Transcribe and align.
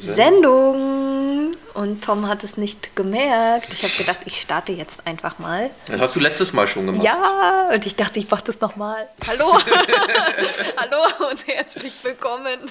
Sendung. 0.00 1.52
Und 1.74 2.02
Tom 2.02 2.26
hat 2.28 2.42
es 2.42 2.56
nicht 2.56 2.96
gemerkt. 2.96 3.72
Ich 3.72 3.82
habe 3.82 3.92
gedacht, 3.98 4.18
ich 4.26 4.40
starte 4.40 4.72
jetzt 4.72 5.06
einfach 5.06 5.38
mal. 5.38 5.70
Das 5.86 6.00
hast 6.00 6.16
du 6.16 6.20
letztes 6.20 6.52
Mal 6.54 6.66
schon 6.66 6.86
gemacht. 6.86 7.04
Ja, 7.04 7.68
und 7.72 7.84
ich 7.84 7.94
dachte, 7.96 8.18
ich 8.18 8.30
mache 8.30 8.44
das 8.44 8.60
nochmal. 8.60 9.08
Hallo. 9.26 9.52
Hallo 10.76 11.28
und 11.30 11.46
herzlich 11.46 11.92
willkommen 12.02 12.70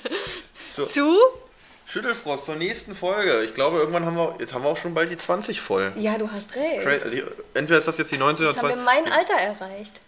So. 0.75 0.86
zu. 0.86 1.15
Schüttelfrost 1.88 2.48
zur 2.48 2.55
nächsten 2.55 2.96
Folge. 2.96 3.43
Ich 3.43 3.54
glaube, 3.54 3.77
irgendwann 3.77 4.05
haben 4.07 4.18
wir, 4.18 4.36
jetzt 4.39 4.55
haben 4.55 4.63
wir 4.63 4.70
auch 4.71 4.77
schon 4.77 4.95
bald 4.95 5.11
die 5.11 5.18
20 5.18 5.61
voll. 5.61 5.93
Ja, 5.97 6.18
du 6.18 6.27
hast 6.32 6.55
recht. 6.55 6.86
Also, 6.86 7.18
Entweder 7.54 7.77
ist 7.77 7.88
das 7.88 8.00
jetzt 8.00 8.11
die 8.11 8.18
19 8.18 8.43
oder 8.47 8.54
Jetzt 8.55 8.63
haben 8.63 8.70
wir 8.70 8.84
20. 8.84 9.04
mein 9.05 9.13
Alter 9.13 9.34
erreicht. 9.36 10.02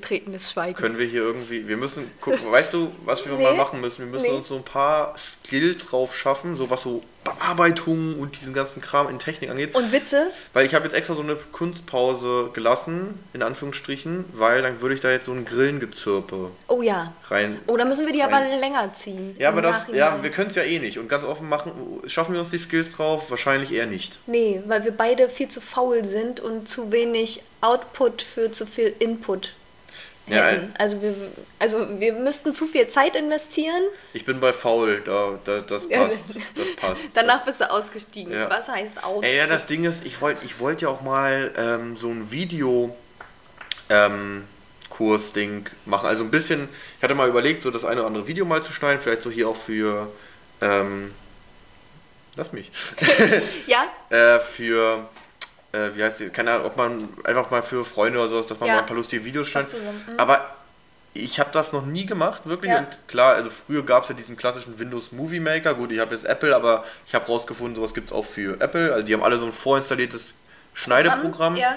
Betretenes 0.00 0.52
Schweigen. 0.52 0.74
Können 0.76 0.98
wir 0.98 1.06
hier 1.06 1.22
irgendwie, 1.22 1.66
wir 1.68 1.76
müssen 1.78 2.10
gucken, 2.20 2.50
weißt 2.50 2.74
du, 2.74 2.92
was 3.04 3.24
wir 3.24 3.32
Nee. 3.32 3.42
mal 3.44 3.54
machen 3.54 3.80
müssen? 3.80 4.00
Wir 4.04 4.06
müssen 4.12 4.24
Nee. 4.30 4.36
uns 4.36 4.48
so 4.48 4.56
ein 4.56 4.62
paar 4.64 5.14
Skills 5.16 5.86
drauf 5.86 6.14
schaffen, 6.14 6.54
so 6.56 6.68
was 6.68 6.82
so 6.82 7.02
Bearbeitung 7.24 8.20
und 8.20 8.36
diesen 8.40 8.52
ganzen 8.54 8.80
Kram 8.80 9.08
in 9.08 9.18
Technik 9.18 9.50
angeht. 9.50 9.74
Und 9.74 9.90
Witze? 9.90 10.30
Weil 10.52 10.64
ich 10.64 10.74
habe 10.74 10.84
jetzt 10.84 10.94
extra 10.94 11.14
so 11.14 11.22
eine 11.22 11.34
Kunstpause 11.34 12.50
gelassen, 12.52 13.18
in 13.32 13.42
Anführungsstrichen, 13.42 14.24
weil 14.32 14.62
dann 14.62 14.80
würde 14.80 14.94
ich 14.94 15.00
da 15.00 15.10
jetzt 15.10 15.26
so 15.26 15.32
ein 15.32 15.44
Grillengezirpe 15.44 16.50
Oh 16.68 16.82
ja. 16.82 17.12
rein. 17.28 17.58
Oh, 17.66 17.76
dann 17.76 17.88
müssen 17.88 18.06
wir 18.06 18.12
die 18.12 18.22
aber 18.22 18.34
Rein. 18.36 18.60
länger 18.60 18.92
ziehen. 18.94 19.34
Ja, 19.38 19.48
aber 19.48 19.62
das, 19.62 19.86
ja, 19.92 20.22
wir 20.22 20.30
können 20.30 20.50
es 20.50 20.56
ja 20.56 20.62
eh 20.62 20.78
nicht. 20.78 20.98
Und 20.98 21.08
ganz 21.08 21.24
offen 21.24 21.48
machen, 21.48 21.72
schaffen 22.06 22.32
wir 22.34 22.40
uns 22.40 22.50
die 22.50 22.58
Skills 22.58 22.92
drauf? 22.92 23.30
Wahrscheinlich 23.30 23.72
eher 23.72 23.86
nicht. 23.86 24.18
Nee, 24.26 24.62
weil 24.66 24.84
wir 24.84 24.92
beide 24.92 25.28
viel 25.28 25.48
zu 25.48 25.60
faul 25.60 26.04
sind 26.04 26.38
und 26.40 26.68
zu 26.68 26.92
wenig 26.92 27.42
Output 27.60 28.22
für 28.22 28.52
zu 28.52 28.66
viel 28.66 28.94
Input 29.00 29.52
Ja, 30.28 30.50
also, 30.78 31.00
wir, 31.02 31.14
also 31.58 32.00
wir 32.00 32.12
müssten 32.14 32.52
zu 32.52 32.66
viel 32.66 32.88
Zeit 32.88 33.14
investieren. 33.14 33.82
Ich 34.12 34.24
bin 34.24 34.40
bei 34.40 34.52
faul, 34.52 35.02
da, 35.04 35.38
da, 35.44 35.60
das 35.60 35.86
Ja, 35.88 36.06
passt. 36.06 36.24
Das 36.54 36.76
passt. 36.76 37.02
Danach 37.14 37.44
bist 37.44 37.60
du 37.60 37.70
ausgestiegen. 37.70 38.32
Ja. 38.32 38.50
Was 38.50 38.68
heißt 38.68 39.04
Output? 39.04 39.24
Ey, 39.24 39.36
ja, 39.36 39.46
das 39.46 39.66
Ding 39.66 39.84
ist, 39.84 40.04
ich 40.04 40.20
wollte 40.20 40.44
ich 40.44 40.58
wollt 40.58 40.82
ja 40.82 40.88
auch 40.88 41.00
mal 41.00 41.52
ähm, 41.56 41.96
so 41.96 42.08
ein 42.08 42.30
Video 42.30 42.96
ähm, 43.88 44.44
Kurs-Ding 44.90 45.70
machen. 45.84 46.08
Also 46.08 46.24
ein 46.24 46.30
bisschen, 46.30 46.68
ich 46.96 47.02
hatte 47.04 47.14
mal 47.14 47.28
überlegt, 47.28 47.62
so 47.62 47.70
das 47.70 47.84
eine 47.84 48.00
oder 48.00 48.08
andere 48.08 48.26
Video 48.26 48.44
mal 48.44 48.62
zu 48.62 48.72
schneiden, 48.72 49.00
vielleicht 49.00 49.22
so 49.22 49.30
hier 49.30 49.48
auch 49.48 49.56
für 49.56 50.10
ähm, 50.60 51.12
lass 52.36 52.52
mich. 52.52 52.70
ja, 53.66 53.86
äh, 54.10 54.40
für 54.40 55.08
äh, 55.76 55.94
wie 55.96 56.02
heißt 56.04 56.20
die, 56.20 56.28
keine 56.30 56.52
Ahnung, 56.52 56.66
ob 56.66 56.76
man 56.76 57.08
einfach 57.24 57.50
mal 57.50 57.62
für 57.62 57.84
Freunde 57.84 58.18
oder 58.18 58.28
sowas, 58.30 58.46
dass 58.46 58.58
man 58.60 58.68
Ja. 58.68 58.74
mal 58.76 58.80
ein 58.80 58.86
paar 58.86 58.96
lustige 58.96 59.24
Videos 59.24 59.48
schneidet. 59.48 59.74
mhm. 59.74 60.18
Aber 60.18 60.40
ich 61.14 61.40
habe 61.40 61.50
das 61.52 61.72
noch 61.72 61.84
nie 61.86 62.04
gemacht, 62.06 62.42
wirklich. 62.44 62.70
Ja. 62.72 62.78
Und 62.80 62.88
klar, 63.08 63.34
also 63.34 63.50
früher 63.50 63.82
gab 63.84 64.02
es 64.02 64.08
ja 64.10 64.14
diesen 64.14 64.36
klassischen 64.36 64.78
Windows 64.78 65.12
Movie 65.12 65.40
Maker. 65.40 65.74
Gut, 65.74 65.90
ich 65.92 65.98
habe 65.98 66.14
jetzt 66.14 66.24
Apple, 66.26 66.54
aber 66.54 66.84
ich 67.06 67.14
habe 67.14 67.26
rausgefunden, 67.26 67.74
sowas 67.76 67.94
gibt 67.94 68.10
es 68.10 68.12
auch 68.16 68.26
für 68.26 68.60
Apple. 68.60 68.92
Also 68.92 69.06
die 69.06 69.14
haben 69.14 69.22
alle 69.22 69.38
so 69.38 69.46
ein 69.46 69.52
vorinstalliertes 69.52 70.34
Schneideprogramm. 70.74 71.56
Ja. 71.56 71.76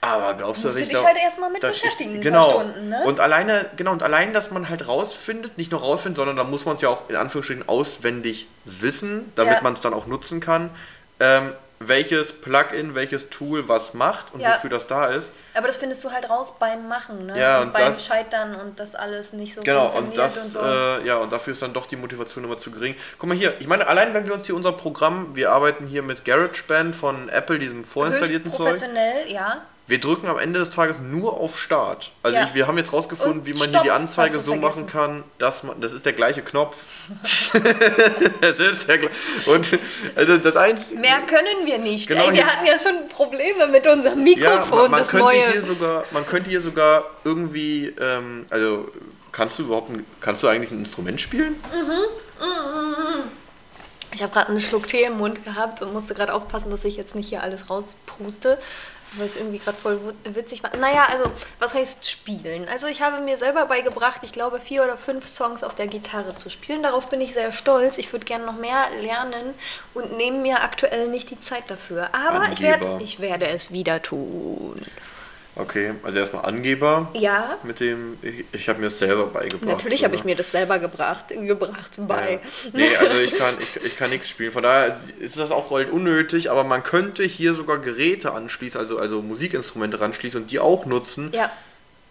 Aber 0.00 0.34
glaubst 0.34 0.62
du, 0.62 0.68
Musst 0.68 0.74
dass 0.74 0.74
du 0.76 0.80
ich 0.82 0.88
dich 0.90 0.98
da, 1.00 1.04
halt 1.04 1.16
erstmal 1.18 1.50
mit 1.50 1.64
ich- 1.64 1.70
beschäftigen, 1.70 2.14
ein 2.14 2.20
genau. 2.20 2.50
Stunden, 2.50 2.88
ne? 2.90 3.02
Und 3.04 3.18
alleine, 3.18 3.66
genau, 3.76 3.90
und 3.90 4.04
allein, 4.04 4.32
dass 4.32 4.52
man 4.52 4.68
halt 4.68 4.86
rausfindet, 4.86 5.58
nicht 5.58 5.72
nur 5.72 5.80
rausfindet, 5.80 6.18
sondern 6.18 6.36
da 6.36 6.44
muss 6.44 6.64
man 6.64 6.76
es 6.76 6.82
ja 6.82 6.88
auch 6.88 7.10
in 7.10 7.16
Anführungsstrichen 7.16 7.68
auswendig 7.68 8.46
wissen, 8.64 9.32
damit 9.34 9.54
Ja. 9.54 9.62
man 9.62 9.72
es 9.72 9.80
dann 9.80 9.94
auch 9.94 10.06
nutzen 10.06 10.38
kann. 10.38 10.70
Ähm, 11.18 11.52
welches 11.80 12.32
Plugin, 12.32 12.94
welches 12.94 13.30
Tool 13.30 13.68
was 13.68 13.94
macht 13.94 14.34
und 14.34 14.40
Ja. 14.40 14.54
wofür 14.54 14.70
das 14.70 14.86
da 14.86 15.06
ist. 15.06 15.30
Aber 15.54 15.66
das 15.68 15.76
findest 15.76 16.02
du 16.04 16.10
halt 16.10 16.28
raus 16.28 16.54
beim 16.58 16.88
Machen, 16.88 17.26
ne? 17.26 17.38
Ja, 17.38 17.58
und 17.60 17.68
und 17.68 17.72
beim 17.72 17.94
das- 17.94 18.04
Scheitern 18.06 18.54
und 18.56 18.80
das 18.80 18.94
alles 18.94 19.32
nicht 19.32 19.54
so 19.54 19.62
Genau, 19.62 19.84
und 19.84 19.92
funktioniert 19.92 20.36
das, 20.36 20.44
und 20.44 20.50
so. 20.52 20.60
äh, 20.60 21.06
ja, 21.06 21.16
und 21.18 21.32
dafür 21.32 21.52
ist 21.52 21.62
dann 21.62 21.72
doch 21.72 21.86
die 21.86 21.96
Motivation 21.96 22.44
immer 22.44 22.58
zu 22.58 22.70
gering. 22.70 22.94
Guck 23.18 23.28
mal 23.28 23.36
hier, 23.38 23.54
ich 23.60 23.68
meine, 23.68 23.86
allein 23.86 24.12
wenn 24.14 24.26
wir 24.26 24.34
uns 24.34 24.46
hier 24.46 24.56
unser 24.56 24.72
Programm, 24.72 25.36
wir 25.36 25.52
arbeiten 25.52 25.86
hier 25.86 26.02
mit 26.02 26.24
GarageBand 26.24 26.96
von 26.96 27.28
Apple, 27.28 27.58
diesem 27.58 27.78
Höchst 27.78 27.92
vorinstallierten 27.92 28.50
Zeug. 28.50 28.66
professionell, 28.66 29.30
ja. 29.30 29.62
Wir 29.88 29.98
drücken 29.98 30.26
am 30.28 30.38
Ende 30.38 30.58
des 30.60 30.70
Tages 30.70 30.98
nur 31.00 31.40
auf 31.40 31.58
Start. 31.58 32.12
Also 32.22 32.36
Ja. 32.38 32.44
ich, 32.44 32.54
wir 32.54 32.66
haben 32.66 32.76
jetzt 32.78 32.92
rausgefunden, 32.92 33.40
Und 33.40 33.46
wie 33.46 33.54
man 33.54 33.62
Stopp 33.70 33.72
hier 33.72 33.82
die 33.84 33.90
Anzeige 33.90 34.38
so 34.40 34.54
machen 34.54 34.86
vergessen. 34.86 34.86
kann, 34.86 35.24
dass 35.38 35.62
man, 35.62 35.80
das 35.80 35.92
ist 35.92 36.04
der 36.06 36.12
gleiche 36.12 36.42
Knopf. 36.42 36.76
das 38.42 38.58
ist 38.60 38.86
der 38.86 38.98
gleiche. 38.98 39.14
Und 39.46 39.66
also 40.14 40.36
das 40.38 40.56
einzige. 40.56 41.00
Mehr 41.00 41.20
können 41.22 41.64
wir 41.66 41.78
nicht. 41.78 42.06
Genau, 42.06 42.26
Ey, 42.28 42.34
wir 42.34 42.46
hatten 42.46 42.66
ja 42.66 42.78
schon 42.78 43.08
Probleme 43.08 43.66
mit 43.68 43.86
unserem 43.86 44.18
Ja, 44.26 44.34
Mikrofon, 44.58 44.78
man, 44.82 44.90
man 44.90 45.00
das 45.00 45.08
könnte 45.08 45.24
neue. 45.24 45.52
hier 45.52 45.62
sogar, 45.62 46.04
man 46.10 46.26
könnte 46.26 46.50
hier 46.50 46.60
sogar 46.60 47.04
irgendwie, 47.24 47.94
ähm, 47.98 48.44
also 48.50 48.90
kannst 49.32 49.58
du 49.58 49.62
überhaupt, 49.64 49.90
ein, 49.90 50.04
kannst 50.20 50.42
du 50.42 50.48
eigentlich 50.48 50.70
ein 50.70 50.80
Instrument 50.80 51.18
spielen? 51.20 51.56
Ich 54.12 54.22
habe 54.22 54.32
gerade 54.32 54.48
einen 54.48 54.60
Schluck 54.60 54.88
Tee 54.88 55.02
im 55.04 55.18
Mund 55.18 55.44
gehabt 55.44 55.82
und 55.82 55.92
musste 55.92 56.14
gerade 56.14 56.32
aufpassen, 56.32 56.70
dass 56.70 56.84
ich 56.84 56.96
jetzt 56.96 57.14
nicht 57.14 57.28
hier 57.28 57.42
alles 57.42 57.68
rauspruste, 57.70 58.58
weil 59.12 59.26
es 59.26 59.36
irgendwie 59.36 59.58
gerade 59.58 59.76
voll 59.76 60.00
witzig 60.24 60.62
war. 60.62 60.76
Naja, 60.76 61.06
also, 61.10 61.30
was 61.58 61.74
heißt 61.74 62.08
spielen? 62.08 62.68
Also, 62.68 62.86
ich 62.86 63.02
habe 63.02 63.20
mir 63.20 63.36
selber 63.36 63.66
beigebracht, 63.66 64.22
ich 64.22 64.32
glaube, 64.32 64.60
vier 64.60 64.84
oder 64.84 64.96
fünf 64.96 65.26
Songs 65.26 65.62
auf 65.62 65.74
der 65.74 65.86
Gitarre 65.86 66.34
zu 66.34 66.50
spielen. 66.50 66.82
Darauf 66.82 67.08
bin 67.08 67.20
ich 67.20 67.34
sehr 67.34 67.52
stolz. 67.52 67.98
Ich 67.98 68.12
würde 68.12 68.24
gerne 68.24 68.44
noch 68.46 68.56
mehr 68.56 68.86
lernen 69.00 69.54
und 69.94 70.16
nehme 70.16 70.38
mir 70.38 70.62
aktuell 70.62 71.08
nicht 71.08 71.30
die 71.30 71.40
Zeit 71.40 71.64
dafür. 71.68 72.14
Aber 72.14 72.50
ich, 72.52 72.60
werd, 72.60 72.84
ich 73.00 73.20
werde 73.20 73.48
es 73.48 73.72
wieder 73.72 74.02
tun. 74.02 74.80
Okay, 75.58 75.92
also 76.04 76.18
erstmal 76.18 76.44
Angeber. 76.44 77.08
Ja, 77.14 77.58
Mit 77.64 77.80
dem, 77.80 78.16
ich, 78.22 78.44
ich 78.52 78.68
habe 78.68 78.78
mir 78.78 78.86
das 78.86 78.98
selber 78.98 79.26
beigebracht. 79.26 79.68
natürlich 79.68 80.04
habe 80.04 80.14
ich 80.14 80.22
mir 80.24 80.36
das 80.36 80.52
selber 80.52 80.78
gebracht, 80.78 81.26
gebracht 81.28 81.98
bei. 82.06 82.34
Ja. 82.34 82.70
Nee, 82.72 82.96
also 82.96 83.18
ich 83.18 83.36
kann, 83.36 83.56
ich, 83.60 83.84
ich 83.84 83.96
kann 83.96 84.10
nichts 84.10 84.28
spielen. 84.28 84.52
Von 84.52 84.62
daher 84.62 84.98
ist 85.18 85.36
das 85.38 85.50
auch 85.50 85.70
halt 85.72 85.90
unnötig, 85.90 86.50
aber 86.50 86.62
man 86.64 86.84
könnte 86.84 87.24
hier 87.24 87.54
sogar 87.54 87.78
Geräte 87.78 88.32
anschließen, 88.32 88.80
also, 88.80 88.98
also 88.98 89.20
Musikinstrumente 89.20 90.00
ranschließen 90.00 90.42
und 90.42 90.50
die 90.50 90.60
auch 90.60 90.86
nutzen. 90.86 91.30
Ja, 91.34 91.50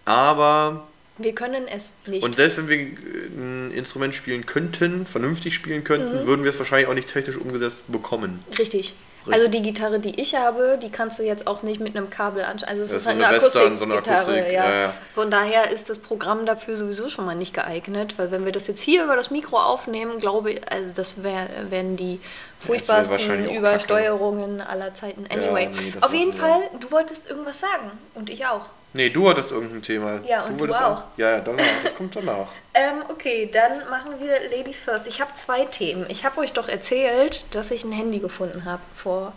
Aber, 0.05 0.87
wir 1.17 1.33
können 1.33 1.67
es 1.67 1.85
nicht. 2.05 2.23
und 2.23 2.35
selbst 2.35 2.57
wenn 2.57 2.67
wir 2.67 2.77
ein 2.77 3.71
Instrument 3.73 4.13
spielen 4.13 4.45
könnten, 4.45 5.05
vernünftig 5.05 5.55
spielen 5.55 5.83
könnten, 5.83 6.21
Mhm. 6.23 6.27
würden 6.27 6.43
wir 6.43 6.49
es 6.51 6.59
wahrscheinlich 6.59 6.87
auch 6.89 6.93
nicht 6.93 7.07
technisch 7.11 7.37
umgesetzt 7.37 7.77
bekommen. 7.87 8.43
Richtig. 8.59 8.93
Also 9.33 9.47
die 9.47 9.61
Gitarre, 9.61 9.99
die 9.99 10.19
ich 10.19 10.35
habe, 10.35 10.77
die 10.81 10.89
kannst 10.89 11.19
du 11.19 11.23
jetzt 11.23 11.47
auch 11.47 11.63
nicht 11.63 11.79
mit 11.79 11.95
einem 11.95 12.09
Kabel 12.09 12.43
anschauen. 12.43 12.69
Also 12.69 12.83
es 12.83 12.89
Das 12.89 13.01
ist 13.01 13.07
halt 13.07 13.17
eine 13.17 13.27
eine 13.27 13.37
Akustikgitarre. 13.37 13.77
so 13.77 13.85
eine 13.85 13.95
Akustik, 13.95 14.53
ja. 14.53 14.69
ja, 14.69 14.81
ja. 14.81 14.93
Von 15.15 15.31
daher 15.31 15.71
ist 15.71 15.89
das 15.89 15.97
Programm 15.97 16.45
dafür 16.45 16.75
sowieso 16.77 17.09
schon 17.09 17.25
mal 17.25 17.35
nicht 17.35 17.53
geeignet, 17.53 18.15
weil 18.17 18.31
wenn 18.31 18.45
wir 18.45 18.51
das 18.51 18.67
jetzt 18.67 18.81
hier 18.81 19.03
über 19.03 19.15
das 19.15 19.31
Mikro 19.31 19.57
aufnehmen, 19.57 20.19
glaube 20.19 20.53
ich, 20.53 20.71
also 20.71 20.89
das 20.95 21.23
wär, 21.23 21.47
wären 21.69 21.97
die 21.97 22.19
furchtbarsten 22.59 23.49
Übersteuerungen 23.49 24.61
aller 24.61 24.93
Zeiten. 24.95 25.25
Anyway, 25.29 25.67
nee, 25.67 25.93
auf 26.01 26.13
jeden. 26.13 26.33
Fall, 26.33 26.61
du 26.79 26.91
wolltest 26.91 27.29
irgendwas 27.29 27.59
sagen 27.59 27.91
und 28.13 28.29
ich 28.29 28.45
auch. 28.45 28.65
Nee, 28.97 29.09
du 29.11 29.29
hattest 29.29 29.51
irgendein 29.51 29.81
Thema. 29.83 30.19
Ja, 30.27 30.43
und 30.45 30.55
du 30.55 30.59
wolltest 30.61 30.81
auch. 30.81 31.03
Ja, 31.17 31.31
ja, 31.31 31.39
danach. 31.39 31.63
Das 31.83 31.95
kommt 31.95 32.15
danach. 32.15 32.47
Ähm, 32.73 33.01
okay, 33.09 33.49
dann 33.51 33.89
machen 33.89 34.11
wir 34.19 34.55
Ladies 34.55 34.79
First. 34.79 35.07
Ich 35.07 35.19
habe 35.19 35.33
zwei 35.33 35.65
Themen. 35.65 36.05
Ich 36.09 36.25
habe 36.25 36.39
euch 36.41 36.53
doch 36.53 36.67
erzählt, 36.69 37.43
dass 37.49 37.71
ich 37.71 37.83
ein 37.83 37.91
Handy 37.91 38.19
gefunden 38.19 38.65
habe 38.65 38.81
vor 38.95 39.33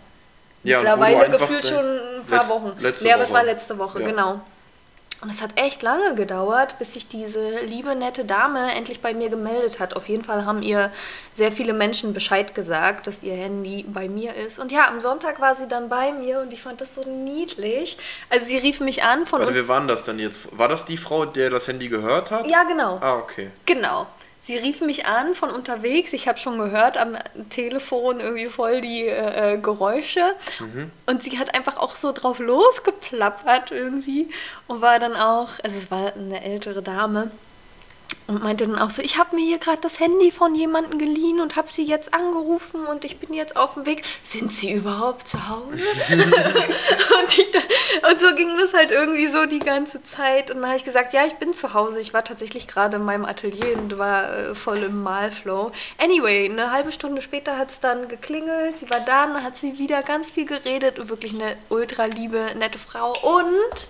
Ja, 0.63 0.77
du 0.77 0.83
mittlerweile 0.83 1.29
gefühlt 1.31 1.65
schon 1.65 1.77
ein 2.19 2.25
paar 2.29 2.43
letz- 2.43 2.49
Wochen. 2.49 2.71
letzte 2.79 3.07
ja, 3.07 3.15
aber 3.15 3.23
es 3.23 3.33
war 3.33 3.43
letzte 3.43 3.79
Woche, 3.79 3.99
Ja. 4.01 4.07
genau. 4.09 4.41
Und 5.21 5.29
es 5.29 5.41
hat 5.41 5.51
echt 5.61 5.83
lange 5.83 6.15
gedauert, 6.15 6.79
bis 6.79 6.93
sich 6.93 7.07
diese 7.07 7.59
liebe, 7.59 7.95
nette 7.95 8.25
Dame 8.25 8.73
endlich 8.73 9.01
bei 9.01 9.13
mir 9.13 9.29
gemeldet 9.29 9.79
hat. 9.79 9.95
Auf 9.95 10.09
jeden 10.09 10.23
Fall 10.23 10.45
haben 10.45 10.63
ihr 10.63 10.91
sehr 11.37 11.51
viele 11.51 11.73
Menschen 11.73 12.13
Bescheid 12.13 12.55
gesagt, 12.55 13.05
dass 13.05 13.21
ihr 13.21 13.35
Handy 13.35 13.85
bei 13.87 14.09
mir 14.09 14.33
ist. 14.33 14.57
Und 14.57 14.71
ja, 14.71 14.87
am 14.87 14.99
Sonntag 14.99 15.39
war 15.39 15.55
sie 15.55 15.67
dann 15.67 15.89
bei 15.89 16.11
mir 16.11 16.41
und 16.41 16.51
ich 16.51 16.61
fand 16.63 16.81
das 16.81 16.95
so 16.95 17.03
niedlich. 17.03 17.97
Also 18.31 18.47
sie 18.47 18.57
rief 18.57 18.79
mich 18.79 19.03
an 19.03 19.27
von... 19.27 19.41
Warte, 19.41 19.53
wie 19.53 19.67
war 19.67 19.79
denn 19.79 19.87
das 19.87 20.05
dann 20.05 20.17
jetzt? 20.17 20.57
War 20.57 20.67
das 20.67 20.85
die 20.85 20.97
Frau, 20.97 21.25
der 21.25 21.51
das 21.51 21.67
Handy 21.67 21.87
gehört 21.87 22.31
hat? 22.31 22.47
ja, 22.47 22.63
genau. 22.63 22.97
Ah, 22.99 23.17
okay. 23.17 23.51
Genau. 23.67 24.07
Sie 24.43 24.57
rief 24.57 24.81
mich 24.81 25.05
an 25.05 25.35
von 25.35 25.51
unterwegs. 25.51 26.13
Ich 26.13 26.27
habe 26.27 26.39
schon 26.39 26.57
gehört 26.57 26.97
am 26.97 27.15
Telefon 27.51 28.19
irgendwie 28.19 28.47
voll 28.47 28.81
die 28.81 29.05
äh, 29.05 29.53
äh, 29.53 29.57
Geräusche. 29.57 30.33
Und 31.05 31.21
sie 31.21 31.37
hat 31.37 31.53
einfach 31.53 31.77
auch 31.77 31.95
so 31.95 32.11
drauf 32.11 32.39
losgeplappert 32.39 33.71
irgendwie. 33.71 34.29
Und 34.67 34.81
war 34.81 34.97
dann 34.99 35.15
auch, 35.15 35.49
also 35.63 35.77
es 35.77 35.91
war 35.91 36.13
eine 36.15 36.43
ältere 36.43 36.81
Dame. 36.81 37.29
Und 38.27 38.43
meinte 38.43 38.65
dann 38.65 38.79
auch 38.79 38.91
so, 38.91 39.01
ich 39.01 39.17
habe 39.17 39.35
mir 39.35 39.45
hier 39.45 39.57
gerade 39.57 39.79
das 39.81 39.99
Handy 39.99 40.31
von 40.31 40.55
jemandem 40.55 40.99
geliehen 40.99 41.41
und 41.41 41.55
habe 41.55 41.69
sie 41.69 41.83
jetzt 41.83 42.13
angerufen 42.13 42.85
und 42.85 43.03
ich 43.03 43.17
bin 43.17 43.33
jetzt 43.33 43.57
auf 43.57 43.73
dem 43.73 43.85
Weg. 43.85 44.03
Sind 44.23 44.53
sie 44.53 44.71
überhaupt 44.71 45.27
zu 45.27 45.49
Hause? 45.49 45.65
und, 46.09 47.37
ich 47.37 47.47
und 48.09 48.19
so 48.19 48.33
ging 48.35 48.57
das 48.57 48.73
halt 48.73 48.91
irgendwie 48.91 49.27
so 49.27 49.45
die 49.45 49.59
ganze 49.59 50.01
Zeit. 50.03 50.49
Und 50.49 50.57
dann 50.57 50.67
habe 50.67 50.77
ich 50.77 50.85
gesagt, 50.85 51.13
ja, 51.13 51.25
ich 51.25 51.33
bin 51.33 51.53
zu 51.53 51.73
Hause. 51.73 51.99
Ich 51.99 52.13
war 52.13 52.23
tatsächlich 52.23 52.67
gerade 52.67 52.97
in 52.97 53.03
meinem 53.03 53.25
Atelier 53.25 53.77
und 53.77 53.97
war 53.97 54.33
äh, 54.33 54.55
voll 54.55 54.77
im 54.77 55.03
Malflow. 55.03 55.71
Anyway, 55.97 56.49
eine 56.49 56.71
halbe 56.71 56.91
Stunde 56.91 57.21
später 57.21 57.57
hat 57.57 57.71
es 57.71 57.79
dann 57.79 58.07
geklingelt. 58.07 58.77
Sie 58.77 58.89
war 58.89 59.01
da, 59.01 59.27
dann 59.27 59.43
hat 59.43 59.57
sie 59.57 59.77
wieder 59.77 60.03
ganz 60.03 60.29
viel 60.29 60.45
geredet 60.45 60.99
und 60.99 61.09
wirklich 61.09 61.33
eine 61.33 61.57
ultra 61.69 62.05
liebe, 62.05 62.51
nette 62.57 62.79
Frau. 62.79 63.11
Und 63.11 63.87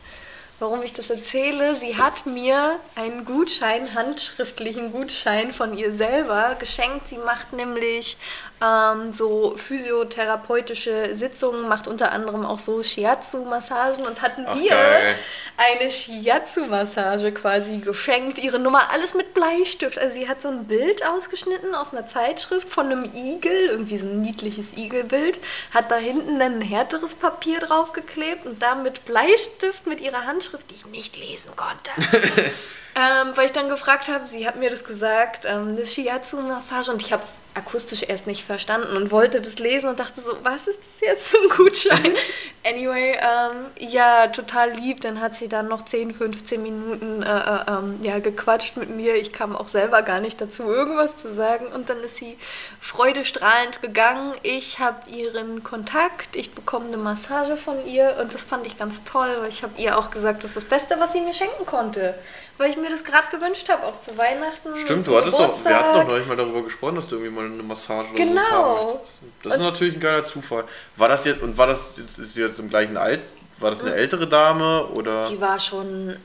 warum 0.62 0.84
ich 0.84 0.94
das 0.94 1.10
erzähle. 1.10 1.74
Sie 1.75 1.98
hat 1.98 2.28
mir 2.28 2.80
einen 2.96 3.25
Gutschein, 3.25 3.96
handschriftlichen 3.96 4.92
Gutschein 4.92 5.54
von 5.54 5.75
ihr 5.75 5.94
selber 5.96 6.56
geschenkt. 6.60 7.10
Sie 7.10 7.18
macht 7.18 7.52
nämlich 7.52 8.18
ähm, 8.62 9.12
so 9.12 9.56
physiotherapeutische 9.58 11.16
Sitzungen, 11.16 11.68
macht 11.68 11.88
unter 11.88 12.12
anderem 12.12 12.46
auch 12.46 12.60
so 12.60 12.84
Shiatsu-Massagen 12.84 14.06
und 14.06 14.22
hat 14.22 14.34
Ach, 14.46 14.56
mir 14.56 14.69
geil. 14.69 15.16
eine 15.58 15.90
Shiatsu-Massage 15.90 17.31
quasi 17.31 17.80
geschenkt. 17.80 18.38
Ihre 18.38 18.60
Nummer, 18.60 18.92
alles 18.92 19.13
mit 19.16 19.34
Bleistift. 19.34 19.98
Also 19.98 20.16
sie 20.16 20.30
hat 20.30 20.42
so 20.42 20.50
ein 20.50 20.66
Bild 20.66 21.06
ausgeschnitten 21.06 21.74
aus 21.74 21.92
einer 21.92 22.08
Zeitschrift 22.08 22.69
von 22.69 22.92
einem 22.92 23.12
Igel, 23.16 23.69
irgendwie 23.69 23.98
so 23.98 24.08
ein 24.08 24.22
niedliches 24.22 24.78
Igelbild, 24.78 25.40
hat 25.74 25.90
da 25.90 25.96
hinten 25.96 26.40
ein 26.42 26.62
härteres 26.62 27.16
Papier 27.16 27.60
draufgeklebt 27.60 28.46
und 28.46 28.62
da 28.62 28.75
mit 28.75 29.06
Bleistift 29.06 29.88
mit 29.88 30.02
ihrer 30.02 30.25
Handschrift, 30.25 30.69
die 30.69 30.75
ich 30.75 30.86
nicht 30.86 31.18
lesen 31.18 31.52
konnte. 31.56 31.92
Ähm, 33.01 33.31
weil 33.36 33.48
ich 33.48 33.51
dann 33.51 33.68
gefragt 33.68 34.09
habe, 34.09 34.27
sie 34.27 34.45
hat 34.45 34.57
mir 34.57 34.69
das 34.69 34.83
gesagt, 34.83 35.45
ähm, 35.45 35.69
eine 35.69 35.88
Shiatsu-Massage 35.88 36.92
und 36.92 37.01
ich 37.01 37.12
habe 37.12 37.24
es 37.24 37.30
akustisch 37.53 38.03
erst 38.07 38.27
nicht 38.27 38.45
verstanden 38.45 38.95
und 38.95 39.12
wollte 39.12 39.42
das 39.42 39.59
lesen 39.59 39.89
und 39.89 40.00
dachte 40.00 40.21
so, 40.21 40.38
was 40.44 40.68
ist 40.68 40.80
das 40.80 41.01
jetzt 41.01 41.25
für 41.25 41.38
ein 41.38 41.50
Gutschein? 41.50 42.13
anyway, 42.65 43.18
ähm, 43.18 43.65
ja, 43.80 44.27
total 44.27 44.74
lieb. 44.74 45.01
Dann 45.01 45.19
hat 45.19 45.36
sie 45.36 45.50
dann 45.50 45.68
noch 45.68 45.86
10, 45.86 46.13
15 46.13 46.62
Minuten 46.62 47.24
äh, 47.24 47.27
äh, 47.27 47.59
ähm, 47.68 48.00
ja, 48.03 48.19
gequatscht 48.19 48.77
mit 48.77 48.89
mir. 48.89 49.15
Ich 49.15 49.33
kam 49.33 49.56
auch 49.56 49.68
selber 49.68 50.03
gar 50.03 50.19
nicht 50.19 50.39
dazu, 50.39 50.63
irgendwas 50.63 51.18
zu 51.18 51.33
sagen 51.33 51.68
und 51.68 51.89
dann 51.89 52.01
ist 52.03 52.18
sie 52.18 52.38
freudestrahlend 52.80 53.81
gegangen. 53.81 54.33
Ich 54.44 54.80
habe 54.80 55.09
ihren 55.09 55.63
Kontakt, 55.63 56.36
ich 56.36 56.53
bekomme 56.53 56.88
eine 56.88 56.98
Massage 56.98 57.57
von 57.57 57.86
ihr 57.88 58.18
und 58.21 58.33
das 58.33 58.45
fand 58.45 58.68
ich 58.68 58.77
ganz 58.77 59.03
toll, 59.03 59.30
weil 59.39 59.50
ich 59.50 59.63
habe 59.63 59.74
ihr 59.81 59.98
auch 59.98 60.12
gesagt, 60.12 60.44
das 60.44 60.51
ist 60.51 60.57
das 60.57 60.65
Beste, 60.65 61.00
was 61.00 61.13
sie 61.13 61.21
mir 61.21 61.33
schenken 61.33 61.65
konnte 61.65 62.13
weil 62.57 62.69
ich 62.69 62.77
mir 62.77 62.89
das 62.89 63.03
gerade 63.03 63.27
gewünscht 63.31 63.68
habe, 63.69 63.86
auch 63.86 63.98
zu 64.00 64.18
Weihnachten. 64.18 64.75
Stimmt, 64.77 65.07
du 65.07 65.15
hattest 65.18 65.38
doch, 65.39 65.63
wir 65.65 65.75
hatten 65.75 66.00
doch 66.00 66.07
neulich 66.07 66.27
mal 66.27 66.38
darüber 66.38 66.62
gesprochen, 66.63 66.95
dass 66.95 67.07
du 67.07 67.15
irgendwie 67.15 67.33
mal 67.36 67.45
eine 67.45 67.63
Massage 67.63 68.09
oder 68.13 68.18
Genau. 68.24 68.42
so 68.42 68.51
haben 68.51 68.94
möchtest. 68.94 69.19
Das 69.44 69.53
ist 69.53 69.59
Und- 69.59 69.65
natürlich 69.65 69.94
ein 69.95 70.00
geiler 70.00 70.25
Zufall. 70.27 70.63
War 70.98 71.09
das 71.09 71.25
jetzt, 71.25 71.42
und 71.42 71.57
war 71.57 71.68
das 71.68 71.94
jetzt, 71.98 72.18
ist 72.19 72.33
sie 72.33 72.42
jetzt 72.42 72.59
im 72.59 72.69
gleichen 72.69 72.98
Alt, 72.98 73.21
war 73.57 73.71
das 73.71 73.81
eine 73.81 73.94
ältere 73.95 74.27
Dame 74.27 74.86
oder? 74.88 75.25
Sie 75.25 75.39
war 75.42 75.59
schon, 75.59 76.15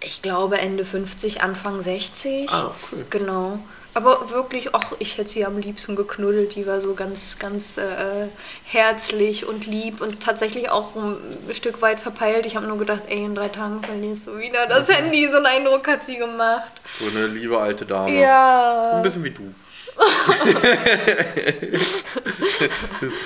ich 0.00 0.22
glaube, 0.22 0.58
Ende 0.58 0.84
50, 0.84 1.42
Anfang 1.42 1.80
60. 1.80 2.50
Ah, 2.50 2.72
cool. 2.90 3.04
Genau. 3.10 3.58
Aber 3.94 4.30
wirklich, 4.30 4.74
ach, 4.74 4.92
ich 5.00 5.18
hätte 5.18 5.28
sie 5.28 5.44
am 5.44 5.58
liebsten 5.58 5.96
geknuddelt. 5.96 6.54
Die 6.54 6.66
war 6.66 6.80
so 6.80 6.94
ganz, 6.94 7.38
ganz 7.38 7.76
äh, 7.76 8.26
herzlich 8.64 9.46
und 9.46 9.66
lieb 9.66 10.00
und 10.00 10.20
tatsächlich 10.20 10.70
auch 10.70 10.96
ein 10.96 11.16
Stück 11.52 11.82
weit 11.82 12.00
verpeilt. 12.00 12.46
Ich 12.46 12.56
habe 12.56 12.66
nur 12.66 12.78
gedacht, 12.78 13.02
ey, 13.08 13.24
in 13.24 13.34
drei 13.34 13.48
Tagen 13.48 13.82
verlierst 13.82 14.26
du 14.28 14.38
wieder 14.38 14.66
das 14.66 14.88
Mhm. 14.88 14.92
Handy. 14.94 15.28
So 15.28 15.36
einen 15.36 15.46
Eindruck 15.46 15.86
hat 15.88 16.06
sie 16.06 16.16
gemacht. 16.16 16.70
So 16.98 17.06
eine 17.06 17.26
liebe 17.26 17.58
alte 17.58 17.84
Dame. 17.84 18.18
Ja. 18.18 18.92
Ein 18.96 19.02
bisschen 19.02 19.24
wie 19.24 19.30
du. 19.30 19.54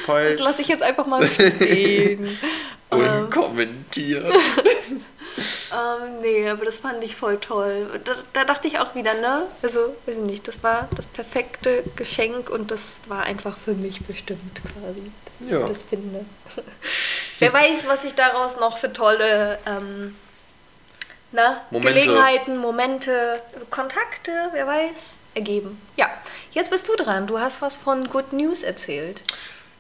Das 0.07 0.39
lasse 0.39 0.63
ich 0.63 0.69
jetzt 0.69 0.83
einfach 0.83 1.07
mal 1.07 1.27
stehen. 1.27 2.39
unkommentiert. 2.91 4.33
Ähm, 5.39 6.21
nee, 6.23 6.49
aber 6.49 6.65
das 6.65 6.79
fand 6.79 7.03
ich 7.05 7.17
voll 7.17 7.39
toll. 7.39 8.01
Da, 8.05 8.15
da 8.33 8.45
dachte 8.45 8.69
ich 8.69 8.79
auch 8.79 8.95
wieder, 8.95 9.15
ne? 9.15 9.43
Also, 9.63 9.95
weiß 10.07 10.17
ich 10.17 10.23
nicht, 10.23 10.49
das 10.49 10.63
war 10.63 10.89
das 10.97 11.07
perfekte 11.07 11.83
Geschenk 11.97 12.49
und 12.51 12.71
das 12.71 13.01
war 13.07 13.25
einfach 13.25 13.57
für 13.59 13.75
mich 13.75 14.01
bestimmt 14.07 14.61
quasi, 14.63 15.11
dass 15.41 15.51
Ja. 15.51 15.67
ich 15.67 15.73
das 15.73 15.83
finde. 15.83 16.25
Wer 17.39 17.53
weiß, 17.53 17.87
was 17.87 18.03
sich 18.03 18.15
daraus 18.15 18.57
noch 18.59 18.79
für 18.79 18.93
tolle 18.93 19.59
ähm, 19.67 20.17
na, 21.33 21.63
Momente. 21.71 21.93
Gelegenheiten, 22.01 22.57
Momente, 22.57 23.41
Kontakte, 23.69 24.33
wer 24.53 24.67
weiß, 24.67 25.19
ergeben. 25.35 25.79
Ja, 25.97 26.09
jetzt 26.53 26.71
bist 26.71 26.89
du 26.89 26.95
dran. 26.97 27.27
Du 27.27 27.39
hast 27.39 27.61
was 27.61 27.77
von 27.77 28.09
Good 28.09 28.33
News 28.33 28.63
erzählt. 28.63 29.21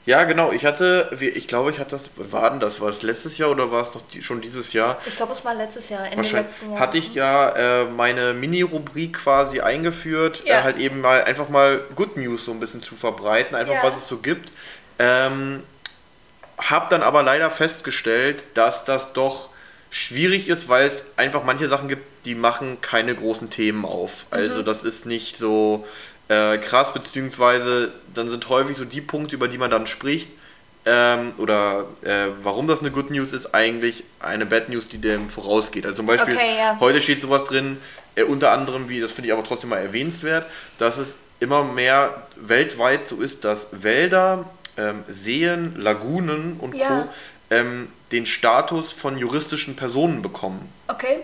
Ja, 0.06 0.22
genau. 0.24 0.52
Ich 0.52 0.64
hatte, 0.64 1.10
ich 1.20 1.48
glaube, 1.48 1.70
ich 1.72 1.80
hatte 1.80 1.90
das, 1.90 2.08
war 2.16 2.48
denn 2.50 2.60
das? 2.60 2.80
War 2.80 2.88
es 2.90 3.02
letztes 3.02 3.38
Jahr 3.38 3.50
oder 3.50 3.72
war 3.72 3.82
es 3.82 3.92
noch 3.92 4.02
die, 4.02 4.22
schon 4.22 4.40
dieses 4.40 4.72
Jahr? 4.72 4.98
Ich 5.04 5.16
glaube, 5.16 5.32
es 5.32 5.44
war 5.44 5.54
letztes 5.54 5.88
Jahr, 5.88 6.04
Ende 6.04 6.18
Wahrscheinlich 6.18 6.52
letzten 6.52 6.66
Jahres. 6.70 6.80
hatte 6.80 6.98
ich 6.98 7.14
ja 7.14 7.48
äh, 7.82 7.84
meine 7.86 8.32
Mini-Rubrik 8.32 9.14
quasi 9.18 9.60
eingeführt, 9.60 10.42
Ja. 10.46 10.60
äh, 10.60 10.62
halt 10.62 10.78
eben 10.78 11.00
mal 11.00 11.24
einfach 11.24 11.48
mal 11.48 11.80
Good 11.96 12.16
News 12.16 12.44
so 12.44 12.52
ein 12.52 12.60
bisschen 12.60 12.82
zu 12.82 12.94
verbreiten, 12.94 13.56
einfach 13.56 13.74
Ja. 13.74 13.82
was 13.82 13.96
es 13.96 14.06
so 14.06 14.18
gibt. 14.18 14.52
Ähm, 15.00 15.62
hab 16.56 16.88
dann 16.88 17.02
aber 17.02 17.22
leider 17.24 17.50
festgestellt, 17.50 18.44
dass 18.54 18.84
das 18.84 19.12
doch 19.12 19.50
schwierig 19.90 20.48
ist, 20.48 20.68
weil 20.68 20.86
es 20.86 21.04
einfach 21.16 21.42
manche 21.44 21.68
Sachen 21.68 21.88
gibt, 21.88 22.04
die 22.26 22.34
machen 22.34 22.80
keine 22.80 23.14
großen 23.14 23.50
Themen 23.50 23.84
auf. 23.84 24.26
Also 24.30 24.62
das 24.62 24.84
ist 24.84 25.04
nicht 25.06 25.36
so 25.36 25.86
äh, 26.28 26.58
krass, 26.58 26.92
beziehungsweise 26.92 27.92
dann 28.14 28.28
sind 28.28 28.48
häufig 28.48 28.76
so 28.76 28.84
die 28.84 29.00
Punkte, 29.00 29.36
über 29.36 29.48
die 29.48 29.58
man 29.58 29.70
dann 29.70 29.86
spricht, 29.86 30.30
ähm, 30.84 31.32
oder 31.38 31.86
äh, 32.02 32.26
warum 32.42 32.68
das 32.68 32.80
eine 32.80 32.90
Good 32.92 33.10
News 33.10 33.32
ist, 33.32 33.54
eigentlich 33.54 34.04
eine 34.20 34.46
Bad 34.46 34.68
News, 34.68 34.88
die 34.88 34.98
dem 34.98 35.28
vorausgeht. 35.30 35.84
Also 35.84 35.96
zum 35.96 36.06
Beispiel, 36.06 36.34
Okay, 36.34 36.58
ja. 36.58 36.76
heute 36.78 37.00
steht 37.00 37.22
sowas 37.22 37.44
drin, 37.44 37.78
äh, 38.14 38.22
unter 38.22 38.52
anderem, 38.52 38.88
wie, 38.88 39.00
das 39.00 39.12
finde 39.12 39.28
ich 39.28 39.32
aber 39.32 39.44
trotzdem 39.44 39.70
mal 39.70 39.78
erwähnenswert, 39.78 40.46
dass 40.78 40.96
es 40.98 41.16
immer 41.40 41.64
mehr 41.64 42.22
weltweit 42.36 43.08
so 43.08 43.20
ist, 43.20 43.44
dass 43.44 43.66
Wälder, 43.72 44.44
ähm, 44.76 45.02
Seen, 45.08 45.74
Lagunen 45.76 46.56
und 46.60 46.74
Ja. 46.74 46.88
Co. 47.02 47.08
Ähm, 47.48 47.88
den 48.12 48.26
Status 48.26 48.92
von 48.92 49.18
juristischen 49.18 49.76
Personen 49.76 50.22
bekommen. 50.22 50.68
Okay. 50.88 51.20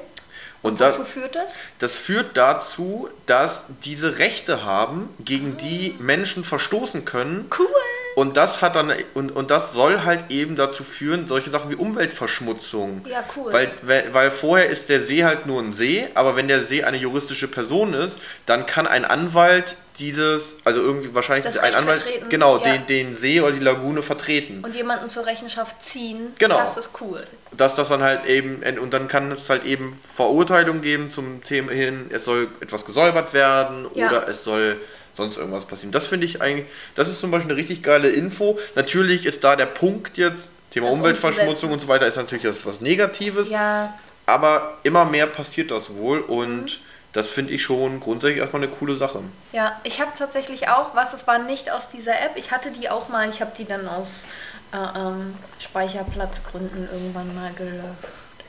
Und 0.63 0.79
Wozu 0.79 1.05
führt 1.05 1.35
das? 1.35 1.59
das 1.81 1.97
führt 1.97 2.37
dazu, 2.37 3.09
dass 3.27 3.65
diese 3.85 4.19
Rechte 4.19 4.65
haben, 4.65 5.09
gegen 5.19 5.57
die 5.57 5.97
Menschen 5.99 6.45
verstoßen 6.45 7.05
können. 7.05 7.51
Cool. 7.59 7.67
Und 8.15 8.37
das 8.37 8.61
hat 8.61 8.77
dann 8.77 8.93
und, 9.15 9.33
und 9.35 9.51
das 9.51 9.73
soll 9.73 10.03
halt 10.05 10.31
eben 10.31 10.55
dazu 10.55 10.85
führen, 10.85 11.27
solche 11.29 11.49
Sachen 11.51 11.71
wie 11.71 11.77
Umweltverschmutzung. 11.77 13.05
Ja, 13.09 13.25
cool. 13.37 13.53
Weil, 13.53 13.73
weil, 13.83 14.13
weil 14.15 14.31
vorher 14.31 14.69
ist 14.69 14.89
der 14.89 15.01
See 15.01 15.25
halt 15.25 15.47
nur 15.47 15.61
ein 15.61 15.73
See, 15.73 16.09
aber 16.15 16.37
wenn 16.37 16.47
der 16.47 16.61
See 16.63 16.85
eine 16.85 16.99
juristische 16.99 17.49
Person 17.49 17.95
ist, 17.95 18.19
dann 18.47 18.67
kann 18.67 18.87
ein 18.87 19.05
Anwalt 19.05 19.77
dieses, 19.99 20.57
also 20.65 20.81
irgendwie 20.83 21.15
wahrscheinlich 21.15 21.45
Das 21.47 21.59
ein 21.59 21.65
Recht 21.71 21.79
Anwalt, 21.79 22.01
vertreten, 22.03 22.29
genau, 22.29 22.59
ja. 22.59 22.65
den, 22.73 22.87
den 22.87 23.17
See 23.17 23.41
oder 23.41 23.53
die 23.53 23.61
Lagune 23.65 24.03
vertreten. 24.03 24.63
Und 24.63 24.75
jemanden 24.75 25.09
zur 25.09 25.27
Rechenschaft 25.27 25.77
ziehen, 25.85 26.35
Genau. 26.39 26.59
das 26.59 26.77
ist 26.77 26.91
cool. 27.01 27.27
Dass 27.57 27.75
das 27.75 27.89
dann 27.89 28.03
halt 28.03 28.25
eben, 28.27 28.63
und 28.79 28.93
dann 28.93 29.09
kann 29.09 29.33
es 29.33 29.49
halt 29.49 29.65
eben 29.65 29.91
Verurteilung 30.05 30.81
geben 30.81 31.11
zum 31.11 31.43
Thema 31.43 31.73
hin, 31.73 32.07
es 32.13 32.25
soll 32.25 32.49
etwas 32.61 32.85
gesäubert 32.85 33.33
werden 33.35 33.87
Ja. 33.95 34.09
oder 34.09 34.29
es 34.29 34.45
soll 34.45 34.79
sonst 35.15 35.37
irgendwas 35.37 35.67
passieren. 35.67 35.93
Das 35.93 36.07
finde 36.07 36.25
ich 36.27 36.41
eigentlich, 36.41 36.67
das 36.95 37.09
ist 37.09 37.21
zum 37.21 37.31
Beispiel 37.31 37.51
eine 37.51 37.61
richtig 37.61 37.83
geile 37.83 38.09
Info. 38.09 38.59
Natürlich 38.75 39.27
ist 39.27 39.45
da 39.45 39.57
der 39.57 39.67
Punkt 39.67 40.17
jetzt, 40.17 40.51
Thema 40.71 40.89
Das 40.89 40.97
Umweltverschmutzung 40.97 41.71
und 41.73 41.83
so 41.83 41.89
weiter, 41.89 42.07
ist 42.07 42.17
natürlich 42.17 42.47
etwas 42.47 42.81
Negatives, 42.81 43.51
Ja, 43.51 43.93
aber 44.25 44.79
immer 44.85 45.05
mehr 45.05 45.27
passiert 45.27 45.71
das 45.71 45.95
wohl 45.95 46.21
und 46.21 46.63
Mhm. 46.65 46.69
Das 47.13 47.31
finde 47.31 47.53
ich 47.53 47.63
schon 47.63 48.01
grundsätzlich 48.01 48.39
erstmal 48.39 48.63
eine 48.63 48.73
coole 48.73 48.97
Sache. 48.97 49.21
ja. 49.53 49.81
Ich 49.85 50.01
habe 50.01 50.13
tatsächlich 50.17 50.69
auch, 50.69 50.95
was, 50.95 51.13
es 51.13 51.27
war 51.27 51.39
nicht 51.39 51.71
aus 51.71 51.89
dieser 51.93 52.21
App, 52.21 52.33
ich 52.37 52.51
hatte 52.51 52.71
die 52.71 52.89
auch 52.89 53.09
mal, 53.09 53.29
ich 53.29 53.41
habe 53.41 53.53
die 53.57 53.65
dann 53.65 53.89
aus 53.89 54.27
äh, 54.73 54.99
ähm, 54.99 55.35
Speicherplatzgründen 55.59 56.89
irgendwann 56.91 57.35
mal 57.35 57.53
gelöscht. 57.53 57.85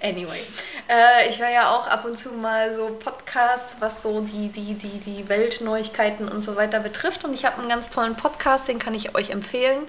Anyway, 0.02 0.42
äh, 0.90 1.30
ich 1.30 1.40
höre 1.40 1.50
ja 1.50 1.74
auch 1.74 1.88
ab 1.88 2.04
und 2.04 2.18
zu 2.18 2.30
mal 2.34 2.74
so 2.74 2.88
Podcasts, 2.88 3.78
was 3.80 4.04
so 4.04 4.20
die, 4.20 4.50
die, 4.50 4.74
die, 4.74 5.00
die 5.00 5.30
Weltneuigkeiten 5.30 6.28
und 6.28 6.42
so 6.42 6.58
weiter 6.58 6.82
betrifft. 6.82 7.24
Und 7.24 7.34
ich 7.34 7.46
habe 7.46 7.60
einen 7.60 7.70
ganz 7.70 7.90
tollen 7.90 8.16
Podcast, 8.16 8.68
den 8.68 8.80
kann 8.80 8.94
ich 8.94 9.16
euch 9.16 9.30
empfehlen. 9.30 9.86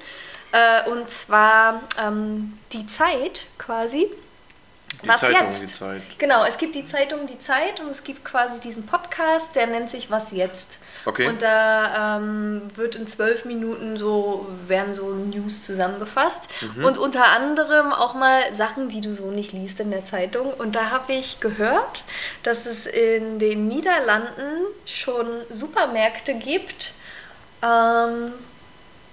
Äh, 0.52 0.88
und 0.88 1.10
zwar 1.10 1.80
ähm, 2.00 2.56
Die 2.72 2.86
Zeit 2.86 3.46
quasi. 3.58 4.08
Die 5.04 5.08
Was 5.08 5.20
Zeitung, 5.20 5.48
jetzt? 5.48 5.62
die 5.62 5.66
Zeit. 5.66 6.02
Genau, 6.18 6.44
es 6.44 6.58
gibt 6.58 6.74
die 6.74 6.86
Zeitung 6.86 7.26
Die 7.26 7.38
Zeit 7.38 7.80
und 7.80 7.90
es 7.90 8.04
gibt 8.04 8.24
quasi 8.24 8.60
diesen 8.60 8.86
Podcast, 8.86 9.54
der 9.54 9.66
nennt 9.66 9.90
sich 9.90 10.10
Was 10.10 10.32
jetzt. 10.32 10.78
Okay. 11.04 11.28
Und 11.28 11.42
da 11.42 12.16
ähm, 12.16 12.62
wird 12.74 12.94
in 12.94 13.06
zwölf 13.06 13.44
Minuten 13.44 13.96
so, 13.96 14.46
werden 14.66 14.94
so 14.94 15.10
News 15.10 15.64
zusammengefasst. 15.64 16.48
Mhm. 16.76 16.84
Und 16.84 16.98
unter 16.98 17.26
anderem 17.26 17.92
auch 17.92 18.14
mal 18.14 18.54
Sachen, 18.54 18.88
die 18.88 19.00
du 19.00 19.12
so 19.12 19.30
nicht 19.30 19.52
liest 19.52 19.80
in 19.80 19.90
der 19.90 20.06
Zeitung. 20.06 20.52
Und 20.54 20.74
da 20.74 20.90
habe 20.90 21.12
ich 21.12 21.40
gehört, 21.40 22.04
dass 22.42 22.66
es 22.66 22.86
in 22.86 23.38
den 23.38 23.68
Niederlanden 23.68 24.64
schon 24.86 25.26
Supermärkte 25.50 26.34
gibt, 26.34 26.94
ähm, 27.62 28.32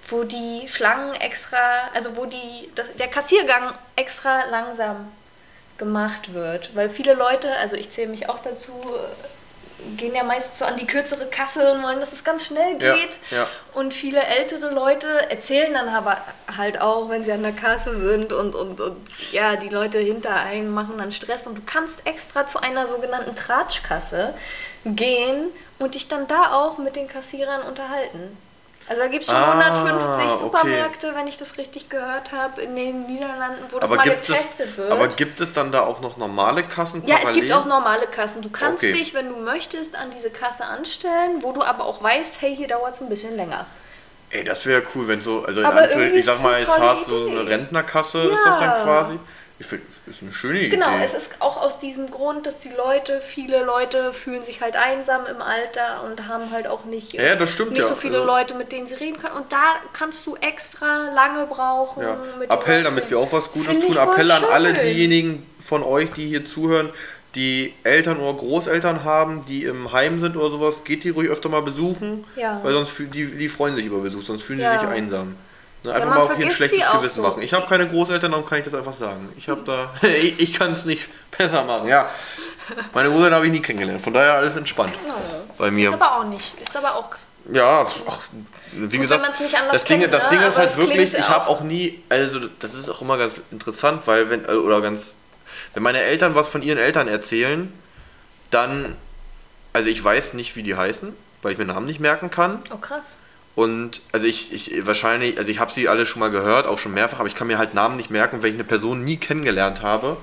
wo 0.08 0.24
die 0.24 0.68
Schlangen 0.68 1.14
extra, 1.14 1.90
also 1.94 2.16
wo 2.16 2.26
die, 2.26 2.70
das, 2.74 2.94
der 2.96 3.08
Kassiergang 3.08 3.74
extra 3.96 4.44
langsam 4.50 5.08
gemacht 5.78 6.34
wird. 6.34 6.74
Weil 6.74 6.88
viele 6.90 7.14
Leute, 7.14 7.54
also 7.56 7.76
ich 7.76 7.90
zähle 7.90 8.08
mich 8.08 8.28
auch 8.28 8.38
dazu, 8.40 8.72
gehen 9.96 10.14
ja 10.14 10.22
meist 10.22 10.56
so 10.58 10.64
an 10.64 10.76
die 10.76 10.86
kürzere 10.86 11.26
Kasse 11.26 11.72
und 11.72 11.82
wollen, 11.82 11.98
dass 11.98 12.12
es 12.12 12.22
ganz 12.22 12.46
schnell 12.46 12.80
Ja, 12.80 12.94
geht. 12.94 13.18
ja. 13.30 13.48
Und 13.74 13.92
viele 13.92 14.22
ältere 14.22 14.70
Leute 14.70 15.08
erzählen 15.30 15.74
dann 15.74 15.88
aber 15.88 16.18
halt 16.56 16.80
auch, 16.80 17.10
wenn 17.10 17.24
sie 17.24 17.32
an 17.32 17.42
der 17.42 17.52
Kasse 17.52 17.96
sind 18.00 18.32
und, 18.32 18.54
und, 18.54 18.80
und 18.80 18.96
ja, 19.32 19.56
die 19.56 19.68
Leute 19.68 19.98
hinter 19.98 20.36
einem 20.36 20.70
machen 20.72 20.98
dann 20.98 21.10
Stress 21.10 21.46
und 21.48 21.58
du 21.58 21.62
kannst 21.66 22.06
extra 22.06 22.46
zu 22.46 22.60
einer 22.60 22.86
sogenannten 22.86 23.34
Tratschkasse 23.34 24.34
gehen 24.84 25.46
und 25.80 25.94
dich 25.96 26.06
dann 26.06 26.28
da 26.28 26.52
auch 26.52 26.78
mit 26.78 26.94
den 26.94 27.08
Kassierern 27.08 27.62
unterhalten. 27.62 28.36
Also 28.88 29.00
da 29.02 29.08
gibt 29.08 29.22
es 29.24 29.30
schon 29.30 29.38
Ah, 29.38 29.52
150 29.52 30.24
okay. 30.26 30.36
Supermärkte, 30.38 31.14
wenn 31.14 31.26
ich 31.28 31.36
das 31.36 31.56
richtig 31.56 31.88
gehört 31.88 32.32
habe, 32.32 32.60
in 32.60 32.74
den 32.76 33.06
Niederlanden, 33.06 33.64
wo 33.70 33.78
das 33.78 33.88
Aber 33.90 33.96
mal 33.96 34.04
getestet 34.04 34.68
es, 34.70 34.76
wird. 34.76 34.90
aber 34.90 35.08
gibt 35.08 35.40
es 35.40 35.52
dann 35.52 35.70
da 35.72 35.82
auch 35.82 36.00
noch 36.00 36.16
normale 36.16 36.64
Kassen 36.64 37.06
Ja, 37.06 37.16
es 37.16 37.22
parallel? 37.22 37.42
gibt 37.42 37.52
auch 37.52 37.64
normale 37.64 38.06
Kassen. 38.08 38.42
Du 38.42 38.50
kannst 38.50 38.82
Okay. 38.84 38.92
dich, 38.92 39.14
wenn 39.14 39.28
du 39.28 39.36
möchtest, 39.36 39.94
an 39.96 40.10
diese 40.10 40.30
Kasse 40.30 40.64
anstellen, 40.64 41.42
wo 41.42 41.52
du 41.52 41.62
aber 41.62 41.84
auch 41.84 42.02
weißt, 42.02 42.40
hey, 42.42 42.54
hier 42.56 42.68
dauert 42.68 42.94
es 42.94 43.00
ein 43.00 43.08
bisschen 43.08 43.36
länger. 43.36 43.66
Ey, 44.30 44.44
das 44.44 44.64
wäre 44.66 44.82
cool, 44.94 45.08
wenn 45.08 45.20
so, 45.20 45.44
also 45.44 45.60
in 45.60 45.66
Aber 45.66 45.80
Anführungszeichen, 45.80 46.00
irgendwie 46.00 46.18
ich 46.20 46.24
sag 46.24 46.36
ist 46.36 46.42
mal, 46.42 46.54
es 46.60 46.66
jetzt 46.66 46.78
hart 46.78 47.04
so 47.04 47.26
eine. 47.26 47.48
Rentnerkasse 47.48 48.18
ist 48.30 48.46
das 48.46 48.58
Ja. 48.60 48.60
dann 48.60 48.74
quasi. 48.74 49.20
Ich 49.58 49.66
finde, 49.66 49.84
ist 50.06 50.22
eine 50.22 50.32
schöne 50.32 50.68
Genau, 50.70 50.96
Idee. 50.96 51.04
es 51.04 51.14
ist 51.14 51.30
auch 51.38 51.56
aus 51.56 51.78
diesem 51.78 52.10
Grund, 52.10 52.46
dass 52.46 52.58
die 52.58 52.70
Leute, 52.70 53.20
viele 53.20 53.62
Leute 53.64 54.12
fühlen 54.12 54.42
sich 54.42 54.60
halt 54.60 54.74
einsam 54.76 55.24
im 55.26 55.40
Alter 55.40 56.02
und 56.04 56.26
haben 56.26 56.50
halt 56.50 56.66
auch 56.66 56.84
nicht, 56.84 57.12
Ja, 57.12 57.36
das 57.36 57.56
nicht 57.58 57.76
ja. 57.78 57.84
so 57.84 57.94
viele 57.94 58.16
Also- 58.16 58.26
Leute, 58.26 58.54
mit 58.54 58.72
denen 58.72 58.86
sie 58.86 58.96
reden 58.96 59.18
können. 59.18 59.36
Und 59.36 59.52
da 59.52 59.76
kannst 59.92 60.26
du 60.26 60.34
extra 60.36 61.10
lange 61.14 61.46
brauchen. 61.46 62.02
Ja. 62.02 62.16
Appell, 62.48 62.82
damit 62.82 63.08
wir 63.10 63.18
auch 63.18 63.30
was 63.32 63.52
Gutes 63.52 63.78
tun. 63.78 63.96
Appell 63.96 64.30
an 64.32 64.44
alle 64.44 64.74
schön. 64.74 64.86
diejenigen 64.86 65.46
von 65.60 65.82
euch, 65.84 66.10
die 66.10 66.26
hier 66.26 66.44
zuhören, 66.44 66.90
die 67.36 67.72
Eltern 67.84 68.18
oder 68.18 68.36
Großeltern 68.36 69.04
haben, 69.04 69.44
die 69.46 69.64
im 69.64 69.92
Heim 69.92 70.18
sind 70.20 70.36
oder 70.36 70.50
sowas, 70.50 70.82
geht 70.84 71.04
die 71.04 71.10
ruhig 71.10 71.30
öfter 71.30 71.48
mal 71.48 71.62
besuchen. 71.62 72.24
Ja. 72.36 72.60
Weil 72.62 72.72
sonst 72.72 72.92
die, 72.98 73.26
die 73.26 73.48
freuen 73.48 73.76
sich 73.76 73.86
über 73.86 74.00
Besuch, 74.00 74.22
sonst 74.24 74.42
fühlen 74.42 74.60
Ja. 74.60 74.72
sie 74.74 74.80
sich 74.80 74.88
einsam. 74.88 75.36
Ne, 75.84 75.92
einfach 75.92 76.08
man 76.08 76.18
mal 76.18 76.24
auf 76.24 76.38
ihr 76.38 76.46
ein 76.46 76.50
schlechtes 76.52 76.90
Gewissen 76.92 77.16
so. 77.16 77.22
machen. 77.22 77.42
Ich 77.42 77.52
habe 77.52 77.66
keine 77.66 77.88
Großeltern, 77.88 78.30
darum 78.30 78.46
kann 78.46 78.58
ich 78.58 78.64
das 78.64 78.74
einfach 78.74 78.94
sagen. 78.94 79.32
Ich 79.36 79.48
habe 79.48 79.62
da, 79.66 79.92
ich, 80.06 80.38
ich 80.40 80.52
kann 80.54 80.72
es 80.72 80.84
nicht 80.84 81.08
besser 81.36 81.64
machen. 81.64 81.88
Ja, 81.88 82.08
meine 82.94 83.08
Großeltern 83.08 83.34
habe 83.34 83.46
ich 83.46 83.52
nie 83.52 83.60
kennengelernt. 83.62 84.00
Von 84.00 84.12
daher 84.14 84.34
alles 84.34 84.54
entspannt 84.56 84.94
No. 85.06 85.14
bei 85.58 85.70
mir. 85.70 85.88
Ist 85.90 85.94
aber 85.94 86.16
auch 86.20 86.24
nicht. 86.24 86.60
Ist 86.60 86.76
aber 86.76 86.94
auch. 86.94 87.10
Ja, 87.52 87.84
ach, 88.08 88.20
wie 88.70 88.82
Gut, 88.96 89.00
gesagt, 89.02 89.26
das 89.72 89.84
Ding, 89.84 89.98
kennt, 90.00 90.14
das 90.14 90.22
ne? 90.24 90.28
Ding 90.30 90.38
ist 90.38 90.46
Aber 90.46 90.56
halt 90.58 90.76
wirklich, 90.76 91.14
ich 91.14 91.28
habe 91.28 91.46
auch- 91.48 91.56
auch 91.58 91.60
nie, 91.62 92.00
also 92.08 92.38
das 92.60 92.72
ist 92.74 92.88
auch 92.88 93.02
immer 93.02 93.18
ganz 93.18 93.34
interessant, 93.50 94.06
weil 94.06 94.30
wenn, 94.30 94.44
äh, 94.44 94.52
oder 94.52 94.80
ganz, 94.80 95.12
wenn 95.74 95.82
meine 95.82 96.00
Eltern 96.02 96.36
was 96.36 96.48
von 96.48 96.62
ihren 96.62 96.78
Eltern 96.78 97.08
erzählen, 97.08 97.72
dann, 98.52 98.94
also 99.72 99.88
ich 99.88 100.02
weiß 100.04 100.34
nicht, 100.34 100.54
wie 100.54 100.62
die 100.62 100.76
heißen, 100.76 101.16
weil 101.42 101.50
ich 101.52 101.58
mir 101.58 101.64
Namen 101.64 101.86
nicht 101.86 101.98
merken 101.98 102.30
kann. 102.30 102.60
Oh, 102.72 102.76
krass. 102.76 103.18
Und 103.54 104.00
also 104.12 104.26
ich, 104.26 104.52
ich 104.52 104.86
wahrscheinlich, 104.86 105.36
also 105.38 105.50
ich 105.50 105.58
habe 105.58 105.72
sie 105.72 105.88
alle 105.88 106.06
schon 106.06 106.20
mal 106.20 106.30
gehört, 106.30 106.66
auch 106.66 106.78
schon 106.78 106.94
mehrfach, 106.94 107.18
aber 107.20 107.28
ich 107.28 107.34
kann 107.34 107.46
mir 107.48 107.58
halt 107.58 107.74
Namen 107.74 107.96
nicht 107.96 108.10
merken. 108.10 108.42
Wenn 108.42 108.50
ich 108.50 108.54
eine 108.56 108.64
Person 108.64 109.04
nie 109.04 109.18
kennengelernt 109.18 109.82
habe, 109.82 110.16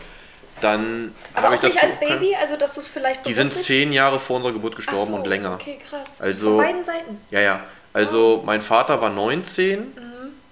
dann 0.61 1.13
habe 1.35 1.55
ich 1.55 1.61
nicht 1.61 1.75
dazu 1.77 1.85
als 1.85 1.99
Baby, 1.99 2.35
also 2.35 2.57
dass 2.57 2.73
du 2.73 2.79
es 2.81 2.89
vielleicht 2.89 3.25
Die 3.27 3.33
sind 3.33 3.53
nicht- 3.53 3.63
zehn 3.65 3.91
Jahre 3.93 4.19
vor 4.19 4.37
unserer 4.37 4.53
Geburt 4.53 4.75
gestorben 4.75 5.11
so, 5.11 5.15
und 5.17 5.27
länger. 5.27 5.53
Okay, 5.53 5.77
krass. 5.87 6.19
Also- 6.19 6.55
Von 6.55 6.65
beiden 6.65 6.85
Seiten. 6.85 7.21
Ja, 7.31 7.39
ja. 7.39 7.59
Also 7.93 8.41
mein 8.45 8.61
Vater 8.61 8.99
war 9.01 9.09
19 9.09 9.93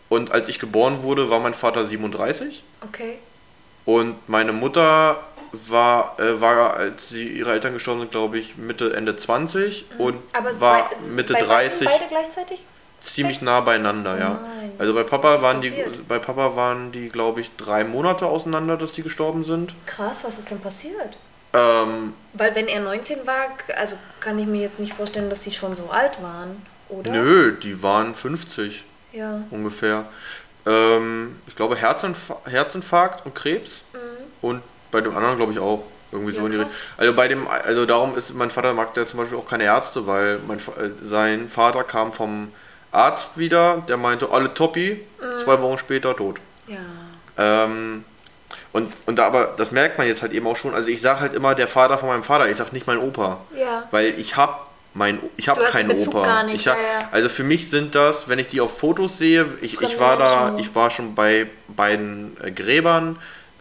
und 0.10 0.32
als 0.32 0.48
ich 0.50 0.60
geboren 0.60 1.02
wurde, 1.04 1.30
war 1.30 1.40
mein 1.40 1.54
Vater 1.54 1.86
37 1.86 2.64
Okay. 2.88 3.18
und 3.86 4.16
meine 4.30 4.54
Mutter 4.54 5.20
war, 5.70 6.20
äh, 6.20 6.40
war 6.42 6.76
als 6.76 7.10
sie 7.10 7.28
ihre 7.28 7.52
Eltern 7.52 7.74
gestorben 7.74 8.02
sind, 8.02 8.12
glaube 8.12 8.38
ich, 8.38 8.58
Mitte, 8.58 8.94
Ende 8.96 9.16
20 9.16 9.86
und 9.98 10.18
Aber 10.34 10.60
war 10.60 10.90
bei- 10.90 11.06
Mitte 11.08 11.34
bei 11.34 11.42
30 11.42 11.88
Beiden 11.88 12.08
gleichzeitig? 12.10 12.64
ziemlich 13.02 13.42
nah 13.42 13.62
beieinander, 13.62 14.18
ja. 14.18 14.30
Nein. 14.42 14.72
Also 14.80 14.94
bei 14.94 15.04
Papa 15.04 15.42
waren 15.42 15.62
die 15.62 15.70
passiert? 15.70 16.08
bei 16.08 16.20
Papa 16.20 16.56
waren 16.56 16.92
die, 16.92 17.10
glaube 17.10 17.42
ich, 17.42 17.56
drei 17.56 17.84
Monate 17.84 18.26
auseinander, 18.26 18.76
dass 18.78 18.94
die 18.94 19.04
gestorben 19.04 19.44
sind. 19.44 19.74
Krass, 19.86 20.24
was 20.24 20.40
ist 20.40 20.50
denn 20.50 20.60
passiert? 20.60 21.18
Ähm, 21.54 22.14
Weil 22.34 22.54
wenn 22.56 22.68
er 22.68 22.82
19 22.82 23.26
war, 23.26 23.48
also 23.78 23.96
kann 24.20 24.38
ich 24.40 24.46
mir 24.48 24.62
jetzt 24.62 24.80
nicht 24.80 24.94
vorstellen, 24.94 25.30
dass 25.30 25.42
die 25.42 25.54
schon 25.54 25.76
so 25.76 25.90
alt 25.90 26.22
waren, 26.22 26.62
oder? 26.90 27.12
nö, 27.12 27.54
die 27.58 27.82
waren 27.82 28.14
50 28.16 28.84
Ja. 29.14 29.42
ungefähr. 29.52 30.06
Ähm, 30.66 31.40
ich 31.48 31.56
glaube 31.56 31.76
Herzinfa 31.78 32.38
Herzinfarkt 32.46 33.26
und 33.26 33.34
Krebs. 33.36 33.84
Und 34.42 34.62
bei 34.92 35.02
dem 35.02 35.16
anderen 35.16 35.38
glaube 35.38 35.54
ich 35.54 35.60
auch. 35.60 35.86
Irgendwie 36.12 36.32
so. 36.32 36.40
Ja, 36.40 36.46
in 36.46 36.52
die. 36.54 36.58
Richtung. 36.60 36.76
Also 36.98 37.14
bei 37.14 37.28
dem, 37.28 37.48
also 37.48 37.86
darum 37.86 38.18
ist 38.18 38.34
mein 38.34 38.50
Vater 38.50 38.74
mag 38.74 38.94
der 38.94 39.08
zum 39.08 39.20
Beispiel 39.20 39.38
auch 39.38 39.46
keine 39.46 39.66
Ärzte, 39.66 40.08
weil 40.08 40.40
mein, 40.48 40.58
äh, 40.60 40.90
sein 41.06 41.50
Vater 41.50 41.84
kam 41.84 42.14
vom 42.14 42.52
Arzt 42.94 43.38
wieder, 43.38 43.84
der 43.90 43.98
meinte, 43.98 44.30
alle 44.32 44.54
Toppi, 44.54 45.04
Mhm. 45.20 45.38
zwei 45.40 45.62
Wochen 45.62 45.78
später 45.78 46.16
tot. 46.16 46.38
Ja. 46.68 46.78
Ähm, 47.38 48.06
und, 48.72 48.92
und 49.06 49.18
da, 49.20 49.28
aber 49.28 49.54
das 49.58 49.72
merkt 49.72 49.98
man 49.98 50.08
jetzt 50.08 50.22
halt 50.22 50.32
eben 50.32 50.48
auch 50.48 50.56
schon. 50.56 50.74
Also 50.74 50.88
ich 50.90 51.02
sage 51.02 51.20
halt 51.20 51.34
immer 51.34 51.56
der 51.56 51.68
Vater 51.68 51.98
von 51.98 52.08
meinem 52.10 52.24
Vater, 52.24 52.48
ich 52.50 52.56
sage 52.58 52.70
nicht 52.74 52.88
mein 52.88 53.00
Opa. 53.00 53.42
Ja. 53.56 53.84
Weil 53.92 54.18
ich 54.18 54.38
habe 54.38 54.56
mein 54.94 55.20
ich 55.36 55.48
habe 55.50 55.62
keinen 55.66 55.92
Opa. 55.92 56.24
gar 56.24 56.44
nicht, 56.44 56.56
ich 56.56 56.68
hab, 56.68 56.78
ja, 56.78 56.84
ja. 57.02 57.10
Also 57.12 57.30
für 57.30 57.44
mich 57.44 57.70
sind 57.70 57.94
das, 57.96 58.30
wenn 58.30 58.40
ich 58.40 58.48
die 58.48 58.62
auf 58.62 58.78
Fotos 58.80 59.18
sehe, 59.18 59.46
ich, 59.62 59.80
ich 59.82 60.00
war 60.00 60.18
da, 60.18 60.56
ich 60.58 60.74
war 60.74 60.90
schon 60.90 61.14
bei 61.16 61.48
beiden 61.68 62.36
äh, 62.42 62.52
Gräbern, 62.52 63.18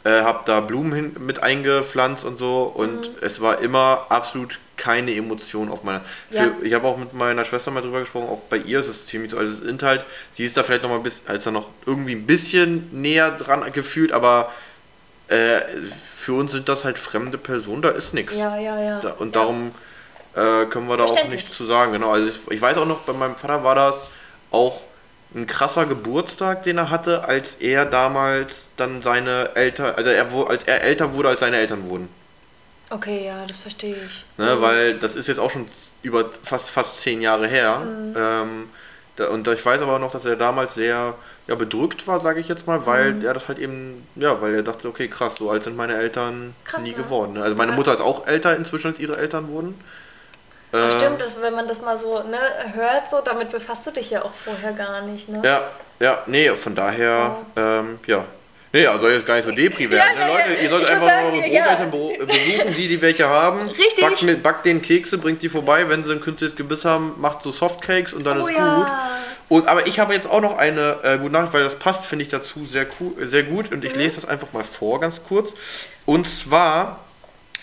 äh, 0.07 0.23
habe 0.23 0.41
da 0.47 0.61
Blumen 0.61 0.93
hin, 0.93 1.17
mit 1.19 1.43
eingepflanzt 1.43 2.25
und 2.25 2.39
so 2.39 2.63
und 2.63 3.01
Mhm. 3.11 3.17
es 3.23 3.41
war 3.41 3.59
immer 3.61 4.07
absolut 4.09 4.59
keine 4.77 5.15
Emotion 5.15 5.71
auf 5.71 5.83
meiner. 5.83 6.03
Für, 6.31 6.37
Ja. 6.37 6.53
Ich 6.63 6.75
habe 6.75 6.87
auch 6.87 6.97
mit 6.99 7.13
meiner 7.15 7.45
Schwester 7.45 7.71
mal 7.73 7.81
drüber 7.83 8.01
gesprochen, 8.01 8.29
auch 8.29 8.41
bei 8.51 8.59
ihr 8.59 8.79
ist 8.79 8.89
es 8.89 9.07
ziemlich 9.07 9.31
so. 9.33 9.39
Also 9.39 9.53
es 9.55 9.59
sind 9.61 9.83
halt, 9.83 10.05
sie 10.31 10.45
ist 10.45 10.57
da 10.57 10.63
vielleicht 10.63 10.83
noch 10.83 10.91
mal 10.91 10.97
ein 10.97 11.03
bisschen, 11.03 11.27
als 11.27 11.45
da 11.45 11.51
noch 11.51 11.71
irgendwie 11.87 12.15
ein 12.15 12.27
bisschen 12.27 12.89
näher 12.93 13.31
dran 13.33 13.65
gefühlt, 13.73 14.13
aber 14.13 14.53
äh, 15.29 15.61
für 16.05 16.35
uns 16.35 16.53
sind 16.53 16.69
das 16.69 16.85
halt 16.85 16.99
fremde 16.99 17.39
Personen, 17.39 17.83
da 17.83 17.89
ist 17.89 18.15
nichts. 18.15 18.37
Ja, 18.37 18.57
ja, 18.59 18.81
ja. 18.81 19.01
Da, 19.01 19.13
und 19.13 19.35
ja. 19.35 19.41
darum 19.41 19.73
äh, 20.35 20.67
können 20.67 20.89
wir 20.89 20.97
da 20.99 21.05
auch 21.05 21.29
nichts 21.29 21.57
zu 21.57 21.65
sagen. 21.65 21.93
Genau. 21.93 22.13
Also 22.13 22.29
ich, 22.29 22.39
ich 22.51 22.61
weiß 22.61 22.77
auch 22.77 22.87
noch, 22.87 23.01
bei 23.01 23.13
meinem 23.13 23.35
Vater 23.37 23.65
war 23.65 23.75
das 23.75 24.07
auch 24.53 24.83
ein 25.35 25.47
krasser 25.47 25.87
Geburtstag, 25.87 26.63
den 26.65 26.79
er 26.79 26.91
hatte, 26.91 27.25
als 27.25 27.55
er 27.55 27.87
damals 27.87 28.69
dann 28.77 29.03
seine 29.03 29.55
Eltern, 29.55 29.95
also 29.97 30.11
er, 30.11 30.33
als 30.49 30.65
er 30.65 30.83
älter 30.83 31.13
wurde, 31.15 31.29
als 31.31 31.41
seine 31.41 31.59
Eltern 31.59 31.85
wurden. 31.89 32.09
Okay, 32.91 33.27
ja, 33.27 33.45
das 33.47 33.59
verstehe 33.59 33.97
ich. 34.07 34.25
Ne? 34.37 34.61
Weil 34.61 34.99
das 34.99 35.17
ist 35.17 35.27
jetzt 35.27 35.39
auch 35.41 35.51
schon 35.51 35.69
über 36.03 36.31
fast, 36.43 36.71
fast 36.71 37.01
zehn 37.01 37.21
Jahre 37.21 37.49
her. 37.49 37.81
Mhm. 37.81 38.15
Ähm, 38.17 38.71
da, 39.17 39.29
und 39.29 39.49
ich 39.49 39.65
weiß 39.65 39.81
aber 39.83 39.99
noch, 39.99 40.13
dass 40.13 40.25
er 40.25 40.37
damals 40.37 40.75
sehr 40.75 41.15
ja, 41.49 41.55
bedrückt 41.55 42.07
war, 42.07 42.21
sage 42.21 42.39
ich 42.41 42.49
jetzt 42.49 42.67
mal, 42.67 42.87
weil 42.87 43.15
Mhm. 43.15 43.25
er 43.25 43.35
das 43.35 43.49
halt 43.49 43.59
eben, 43.59 44.07
ja, 44.15 44.41
weil 44.41 44.55
er 44.55 44.63
dachte, 44.63 44.89
okay, 44.89 45.09
krass, 45.09 45.37
so 45.39 45.51
alt 45.51 45.65
sind 45.65 45.77
meine 45.77 45.97
Eltern 45.97 46.55
Krass, 46.65 46.83
nie 46.83 46.95
ne? 46.95 46.95
geworden. 46.95 47.39
Also 47.39 47.57
meine 47.57 47.73
Ja. 47.73 47.77
Mutter 47.77 47.93
ist 47.95 48.01
auch 48.01 48.27
älter 48.27 48.57
inzwischen, 48.57 48.89
als 48.89 48.99
ihre 49.01 49.17
Eltern 49.17 49.49
wurden. 49.49 49.81
Ach, 50.77 50.89
Äh, 50.89 50.91
stimmt, 50.91 51.21
das, 51.21 51.41
wenn 51.41 51.55
man 51.55 51.67
das 51.69 51.81
mal 51.81 51.99
so 51.99 52.23
ne, 52.23 52.39
hört, 52.75 53.11
so, 53.11 53.21
damit 53.25 53.51
befasst 53.51 53.87
du 53.87 53.91
dich 53.93 54.11
ja 54.11 54.23
auch 54.23 54.33
vorher 54.33 54.73
gar 54.73 55.03
nicht, 55.03 55.29
ne? 55.29 55.41
Ja, 55.45 55.63
ja, 56.01 56.23
nee, 56.27 56.55
von 56.55 56.75
daher, 56.75 57.37
ähm, 57.57 57.99
ja. 58.07 58.25
Nee, 58.73 58.87
also 58.87 59.03
soll 59.03 59.13
jetzt 59.13 59.27
gar 59.27 59.37
nicht 59.37 59.45
so 59.47 59.53
Depri 59.53 59.89
werden. 59.91 60.05
Ja, 60.19 60.27
ne? 60.27 60.31
ja, 60.33 60.37
Leute, 60.37 60.55
ja. 60.55 60.61
ihr 60.65 60.69
sollt 60.71 60.91
einfach 60.91 61.07
sagen, 61.07 61.27
eure 61.29 61.47
ja. 61.49 61.63
Großeltern 61.63 61.91
be- 61.91 62.27
besuchen, 62.27 62.75
die, 62.77 62.89
die 62.89 63.01
welche 63.01 63.27
haben. 63.27 63.69
Richtig. 63.69 64.01
Backt, 64.01 64.23
mit, 64.23 64.43
backt 64.43 64.67
denen 64.67 64.83
Kekse, 64.83 65.17
bringt 65.17 65.41
die 65.41 65.49
vorbei. 65.49 65.89
Wenn 65.89 66.05
sie 66.05 66.13
ein 66.13 66.21
künstliches 66.21 66.57
Gebiss 66.57 66.85
haben, 66.85 67.15
macht 67.19 67.43
so 67.43 67.53
Softcakes 67.53 68.13
und 68.13 68.25
dann 68.27 68.43
Oh 68.43 68.47
ist 68.47 68.55
ja. 68.55 68.75
gut. 68.77 68.87
Und, 69.49 69.69
aber 69.69 69.87
ich 69.87 69.99
habe 69.99 70.13
jetzt 70.13 70.29
auch 70.29 70.41
noch 70.43 70.59
eine 70.59 70.99
äh, 71.05 71.17
gute 71.19 71.33
Nachricht, 71.33 71.55
weil 71.55 71.65
das 71.65 71.77
passt, 71.77 72.05
finde 72.05 72.25
ich, 72.25 72.29
dazu 72.29 72.67
sehr, 72.67 72.87
cool, 73.01 73.13
sehr 73.27 73.45
gut. 73.45 73.73
Und 73.73 73.83
ich 73.85 73.95
Mhm. 73.95 74.01
lese 74.01 74.17
das 74.17 74.29
einfach 74.29 74.53
mal 74.53 74.65
vor, 74.65 75.01
ganz 75.01 75.23
kurz. 75.27 75.55
Und 76.05 76.29
zwar 76.29 76.99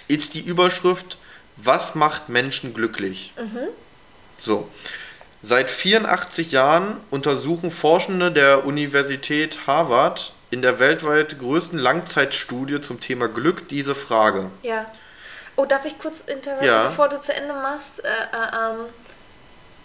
ist 0.07 0.33
die 0.33 0.41
Überschrift, 0.41 1.17
was 1.57 1.95
macht 1.95 2.29
Menschen 2.29 2.73
glücklich? 2.73 3.33
Mhm. 3.37 3.67
So. 4.39 4.67
Seit 5.41 5.69
84 5.69 6.51
Jahren 6.51 6.97
untersuchen 7.11 7.69
Forschende 7.71 8.31
der 8.31 8.65
Universität 8.65 9.67
Harvard 9.67 10.33
in 10.51 10.61
der 10.61 10.79
weltweit 10.79 11.37
größten 11.39 11.77
Langzeitstudie 11.79 12.79
zum 12.81 13.01
Thema 13.01 13.27
Glück 13.27 13.67
diese 13.69 13.95
Frage. 13.95 14.49
Ja. 14.61 14.85
Oh, 15.55 15.65
darf 15.65 15.85
ich 15.85 15.99
kurz 15.99 16.21
intervenieren, 16.21 16.65
Ja. 16.65 16.87
bevor 16.87 17.09
du 17.09 17.19
zu 17.19 17.33
Ende 17.33 17.53
machst? 17.53 18.03
Äh, 18.03 18.07
äh, 18.07 18.71
ähm, 18.71 18.79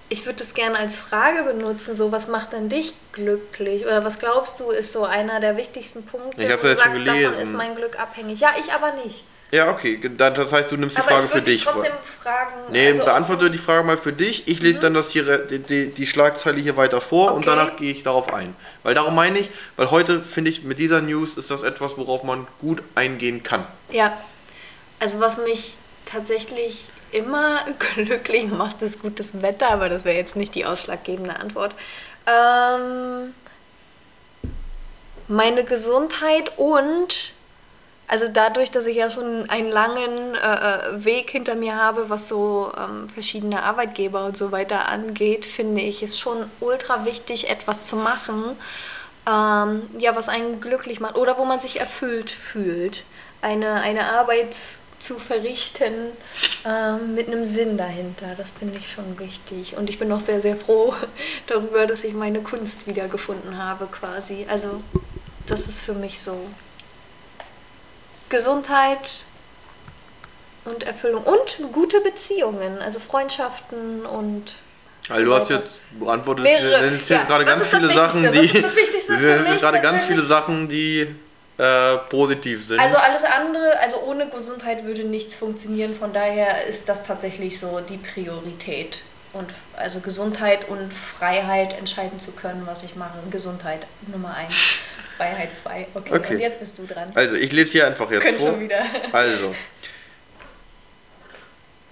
ich 0.08 0.25
würde 0.25 0.37
das 0.38 0.54
gerne 0.54 0.78
als 0.78 0.98
Frage 0.98 1.42
benutzen, 1.42 1.94
so 1.94 2.10
was 2.12 2.28
macht 2.28 2.52
denn 2.52 2.68
dich 2.70 2.94
glücklich? 3.12 3.84
Oder 3.84 4.04
was 4.04 4.18
glaubst 4.18 4.58
du, 4.60 4.70
ist 4.70 4.92
so 4.92 5.04
einer 5.04 5.40
der 5.40 5.56
wichtigsten 5.56 6.06
Punkte, 6.06 6.40
Ich 6.42 6.50
hab's 6.50 6.62
wo 6.62 6.68
ja 6.68 6.75
du 6.75 6.80
schon 6.80 6.92
sagst, 6.94 7.06
davon 7.08 7.20
gelesen. 7.22 7.42
ist 7.42 7.52
mein 7.54 7.75
Glück 7.75 7.98
abhängig? 8.00 8.40
Ja, 8.40 8.50
ich 8.58 8.72
aber 8.72 8.92
nicht. 9.04 9.25
Ja, 9.50 9.70
okay. 9.70 9.98
Dann, 10.16 10.34
das 10.34 10.52
heißt, 10.52 10.70
du 10.70 10.76
nimmst 10.76 10.96
die 10.98 11.00
aber 11.00 11.10
Frage 11.10 11.24
ich 11.26 11.30
für 11.32 11.40
dich. 11.42 11.64
trotzdem 11.64 11.92
fragen. 12.22 12.52
Nee, 12.70 12.88
also- 12.88 13.00
Mhm. 13.00 13.06
beantworte 13.06 13.50
die 13.50 13.56
Frage 13.58 13.82
mal 13.86 13.96
für 13.96 14.12
dich. 14.12 14.46
Ich 14.46 14.60
lese 14.60 14.80
dann 14.80 14.92
das 14.94 15.10
hier, 15.10 15.38
die, 15.38 15.58
die, 15.60 15.86
die 15.94 16.06
Schlagzeile 16.06 16.60
hier 16.60 16.76
weiter 16.76 17.00
vor 17.00 17.32
und 17.32 17.38
Okay. 17.38 17.56
danach 17.56 17.76
gehe 17.76 17.90
ich 17.90 18.02
darauf 18.02 18.32
ein. 18.32 18.54
Weil 18.82 18.94
darum 18.94 19.14
meine 19.14 19.38
ich, 19.38 19.50
weil 19.76 19.90
heute 19.90 20.22
finde 20.22 20.50
ich, 20.50 20.64
mit 20.64 20.78
dieser 20.78 21.00
News 21.00 21.36
ist 21.38 21.50
das 21.50 21.62
etwas, 21.62 21.96
worauf 21.96 22.22
man 22.24 22.46
gut 22.60 22.82
eingehen 22.94 23.42
kann. 23.42 23.64
Ja, 23.90 24.12
also 25.00 25.18
was 25.20 25.38
mich 25.38 25.78
tatsächlich 26.04 26.90
immer 27.12 27.60
glücklich 27.94 28.48
macht, 28.50 28.82
ist 28.82 29.00
gutes 29.00 29.40
Wetter, 29.40 29.70
aber 29.70 29.88
das 29.88 30.04
wäre 30.04 30.16
jetzt 30.18 30.36
nicht 30.36 30.54
die 30.54 30.66
ausschlaggebende 30.66 31.36
Antwort. 31.36 31.74
Ähm, 32.26 33.32
meine 35.26 35.64
Gesundheit 35.64 36.52
und 36.58 37.32
also 38.08 38.26
dadurch, 38.26 38.70
dass 38.70 38.86
ich 38.86 38.96
ja 38.96 39.10
schon 39.10 39.48
einen 39.50 39.68
langen 39.68 40.34
äh, 40.34 40.38
äh, 40.38 41.04
Weg 41.04 41.30
hinter 41.30 41.54
mir 41.54 41.76
habe, 41.76 42.08
was 42.08 42.26
so 42.26 42.72
ähm, 42.76 43.10
verschiedene 43.10 43.62
Arbeitgeber 43.62 44.24
und 44.24 44.36
so 44.36 44.50
weiter 44.50 44.88
angeht, 44.88 45.44
finde 45.44 45.82
ich 45.82 46.02
es 46.02 46.18
schon 46.18 46.50
ultra 46.60 47.04
wichtig, 47.04 47.50
etwas 47.50 47.86
zu 47.86 47.96
machen, 47.96 48.56
ähm, 49.26 49.82
ja, 49.98 50.16
was 50.16 50.30
einen 50.30 50.62
glücklich 50.62 51.00
macht 51.00 51.16
oder 51.16 51.36
wo 51.36 51.44
man 51.44 51.60
sich 51.60 51.80
erfüllt 51.80 52.30
fühlt. 52.30 53.04
Eine, 53.42 53.74
eine 53.74 54.06
Arbeit 54.06 54.56
zu 54.98 55.18
verrichten 55.18 55.92
ähm, 56.64 57.14
mit 57.14 57.26
einem 57.26 57.44
Sinn 57.44 57.76
dahinter. 57.76 58.34
Das 58.38 58.52
finde 58.52 58.78
ich 58.78 58.90
schon 58.90 59.18
wichtig. 59.18 59.76
Und 59.76 59.90
ich 59.90 59.98
bin 59.98 60.10
auch 60.12 60.20
sehr, 60.20 60.40
sehr 60.40 60.56
froh 60.56 60.94
darüber, 61.46 61.86
dass 61.86 62.04
ich 62.04 62.14
meine 62.14 62.40
Kunst 62.40 62.86
wiedergefunden 62.86 63.58
habe 63.58 63.86
quasi. 63.86 64.46
Also 64.48 64.82
das 65.46 65.68
ist 65.68 65.80
für 65.80 65.94
mich 65.94 66.22
so 66.22 66.38
Gesundheit 68.28 68.99
und 70.64 70.85
Erfüllung 70.85 71.23
und 71.25 71.58
gute 71.73 72.00
Beziehungen, 72.00 72.80
also 72.80 73.00
Freundschaften 73.00 74.06
und. 74.06 74.54
Also 75.08 75.25
du 75.25 75.35
hast 75.35 75.49
jetzt 75.49 75.78
beantwortet, 75.99 76.44
Mehrere, 76.44 76.87
jetzt 76.90 77.08
ja, 77.08 77.25
gerade 77.26 77.44
ganz 77.44 77.66
viele 77.68 77.90
Sachen, 77.90 78.30
die. 78.30 78.49
Gerade 78.49 79.80
ganz 79.80 80.04
viele 80.04 80.23
Sachen, 80.23 80.68
die 80.68 81.08
äh, 81.58 81.97
positiv 82.11 82.66
sind. 82.66 82.78
Also 82.78 82.97
alles 82.99 83.25
andere, 83.25 83.78
also 83.80 84.02
ohne 84.06 84.28
Gesundheit 84.28 84.85
würde 84.85 85.04
nichts 85.04 85.35
funktionieren. 85.35 85.94
Von 85.94 86.12
daher 86.12 86.66
ist 86.66 86.88
das 86.88 87.02
tatsächlich 87.02 87.58
so 87.58 87.80
die 87.80 87.97
Priorität. 87.97 89.00
Und 89.32 89.50
also 89.76 90.00
Gesundheit 90.00 90.68
und 90.68 90.92
Freiheit 90.92 91.76
entscheiden 91.78 92.20
zu 92.20 92.32
können, 92.32 92.62
was 92.64 92.82
ich 92.82 92.97
mache. 92.97 93.18
Gesundheit 93.30 93.87
Nummer 94.06 94.35
eins. 94.35 94.54
Freiheit 95.18 95.58
2. 95.58 95.87
Okay, 95.94 96.14
okay, 96.14 96.34
und 96.34 96.40
jetzt 96.40 96.60
bist 96.60 96.78
du 96.78 96.87
dran. 96.87 97.10
Also, 97.14 97.34
ich 97.34 97.52
lese 97.52 97.72
hier 97.72 97.87
einfach 97.88 98.10
jetzt 98.10 98.22
Könnt 98.22 98.37
vor. 98.37 98.50
Schon 98.50 98.60
wieder. 98.60 98.80
Also. 99.12 99.54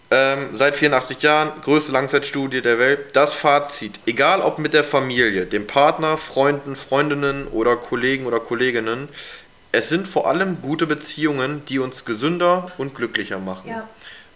Ähm, 0.08 0.50
seit 0.54 0.76
84 0.76 1.20
Jahren, 1.20 1.60
größte 1.62 1.90
Langzeitstudie 1.90 2.62
der 2.62 2.78
Welt. 2.78 3.16
Das 3.16 3.34
Fazit, 3.34 3.98
egal 4.06 4.40
ob 4.40 4.60
mit 4.60 4.72
der 4.72 4.84
Familie, 4.84 5.46
dem 5.46 5.66
Partner, 5.66 6.16
Freunden, 6.16 6.76
Freundinnen 6.76 7.48
oder 7.48 7.74
Kollegen 7.74 8.26
oder 8.26 8.38
Kolleginnen, 8.38 9.08
es 9.72 9.88
sind 9.88 10.06
vor 10.06 10.28
allem 10.28 10.62
gute 10.62 10.86
Beziehungen, 10.86 11.64
die 11.68 11.80
uns 11.80 12.04
gesünder 12.04 12.66
und 12.78 12.94
glücklicher 12.94 13.40
machen. 13.40 13.70
Ja. 13.70 13.88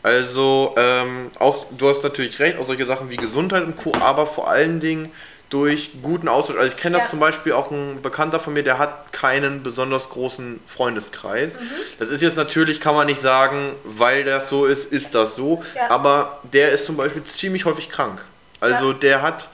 Also, 0.02 0.74
ähm, 0.76 1.30
auch, 1.38 1.66
du 1.70 1.88
hast 1.88 2.02
natürlich 2.02 2.40
recht, 2.40 2.58
auch 2.58 2.66
solche 2.66 2.86
Sachen 2.86 3.08
wie 3.08 3.16
Gesundheit 3.16 3.62
und 3.62 3.76
Co., 3.76 3.92
aber 4.00 4.26
vor 4.26 4.50
allen 4.50 4.80
Dingen 4.80 5.12
durch 5.50 5.90
guten 6.00 6.28
Austausch. 6.28 6.56
Also 6.56 6.68
ich 6.68 6.76
kenne 6.76 6.96
das 6.96 7.04
ja. 7.06 7.10
zum 7.10 7.18
Beispiel 7.18 7.52
auch 7.52 7.70
ein 7.72 8.00
Bekannter 8.02 8.38
von 8.38 8.54
mir, 8.54 8.62
der 8.62 8.78
hat 8.78 9.12
keinen 9.12 9.62
besonders 9.64 10.08
großen 10.08 10.60
Freundeskreis. 10.66 11.54
Mhm. 11.54 11.60
Das 11.98 12.08
ist 12.08 12.22
jetzt 12.22 12.36
natürlich, 12.36 12.80
kann 12.80 12.94
man 12.94 13.08
nicht 13.08 13.20
sagen, 13.20 13.72
weil 13.84 14.24
das 14.24 14.48
so 14.48 14.64
ist, 14.66 14.92
ist 14.92 15.14
das 15.16 15.34
so. 15.34 15.62
Ja. 15.74 15.90
Aber 15.90 16.40
der 16.52 16.70
ist 16.70 16.86
zum 16.86 16.96
Beispiel 16.96 17.24
ziemlich 17.24 17.64
häufig 17.64 17.90
krank. 17.90 18.24
Also 18.60 18.92
ja. 18.92 18.98
der 18.98 19.22
hat, 19.22 19.48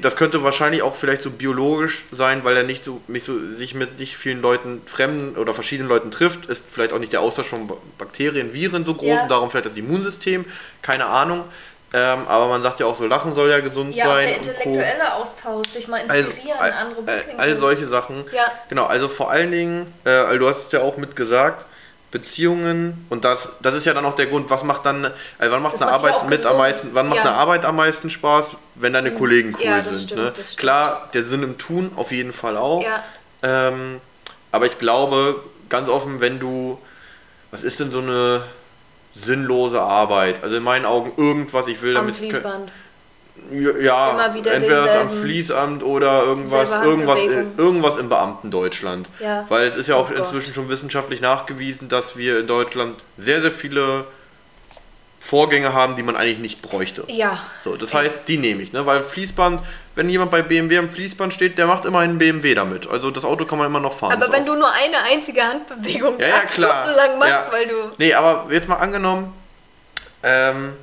das 0.00 0.16
könnte 0.16 0.42
wahrscheinlich 0.42 0.82
auch 0.82 0.96
vielleicht 0.96 1.22
so 1.22 1.30
biologisch 1.30 2.06
sein, 2.10 2.42
weil 2.42 2.56
er 2.56 2.64
nicht 2.64 2.82
so, 2.82 3.00
nicht 3.06 3.24
so 3.24 3.38
sich 3.52 3.74
mit 3.74 4.00
nicht 4.00 4.16
vielen 4.16 4.42
Leuten, 4.42 4.82
fremden 4.86 5.36
oder 5.36 5.54
verschiedenen 5.54 5.88
Leuten 5.88 6.10
trifft, 6.10 6.46
ist 6.46 6.64
vielleicht 6.68 6.92
auch 6.92 6.98
nicht 6.98 7.12
der 7.12 7.20
Austausch 7.20 7.46
von 7.46 7.70
Bakterien, 7.98 8.52
Viren 8.52 8.84
so 8.84 8.94
groß 8.94 9.22
und 9.22 9.28
darum 9.30 9.50
vielleicht 9.50 9.66
das 9.66 9.76
Immunsystem, 9.76 10.44
keine 10.82 11.06
Ahnung. 11.06 11.44
Ähm, 11.96 12.28
aber 12.28 12.48
man 12.48 12.62
sagt 12.62 12.78
ja 12.78 12.84
auch 12.84 12.94
so, 12.94 13.06
Lachen 13.06 13.34
soll 13.34 13.48
ja 13.48 13.60
gesund 13.60 13.94
ja, 13.94 14.04
sein. 14.04 14.28
Ja, 14.28 14.34
der 14.34 14.36
intellektuelle 14.36 15.14
Austausch, 15.14 15.68
sich 15.68 15.88
mal 15.88 16.02
also, 16.06 16.30
inspirieren, 16.30 16.58
also, 16.58 16.78
andere 16.78 17.02
Blickwinkel. 17.02 17.40
All 17.40 17.58
solche 17.58 17.88
Sachen. 17.88 18.24
Ja. 18.32 18.42
Genau, 18.68 18.84
also 18.84 19.08
vor 19.08 19.30
allen 19.30 19.50
Dingen, 19.50 19.94
äh, 20.04 20.10
also 20.10 20.38
du 20.38 20.46
hast 20.46 20.66
es 20.66 20.72
ja 20.72 20.82
auch 20.82 20.98
mitgesagt, 20.98 21.64
Beziehungen 22.10 23.06
und 23.08 23.24
das, 23.24 23.48
das 23.62 23.72
ist 23.72 23.86
ja 23.86 23.94
dann 23.94 24.04
auch 24.04 24.14
der 24.14 24.26
Grund, 24.26 24.50
was 24.50 24.62
macht 24.62 24.84
dann, 24.84 25.10
also 25.38 25.54
wann 25.54 25.62
macht 25.62 25.80
eine 25.80 25.90
Arbeit 25.90 26.22
mit 26.24 26.38
gesund. 26.38 26.52
am 26.52 26.58
meisten, 26.58 26.90
wann 26.92 27.08
macht 27.08 27.16
ja. 27.16 27.22
eine 27.22 27.32
Arbeit 27.32 27.64
am 27.64 27.76
meisten 27.76 28.10
Spaß, 28.10 28.56
wenn 28.74 28.92
deine 28.92 29.12
mhm. 29.12 29.18
Kollegen 29.18 29.56
cool 29.58 29.64
ja, 29.64 29.82
sind. 29.82 30.02
Stimmt, 30.02 30.36
ne? 30.36 30.44
Klar, 30.56 31.08
der 31.14 31.24
Sinn 31.24 31.42
im 31.42 31.56
Tun 31.56 31.92
auf 31.96 32.12
jeden 32.12 32.34
Fall 32.34 32.58
auch. 32.58 32.84
Ja. 32.84 33.02
Ähm, 33.42 34.02
aber 34.52 34.66
ich 34.66 34.78
glaube, 34.78 35.42
ganz 35.70 35.88
offen, 35.88 36.20
wenn 36.20 36.40
du, 36.40 36.78
was 37.50 37.64
ist 37.64 37.80
denn 37.80 37.90
so 37.90 38.00
eine 38.00 38.42
sinnlose 39.16 39.80
Arbeit. 39.80 40.42
Also 40.42 40.56
in 40.56 40.62
meinen 40.62 40.84
Augen 40.84 41.12
irgendwas, 41.16 41.66
ich 41.68 41.82
will 41.82 41.96
am 41.96 42.04
damit. 42.04 42.16
Fließband. 42.16 42.70
Ja, 43.80 44.26
entweder 44.34 45.00
am 45.00 45.10
Fließamt 45.10 45.82
oder 45.84 46.24
irgendwas, 46.24 46.70
irgendwas, 46.84 47.20
irgendwas 47.56 47.96
im 47.96 48.08
Beamtendeutschland. 48.08 49.08
Ja. 49.20 49.44
Weil 49.48 49.68
es 49.68 49.76
ist 49.76 49.88
ja 49.88 49.94
auch 49.94 50.10
oh 50.10 50.14
inzwischen 50.14 50.52
schon 50.52 50.68
wissenschaftlich 50.68 51.20
nachgewiesen, 51.20 51.88
dass 51.88 52.16
wir 52.16 52.40
in 52.40 52.46
Deutschland 52.48 52.96
sehr, 53.16 53.42
sehr 53.42 53.52
viele 53.52 54.04
Vorgänge 55.26 55.72
haben, 55.72 55.96
die 55.96 56.04
man 56.04 56.14
eigentlich 56.16 56.38
nicht 56.38 56.62
bräuchte. 56.62 57.02
Ja. 57.08 57.40
So, 57.60 57.76
das 57.76 57.92
heißt, 57.92 58.28
die 58.28 58.38
nehme 58.38 58.62
ich, 58.62 58.72
ne? 58.72 58.86
Weil 58.86 59.02
Fließband, 59.02 59.60
wenn 59.96 60.08
jemand 60.08 60.30
bei 60.30 60.40
BMW 60.40 60.78
am 60.78 60.88
Fließband 60.88 61.34
steht, 61.34 61.58
der 61.58 61.66
macht 61.66 61.84
immer 61.84 61.98
einen 61.98 62.18
BMW 62.18 62.54
damit. 62.54 62.88
Also 62.88 63.10
das 63.10 63.24
Auto 63.24 63.44
kann 63.44 63.58
man 63.58 63.66
immer 63.66 63.80
noch 63.80 63.98
fahren. 63.98 64.12
Aber 64.12 64.32
wenn 64.32 64.46
du 64.46 64.54
nur 64.54 64.72
eine 64.72 64.98
einzige 65.02 65.42
Handbewegung 65.42 66.20
ja, 66.20 66.28
ja, 66.28 66.38
klar. 66.40 66.94
lang 66.94 67.18
machst, 67.18 67.48
ja. 67.48 67.52
weil 67.52 67.66
du. 67.66 67.74
Nee, 67.98 68.14
aber 68.14 68.46
jetzt 68.52 68.68
mal 68.68 68.76
angenommen, 68.76 69.34
ähm, 70.22 70.74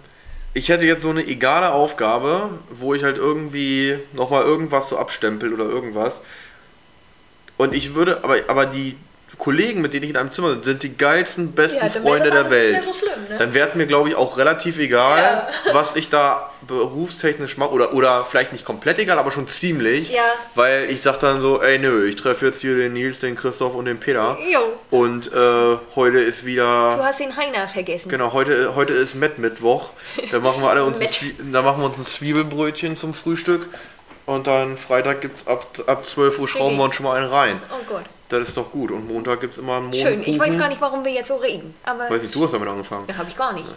ich 0.54 0.68
hätte 0.68 0.86
jetzt 0.86 1.04
so 1.04 1.10
eine 1.10 1.26
egale 1.26 1.72
Aufgabe, 1.72 2.50
wo 2.70 2.94
ich 2.94 3.04
halt 3.06 3.18
irgendwie 3.18 3.98
nochmal 4.12 4.44
irgendwas 4.44 4.90
so 4.90 4.98
abstempel 4.98 5.54
oder 5.54 5.66
irgendwas. 5.66 6.20
Und 7.56 7.74
ich 7.74 7.96
würde, 7.96 8.26
aber, 8.26 8.36
aber 8.48 8.66
die, 8.66 8.98
Kollegen, 9.38 9.82
mit 9.82 9.93
denen 9.93 10.04
ich 10.04 10.10
in 10.12 10.17
einem 10.17 10.32
Zimmer 10.32 10.54
bin, 10.54 10.63
sind 10.63 10.84
die 10.84 10.96
geilsten, 10.96 11.52
besten 11.54 11.86
ja, 11.86 11.89
Freunde 11.89 12.30
der 12.30 12.50
Welt. 12.50 12.84
So 12.84 12.93
schlimm, 12.93 13.12
ne? 13.30 13.38
Dann 13.38 13.54
wäre 13.54 13.69
mir, 13.76 13.86
glaube 13.86 14.10
ich, 14.10 14.15
auch 14.15 14.38
relativ 14.38 14.78
egal, 14.78 15.22
ja. 15.22 15.48
was 15.74 15.96
ich 15.96 16.10
da 16.10 16.52
berufstechnisch 16.67 17.58
mache. 17.58 17.72
Oder, 17.72 17.93
oder 17.93 18.26
vielleicht 18.26 18.54
nicht 18.54 18.65
komplett 18.65 19.00
egal, 19.00 19.17
aber 19.17 19.32
schon 19.32 19.48
ziemlich. 19.48 20.10
Ja. 20.10 20.24
Weil 20.56 20.89
ich 20.89 21.02
sage 21.02 21.17
dann 21.22 21.41
so, 21.41 21.62
ey 21.62 21.80
nö, 21.80 22.06
ich 22.06 22.15
treffe 22.15 22.46
jetzt 22.46 22.62
hier 22.62 22.76
den 22.76 22.93
Nils, 22.93 23.19
den 23.19 23.36
Christoph 23.36 23.76
und 23.76 23.86
den 23.86 24.00
Peter. 24.00 24.38
Jo. 24.50 24.60
Und 24.89 25.32
äh, 25.32 25.78
heute 25.96 26.19
ist 26.19 26.46
wieder... 26.46 26.96
Du 26.96 27.04
hast 27.04 27.19
den 27.19 27.36
Heiner 27.36 27.67
vergessen. 27.67 28.10
Genau, 28.10 28.34
heute, 28.34 28.76
heute 28.76 28.93
ist 28.93 29.15
Met-Mittwoch. 29.15 29.91
Da 30.32 30.39
machen 30.39 30.62
wir 30.62 30.69
alle 30.69 30.84
uns 30.86 31.00
ein, 31.00 31.52
da 31.52 31.62
machen 31.62 31.82
wir 31.82 31.88
uns 31.88 31.98
ein 31.98 32.06
Zwiebelbrötchen 32.06 32.98
zum 32.98 33.13
Frühstück. 33.13 33.67
Und 34.26 34.48
dann 34.48 34.78
Freitag 34.78 35.22
gibt 35.22 35.40
es 35.40 35.48
ab, 35.48 35.68
ab 35.86 36.06
12 36.06 36.40
Uhr 36.40 36.48
schrauben 36.48 36.78
wir 36.78 36.84
uns 36.86 36.96
schon 36.96 37.06
mal 37.06 37.18
einen 37.18 37.30
rein. 37.30 37.62
Oh 37.70 37.84
Gott. 37.88 38.04
Das 38.30 38.42
ist 38.48 38.58
doch 38.58 38.72
gut. 38.72 38.92
Und 38.92 39.08
Montag 39.08 39.42
gibt 39.42 39.54
es 39.54 39.60
immer 39.60 39.78
einen 39.78 39.88
Montag. 39.88 40.02
Schön. 40.02 40.24
Ich 40.26 40.40
weiß 40.40 40.58
gar 40.58 40.70
nicht, 40.70 40.82
warum 40.82 41.04
wir 41.04 41.12
jetzt 41.12 41.28
so 41.28 41.36
reden. 41.36 41.76
Aber 41.84 42.10
weiß 42.10 42.22
nicht, 42.22 42.34
du 42.34 42.44
hast 42.44 42.54
damit 42.54 42.70
angefangen. 42.70 43.06
Ja, 43.08 43.18
habe 43.18 43.30
ich 43.30 43.36
gar 43.36 43.54
nicht. 43.54 43.68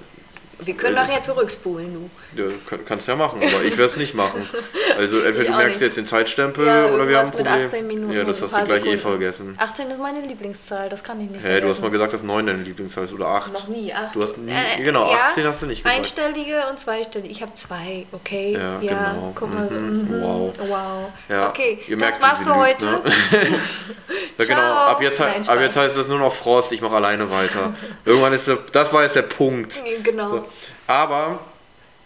Wir 0.59 0.75
können 0.75 0.95
nachher 0.95 1.21
zurückspulen, 1.21 1.92
du. 1.92 2.42
Ja, 2.42 2.51
kannst 2.87 3.09
ja 3.09 3.14
machen, 3.14 3.42
aber 3.42 3.62
ich 3.62 3.77
werde 3.77 3.92
es 3.92 3.97
nicht 3.97 4.14
machen. 4.14 4.47
Also 4.97 5.21
entweder 5.21 5.51
du 5.51 5.57
merkst 5.59 5.83
jetzt 5.83 5.99
den 5.99 6.07
Zeitstempel 6.07 6.66
ja, 6.66 6.87
oder 6.87 7.07
wir 7.07 7.19
haben 7.19 7.27
ein 7.27 7.33
Problem. 7.33 7.55
Mit 7.57 7.66
18 7.66 7.87
Minuten 7.87 8.12
ja, 8.14 8.25
das 8.25 8.40
hast 8.40 8.53
du 8.53 8.57
gleich 8.57 8.69
Sekunden. 8.69 8.95
eh 8.95 8.99
vergessen. 8.99 9.55
18 9.59 9.90
ist 9.90 9.99
meine 9.99 10.21
Lieblingszahl, 10.21 10.88
das 10.88 11.05
kann 11.05 11.21
ich 11.21 11.29
nicht 11.29 11.45
Hä, 11.45 11.49
hey, 11.49 11.61
du 11.61 11.69
hast 11.69 11.83
mal 11.83 11.90
gesagt, 11.90 12.14
dass 12.14 12.23
9 12.23 12.47
deine 12.47 12.62
Lieblingszahl 12.62 13.05
ist 13.05 13.12
oder 13.12 13.29
8. 13.29 13.53
Noch 13.53 13.69
nie, 13.69 13.92
8. 13.92 14.14
Du 14.14 14.23
hast 14.23 14.38
nie, 14.38 14.53
äh, 14.53 14.83
genau, 14.83 15.11
ja, 15.11 15.19
18 15.29 15.47
hast 15.47 15.61
du 15.61 15.66
nicht 15.66 15.83
gesagt. 15.83 15.99
Einstellige 15.99 16.62
und 16.71 16.81
zweistellige. 16.81 17.31
Ich 17.31 17.42
habe 17.42 17.55
zwei, 17.57 18.07
okay? 18.12 18.55
Ja, 18.55 18.81
ja 18.81 19.12
genau. 19.12 19.33
guck 19.35 19.53
mal. 19.53 19.69
Mhm. 19.69 20.09
Mhm. 20.09 20.23
Wow. 20.23 20.55
Wow. 20.61 21.12
Ja, 21.29 21.51
okay, 21.51 21.79
ihr 21.87 21.97
merkt, 21.99 22.14
das 22.14 22.23
war's 22.23 22.38
für 22.38 22.57
heute. 22.57 22.87
Ne? 22.87 23.03
ja, 24.38 24.45
genau, 24.47 24.61
ab 24.62 25.03
jetzt, 25.03 25.21
Nein, 25.21 25.47
ab 25.47 25.61
jetzt 25.61 25.77
heißt 25.77 25.97
es 25.97 26.09
nur 26.09 26.19
noch 26.19 26.33
Frost, 26.33 26.73
ich 26.73 26.81
mache 26.81 26.97
alleine 26.97 27.31
weiter. 27.31 27.75
Irgendwann 28.07 28.33
ist 28.33 28.49
der, 28.49 28.59
das 28.73 28.92
war 28.95 29.03
jetzt 29.03 29.16
der 29.16 29.23
Punkt. 29.23 29.77
Genau. 30.03 30.29
So. 30.29 30.46
Aber, 30.87 31.40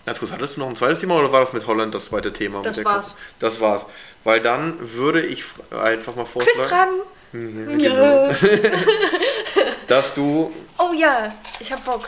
ganz 0.06 0.18
kurz, 0.18 0.32
hattest 0.32 0.56
du 0.56 0.60
noch 0.60 0.68
ein 0.68 0.76
zweites 0.76 1.00
Thema 1.00 1.16
oder 1.16 1.32
war 1.32 1.40
das 1.40 1.52
mit 1.52 1.66
Holland 1.66 1.94
das 1.94 2.06
zweite 2.06 2.32
Thema? 2.32 2.62
Das 2.62 2.82
war's. 2.84 3.08
Katze? 3.10 3.20
Das 3.38 3.60
war's. 3.60 3.86
Weil 4.24 4.40
dann 4.40 4.76
würde 4.78 5.22
ich 5.22 5.44
einfach 5.70 6.16
mal 6.16 6.26
vorschlagen. 6.26 6.58
Quizfragen? 6.58 6.94
Mhm, 7.32 7.80
ja. 7.80 8.30
Dass 9.86 10.14
du. 10.14 10.52
Oh 10.78 10.92
ja, 10.96 11.32
ich 11.58 11.72
hab 11.72 11.84
Bock. 11.84 12.02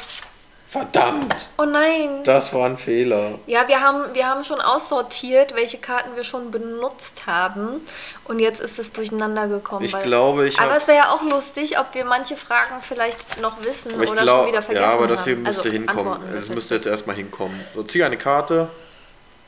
Verdammt! 0.72 1.50
Oh 1.58 1.66
nein! 1.66 2.24
Das 2.24 2.54
war 2.54 2.64
ein 2.64 2.78
Fehler. 2.78 3.38
Ja, 3.46 3.68
wir 3.68 3.82
haben, 3.82 4.14
wir 4.14 4.26
haben 4.26 4.42
schon 4.42 4.58
aussortiert, 4.58 5.54
welche 5.54 5.76
Karten 5.76 6.16
wir 6.16 6.24
schon 6.24 6.50
benutzt 6.50 7.26
haben. 7.26 7.86
Und 8.24 8.38
jetzt 8.38 8.62
ist 8.62 8.78
es 8.78 8.90
durcheinander 8.90 9.48
gekommen. 9.48 9.84
Ich 9.84 10.00
glaube, 10.00 10.48
ich 10.48 10.58
Aber 10.58 10.74
es 10.74 10.88
wäre 10.88 10.96
ja 10.96 11.10
auch 11.10 11.22
lustig, 11.24 11.78
ob 11.78 11.92
wir 11.92 12.06
manche 12.06 12.38
Fragen 12.38 12.76
vielleicht 12.80 13.38
noch 13.38 13.62
wissen 13.62 13.92
oder 13.92 14.22
glaub, 14.22 14.38
schon 14.38 14.46
wieder 14.48 14.62
vergessen 14.62 14.86
haben. 14.86 14.92
Ja, 14.92 14.96
aber 14.96 15.08
das 15.08 15.24
hier 15.24 15.36
müsste 15.36 15.60
also, 15.64 15.70
hinkommen. 15.72 16.34
Es 16.34 16.48
müsste 16.48 16.76
jetzt 16.76 16.86
erstmal 16.86 17.16
hinkommen. 17.16 17.60
So, 17.74 17.82
zieh 17.82 18.02
eine 18.02 18.16
Karte. 18.16 18.68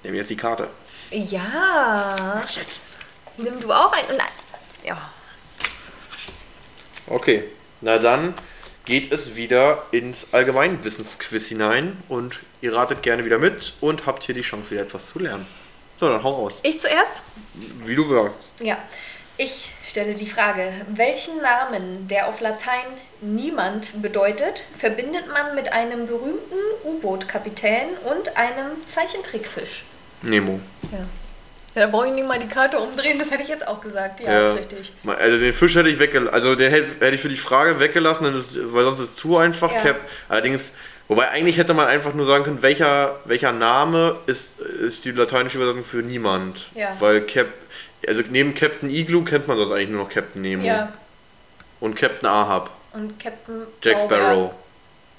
Nehmen 0.03 0.17
jetzt 0.17 0.29
die 0.29 0.37
Karte. 0.37 0.69
Ja. 1.11 2.43
Jetzt. 2.55 2.81
Nimm 3.39 3.59
du 3.63 3.73
auch 3.73 3.95
ein. 3.95 4.05
Nein. 4.15 4.29
Ja. 4.85 4.99
Okay. 7.07 7.45
Na 7.81 7.97
dann 7.97 8.35
geht 8.85 9.13
es 9.13 9.37
wieder 9.37 9.87
ins 9.91 10.29
Allgemeinwissensquiz 10.33 11.49
hinein 11.49 11.97
und 12.09 12.41
ihr 12.61 12.75
ratet 12.75 13.03
gerne 13.03 13.25
wieder 13.25 13.39
mit 13.39 13.75
und 13.81 14.07
habt 14.07 14.25
hier 14.25 14.35
die 14.35 14.43
Chance, 14.43 14.73
wieder 14.73 14.83
etwas 14.83 15.09
zu 15.09 15.19
lernen. 15.19 15.47
So, 15.99 16.09
dann 16.09 16.23
hau 16.23 16.31
raus. 16.31 16.61
Ich 16.63 16.81
zuerst? 16.81 17.23
Wie 17.87 17.97
du 17.97 18.09
sagst. 18.09 18.35
Ja. 18.61 18.79
Ich 19.37 19.71
stelle 19.83 20.15
die 20.15 20.29
Frage, 20.29 20.73
welchen 20.95 21.43
Namen, 21.43 22.07
der 22.07 22.29
auf 22.29 22.41
Latein 22.41 22.85
niemand 23.21 24.01
bedeutet, 24.01 24.63
verbindet 24.79 25.27
man 25.27 25.57
mit 25.57 25.73
einem 25.73 26.07
berühmten 26.07 26.55
U-Boot-Kapitän 26.85 27.89
und 28.05 28.37
einem 28.37 28.71
Zeichentrickfisch? 28.87 29.85
Nemo. 30.23 30.61
Ja. 30.93 31.05
Ja, 31.75 31.83
da 31.83 31.87
brauche 31.89 32.07
ich 32.07 32.13
nicht 32.13 32.27
mal 32.29 32.39
die 32.39 32.47
Karte 32.49 32.79
umdrehen, 32.79 33.19
das 33.19 33.31
hätte 33.31 33.43
ich 33.43 33.49
jetzt 33.49 33.67
auch 33.67 33.81
gesagt. 33.81 34.21
Ja, 34.21 34.31
Ja. 34.33 34.53
ist 34.55 34.61
richtig. 34.61 34.93
Also 35.07 35.39
den 35.39 35.53
Fisch 35.53 35.75
hätte 35.75 35.89
ich 35.89 35.99
weggelassen, 35.99 36.33
also 36.35 36.55
den 36.55 36.71
hätte 36.71 37.11
ich 37.15 37.21
für 37.21 37.29
die 37.29 37.37
Frage 37.37 37.81
weggelassen, 37.81 38.25
das, 38.33 38.57
weil 38.73 38.85
sonst 38.85 39.01
ist 39.01 39.11
es 39.11 39.17
zu 39.17 39.37
einfach. 39.39 39.73
Ja. 39.73 39.81
Cap. 39.81 39.97
Allerdings, 40.29 40.71
wobei 41.09 41.29
eigentlich 41.31 41.59
hätte 41.59 41.75
man 41.75 41.87
einfach 41.89 42.15
nur 42.15 42.27
sagen 42.27 42.45
können, 42.45 42.63
welcher, 42.63 43.17
welcher 43.25 43.53
Name 43.53 44.17
ist, 44.27 44.59
ist 44.61 45.05
die 45.05 45.11
lateinische 45.11 45.57
Übersetzung 45.59 45.85
für 45.85 45.99
niemand. 46.03 46.67
Ja. 46.77 46.95
Weil 47.01 47.23
Cap, 47.23 47.49
also 48.07 48.23
neben 48.31 48.55
Captain 48.55 48.89
Igloo 48.91 49.23
kennt 49.25 49.49
man 49.49 49.57
sonst 49.59 49.73
eigentlich 49.73 49.91
nur 49.91 50.03
noch 50.05 50.11
Captain 50.11 50.43
Nemo. 50.43 50.65
Ja. 50.65 50.93
Und 51.81 51.97
Captain 51.97 52.29
Ahab. 52.29 52.71
Und 52.93 53.19
Captain 53.19 53.63
Jack. 53.83 53.99
Sparrow. 53.99 54.53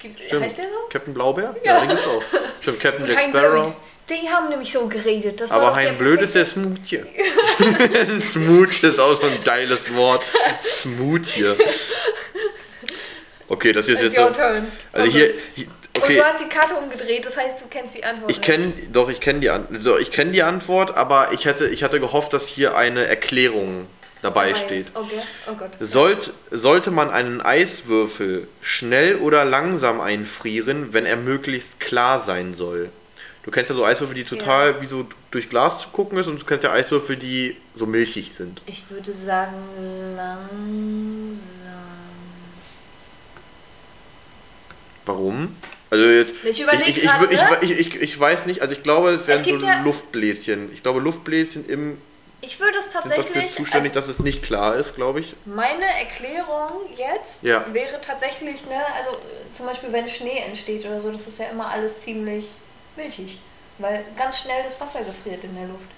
Stimmt. 0.00 0.44
heißt 0.44 0.58
der 0.58 0.64
so? 0.64 0.88
Captain 0.90 1.12
Blaubeer? 1.12 1.54
Ja. 1.64 1.80
den 1.80 1.88
gibt's 1.90 2.06
auch. 2.06 2.22
Stimmt, 2.62 2.80
Captain 2.80 3.06
Jack 3.08 3.20
Sparrow. 3.28 3.64
Blöd. 3.64 3.74
Die 4.08 4.28
haben 4.28 4.48
nämlich 4.48 4.70
so 4.72 4.86
geredet. 4.86 5.40
Das 5.40 5.50
Aber 5.50 5.68
doch 5.68 5.76
der 5.78 5.88
Hein 5.90 5.98
Blöd 5.98 6.20
ist 6.22 6.34
der 6.34 6.44
Smoothie. 6.44 7.02
Smooch 8.20 8.82
ist 8.82 9.00
auch 9.00 9.20
so 9.20 9.26
ein 9.26 9.42
geiles 9.42 9.92
Wort. 9.94 10.22
Smoothie. 10.62 11.54
Okay, 13.48 13.72
das 13.72 13.88
ist 13.88 14.02
It's 14.02 14.14
jetzt 14.14 14.18
your 14.18 14.28
so. 14.28 14.34
turn. 14.34 14.66
Also 14.92 15.10
hier, 15.10 15.34
hier 15.54 15.66
Und 15.94 16.02
okay. 16.02 16.16
du 16.16 16.24
hast 16.24 16.40
die 16.40 16.48
Karte 16.48 16.74
umgedreht, 16.74 17.24
das 17.24 17.36
heißt, 17.36 17.60
du 17.60 17.64
kennst 17.70 17.96
die 17.96 18.04
Antwort 18.04 18.30
Ich 18.30 18.40
kenne, 18.42 18.72
doch, 18.92 19.08
ich 19.08 19.20
kenne 19.20 19.40
die, 19.40 19.50
An 19.50 19.66
so, 19.80 19.98
ich 19.98 20.10
kenn 20.10 20.32
die 20.32 20.42
Antwort, 20.42 20.96
aber 20.96 21.32
ich 21.32 21.44
hätte, 21.44 21.68
ich 21.68 21.82
hatte 21.82 22.00
gehofft, 22.00 22.32
dass 22.32 22.46
hier 22.48 22.76
eine 22.76 23.06
Erklärung 23.06 23.86
dabei 24.22 24.48
nicht. 24.48 24.64
steht. 24.64 24.86
Okay, 24.94 25.20
oh 25.48 25.54
Gott. 25.54 25.70
Sollt, 25.80 26.32
sollte 26.50 26.90
man 26.90 27.10
einen 27.10 27.40
Eiswürfel 27.40 28.48
schnell 28.60 29.16
oder 29.16 29.44
langsam 29.44 30.00
einfrieren, 30.00 30.92
wenn 30.92 31.06
er 31.06 31.16
möglichst 31.16 31.80
klar 31.80 32.22
sein 32.24 32.52
soll? 32.54 32.90
Du 33.42 33.50
kennst 33.50 33.68
ja 33.70 33.76
so 33.76 33.84
Eiswürfel, 33.84 34.14
die 34.16 34.24
total 34.24 34.82
wie 34.82 34.86
so 34.88 35.06
durch 35.30 35.48
Glas 35.48 35.80
zu 35.82 35.88
gucken 35.90 36.18
ist 36.18 36.26
und 36.26 36.40
du 36.40 36.44
kennst 36.44 36.64
ja 36.64 36.72
Eiswürfel, 36.72 37.16
die 37.16 37.56
so 37.74 37.86
milchig 37.86 38.32
sind. 38.34 38.60
Ich 38.66 38.90
würde 38.90 39.12
sagen, 39.12 39.54
langsam. 40.16 41.36
Warum? 45.04 45.54
Also 45.90 46.04
jetzt, 46.04 46.34
Ich 46.44 46.60
überleg 46.60 46.88
ich, 46.88 47.04
ich, 47.04 47.08
grad, 47.08 47.30
ich, 47.30 47.40
ne? 47.40 47.58
ich, 47.60 47.70
ich, 47.70 47.80
ich, 47.94 48.02
ich 48.02 48.18
weiß 48.20 48.46
nicht, 48.46 48.60
also 48.60 48.72
ich 48.72 48.82
glaube, 48.82 49.10
es 49.10 49.26
wären 49.28 49.44
so 49.44 49.50
gibt 49.50 49.62
ja- 49.62 49.80
Luftbläschen. 49.82 50.72
Ich 50.72 50.82
glaube, 50.82 50.98
Luftbläschen 50.98 51.68
im, 51.68 51.98
Ich 52.40 52.58
würde 52.58 52.78
es 52.78 52.84
sind 52.84 52.94
dafür 52.96 53.14
tatsächlich. 53.14 53.54
zuständig, 53.54 53.94
also 53.94 54.08
dass 54.08 54.08
es 54.08 54.18
nicht 54.18 54.42
klar 54.42 54.74
ist, 54.74 54.96
glaube 54.96 55.20
ich. 55.20 55.34
meine 55.44 55.84
Erklärung 55.84 56.72
jetzt 56.96 57.44
Ja. 57.44 57.64
wäre 57.72 58.00
tatsächlich, 58.00 58.66
ne, 58.66 58.80
also 58.98 59.16
zum 59.52 59.66
Beispiel, 59.66 59.92
wenn 59.92 60.08
Schnee 60.08 60.38
entsteht 60.44 60.84
oder 60.84 60.98
so, 60.98 61.12
das 61.12 61.28
ist 61.28 61.38
ja 61.38 61.46
immer 61.52 61.68
alles 61.70 62.00
ziemlich 62.00 62.46
milchig. 62.96 63.38
Weil 63.78 64.04
ganz 64.16 64.40
schnell 64.40 64.62
das 64.64 64.80
Wasser 64.80 65.00
gefriert 65.04 65.44
in 65.44 65.54
der 65.54 65.66
Luft. 65.66 65.90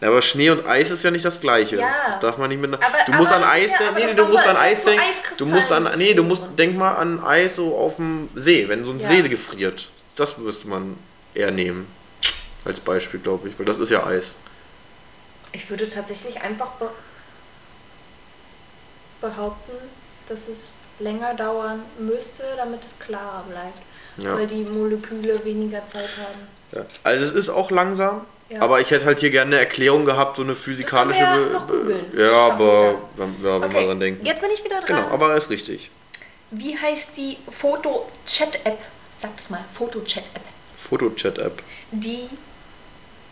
Ja, 0.00 0.08
aber 0.08 0.22
Schnee 0.22 0.48
und 0.50 0.64
Eis 0.64 0.90
ist 0.90 1.02
ja 1.02 1.10
nicht 1.10 1.24
das 1.24 1.40
gleiche. 1.40 1.76
Ja. 1.76 1.92
Das 2.06 2.20
darf 2.20 2.38
man 2.38 2.48
nicht 2.48 2.60
mit. 2.60 2.72
Aber- 2.72 2.84
du 3.04 3.12
musst 3.14 3.32
aber 3.32 3.44
an 3.46 3.50
Eis 3.50 3.70
denken. 3.76 3.94
Nee, 3.96 4.14
du 4.14 4.24
musst 4.28 4.46
an 4.46 4.56
Eis 4.56 4.84
denken. 4.84 5.02
Du 5.38 5.46
musst 5.46 5.72
an. 5.72 5.98
Nee, 5.98 6.14
du 6.14 6.22
musst 6.22 6.44
denk 6.56 6.76
mal 6.76 6.94
an 6.94 7.22
Eis 7.24 7.56
so 7.56 7.76
auf 7.76 7.96
dem 7.96 8.28
See, 8.36 8.68
wenn 8.68 8.84
so 8.84 8.92
ein 8.92 9.00
Ja. 9.00 9.08
See 9.08 9.22
gefriert. 9.28 9.88
Das 10.14 10.38
müsste 10.38 10.68
man 10.68 10.96
eher 11.34 11.50
nehmen. 11.50 11.88
Als 12.64 12.78
Beispiel, 12.78 13.18
glaube 13.18 13.48
ich, 13.48 13.58
weil 13.58 13.66
das 13.66 13.78
ist 13.78 13.90
ja 13.90 14.06
Eis. 14.06 14.34
Ich 15.50 15.68
würde 15.68 15.90
tatsächlich 15.90 16.40
einfach 16.40 16.68
be 16.72 16.88
behaupten, 19.20 19.72
dass 20.28 20.48
es 20.48 20.76
länger 20.98 21.34
dauern 21.34 21.82
müsste, 21.98 22.44
damit 22.56 22.84
es 22.84 22.98
klarer 22.98 23.44
bleibt. 23.48 23.78
Ja. 24.16 24.36
Weil 24.36 24.46
die 24.46 24.64
Moleküle 24.64 25.44
weniger 25.44 25.86
Zeit 25.88 26.08
haben. 26.18 26.48
Ja. 26.72 26.86
Also 27.02 27.24
es 27.26 27.32
ist 27.32 27.48
auch 27.48 27.70
langsam, 27.70 28.22
aber 28.58 28.80
ich 28.80 28.90
hätte 28.90 29.06
halt 29.06 29.20
hier 29.20 29.30
gerne 29.30 29.56
eine 29.56 29.60
Erklärung 29.60 30.04
gehabt, 30.04 30.36
so 30.36 30.42
eine 30.42 30.54
physikalische. 30.54 31.20
Ja 31.20 31.36
noch 31.36 31.66
googeln. 31.66 32.04
ja, 32.16 32.48
aber 32.48 32.96
wenn, 33.16 33.36
ja, 33.42 33.60
wenn 33.60 33.72
wir 33.72 33.86
dran 33.86 34.00
denken. 34.00 34.24
jetzt 34.26 34.40
bin 34.40 34.50
ich 34.50 34.64
wieder 34.64 34.80
dran. 34.80 34.96
Genau, 34.96 35.08
aber 35.08 35.30
er 35.30 35.36
ist 35.36 35.50
richtig. 35.50 35.90
Wie 36.50 36.76
heißt 36.76 37.08
die 37.16 37.38
Foto-Chat-App? 37.50 38.78
Sag 39.20 39.36
das 39.36 39.48
mal, 39.48 39.64
Foto-Chat-App. 39.72 40.42
Fotochat-App. 40.76 41.62
Die. 41.92 42.28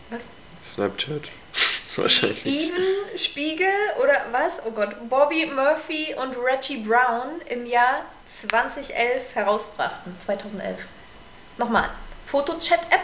Was? 0.09 0.29
Snapchat. 0.73 1.29
Wahrscheinlich. 1.97 2.45
Even 2.45 3.17
Spiegel 3.17 3.67
oder 4.01 4.25
was? 4.31 4.61
Oh 4.65 4.71
Gott. 4.71 4.95
Bobby 5.09 5.45
Murphy 5.45 6.15
und 6.15 6.35
Reggie 6.37 6.77
Brown 6.77 7.41
im 7.49 7.65
Jahr 7.65 8.05
2011 8.41 9.35
herausbrachten. 9.35 10.15
2011. 10.25 10.77
Nochmal. 11.57 11.89
Foto-Chat-App? 12.25 13.01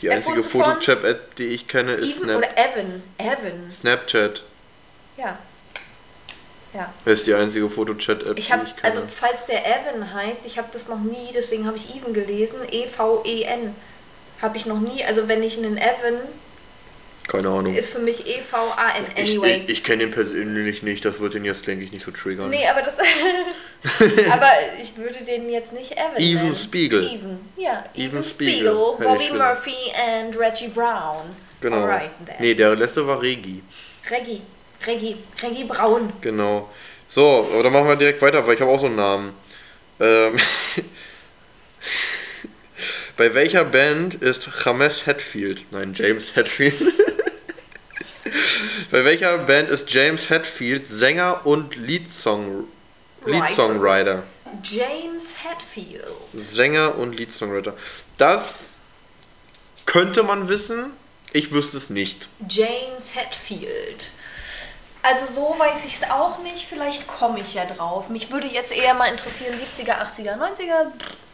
Die 0.00 0.10
einzige 0.10 0.44
Fotochat-App, 0.44 1.36
die 1.36 1.46
ich 1.46 1.68
kenne, 1.68 1.94
ist 1.94 2.16
Even 2.18 2.24
Snap 2.24 2.36
oder 2.36 2.50
Evan? 2.58 3.02
Evan. 3.16 3.70
Snapchat. 3.72 4.42
Ja. 5.16 5.38
Ja. 6.74 6.92
Das 7.06 7.20
ist 7.20 7.26
die 7.26 7.32
einzige 7.34 7.70
Fotochat-App, 7.70 8.38
Ich 8.38 8.48
die 8.48 8.52
ich 8.52 8.76
kenne. 8.76 8.82
also 8.82 9.02
falls 9.08 9.46
der 9.46 9.64
Evan 9.64 10.12
heißt, 10.12 10.44
ich 10.44 10.58
habe 10.58 10.68
das 10.70 10.88
noch 10.88 11.00
nie, 11.00 11.30
deswegen 11.34 11.66
habe 11.66 11.78
ich 11.78 11.96
Even 11.96 12.12
gelesen. 12.12 12.58
E-V-E-N. 12.70 13.74
Habe 14.42 14.56
ich 14.58 14.66
noch 14.66 14.80
nie, 14.80 15.02
also 15.02 15.28
wenn 15.28 15.42
ich 15.42 15.56
einen 15.56 15.78
Evan, 15.78 16.18
Keine 17.26 17.48
Ahnung. 17.48 17.74
ist 17.74 17.88
für 17.88 18.00
mich 18.00 18.26
E-V-A-N 18.26 19.06
ich 19.16 19.30
anyway. 19.38 19.62
ich, 19.66 19.72
ich 19.78 19.82
kenne 19.84 20.02
ihn 20.02 20.10
persönlich 20.10 20.82
nicht, 20.82 21.06
das 21.06 21.20
wird 21.20 21.34
ihn 21.34 21.46
jetzt, 21.46 21.66
denke 21.66 21.86
ich, 21.86 21.92
nicht 21.92 22.04
so 22.04 22.10
triggern. 22.10 22.50
Nee, 22.50 22.68
aber 22.68 22.82
das. 22.82 22.96
aber 24.30 24.50
ich 24.80 24.96
würde 24.96 25.22
den 25.24 25.50
jetzt 25.50 25.72
nicht 25.72 25.92
Evan. 25.92 26.16
Even 26.16 26.44
nennen. 26.44 26.56
Spiegel. 26.56 27.04
Even, 27.04 27.38
ja. 27.56 27.84
Even 27.94 28.10
Even, 28.10 28.22
Spiegel, 28.22 28.54
Spiegel, 28.54 28.96
Bobby. 28.98 29.30
Murphy 29.32 29.92
and 29.94 30.38
Reggie 30.38 30.68
Brown. 30.68 31.34
Genau. 31.60 31.82
Alright. 31.82 32.10
Nee, 32.40 32.54
der 32.54 32.76
letzte 32.76 33.06
war 33.06 33.20
Regi. 33.20 33.62
Reggie. 34.10 34.40
Reggie. 34.86 35.16
Reggie 35.42 35.64
Braun. 35.64 36.12
Genau. 36.20 36.70
So, 37.08 37.48
aber 37.52 37.62
dann 37.62 37.72
machen 37.72 37.88
wir 37.88 37.96
direkt 37.96 38.22
weiter, 38.22 38.46
weil 38.46 38.54
ich 38.54 38.60
habe 38.60 38.70
auch 38.70 38.80
so 38.80 38.86
einen 38.86 38.96
Namen. 38.96 39.34
Ähm 40.00 40.38
Bei 43.16 43.32
welcher 43.32 43.64
Band 43.64 44.16
ist 44.16 44.46
James 44.62 45.06
Hetfield? 45.06 45.64
Nein, 45.70 45.94
James 45.94 46.36
Hetfield. 46.36 46.74
Bei 48.90 49.04
welcher 49.04 49.38
Band 49.38 49.70
ist 49.70 49.90
James 49.90 50.28
Hetfield 50.28 50.86
Sänger 50.86 51.46
und 51.46 51.76
Leadsong 51.76 52.64
Leadsongwriter? 53.26 54.22
James 54.62 55.34
Hetfield. 55.42 56.04
Sänger 56.34 56.96
und 56.96 57.12
Leadsongwriter. 57.18 57.74
Das 58.18 58.76
könnte 59.84 60.22
man 60.22 60.48
wissen. 60.48 60.92
Ich 61.32 61.52
wüsste 61.52 61.76
es 61.76 61.90
nicht. 61.90 62.28
James 62.48 63.14
Hetfield. 63.14 64.06
Also 65.02 65.26
so 65.32 65.54
weiß 65.58 65.84
ich 65.84 65.94
es 66.02 66.10
auch 66.10 66.42
nicht, 66.42 66.66
vielleicht 66.68 67.06
komme 67.06 67.38
ich 67.40 67.54
ja 67.54 67.64
drauf. 67.64 68.08
Mich 68.08 68.32
würde 68.32 68.48
jetzt 68.48 68.72
eher 68.72 68.92
mal 68.94 69.06
interessieren, 69.06 69.54
70er, 69.54 69.92
80er, 69.92 70.36
90er, 70.36 70.86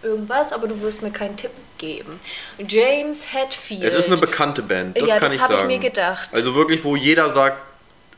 irgendwas, 0.02 0.52
aber 0.52 0.68
du 0.68 0.78
wirst 0.82 1.00
mir 1.00 1.10
keinen 1.10 1.38
Tipp 1.38 1.52
geben. 1.78 2.20
James 2.68 3.32
Hetfield. 3.32 3.82
Es 3.84 3.94
ist 3.94 4.08
eine 4.08 4.18
bekannte 4.18 4.62
Band, 4.62 4.98
das 4.98 5.08
Ja, 5.08 5.14
kann 5.18 5.28
das 5.28 5.36
ich 5.36 5.40
habe 5.40 5.54
ich 5.54 5.58
sagen. 5.60 5.68
mir 5.72 5.78
gedacht. 5.78 6.28
Also 6.32 6.54
wirklich, 6.54 6.84
wo 6.84 6.96
jeder 6.96 7.32
sagt, 7.32 7.58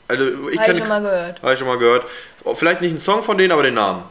also 0.08 0.48
ich 0.48 0.58
Habe 0.58 0.72
ich 0.72 0.78
schon 0.78 0.88
mal 0.88 1.00
gehört. 1.02 1.42
Habe 1.42 1.52
ich 1.52 1.58
schon 1.58 1.68
mal 1.68 1.78
gehört. 1.78 2.06
Vielleicht 2.54 2.80
nicht 2.80 2.90
einen 2.90 3.00
Song 3.00 3.22
von 3.22 3.38
denen, 3.38 3.52
aber 3.52 3.62
den 3.62 3.74
Namen. 3.74 4.04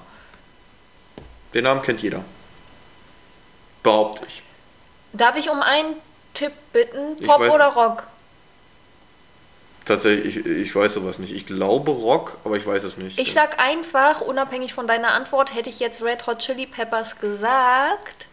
Den 1.54 1.66
Namen 1.66 1.82
kennt 1.82 2.02
jeder. 2.02 2.24
Behaupte 3.84 4.24
ich. 4.28 4.42
Darf 5.14 5.38
ich 5.38 5.50
um 5.50 5.62
einen 5.62 5.96
Tipp 6.34 6.54
bitten? 6.72 7.18
Ich 7.20 7.28
Pop 7.28 7.42
weiß- 7.42 7.52
oder 7.52 7.68
Rock? 7.68 8.04
Tatsächlich, 9.86 10.38
ich, 10.38 10.46
ich 10.46 10.76
weiß 10.76 10.94
sowas 10.94 11.20
nicht. 11.20 11.34
Ich 11.34 11.46
glaube 11.46 11.92
Rock, 11.92 12.38
aber 12.46 12.56
ich 12.56 12.66
weiß 12.66 12.84
es 12.86 12.98
nicht. 12.98 13.20
Ich 13.20 13.34
sag 13.34 13.60
einfach, 13.60 14.22
unabhängig 14.22 14.74
von 14.74 14.88
deiner 14.88 15.12
Antwort, 15.12 15.54
hätte 15.54 15.70
ich 15.70 15.80
jetzt 15.80 16.02
Red 16.02 16.26
Hot 16.26 16.40
Chili 16.40 16.66
Peppers 16.66 17.20
gesagt, 17.20 18.28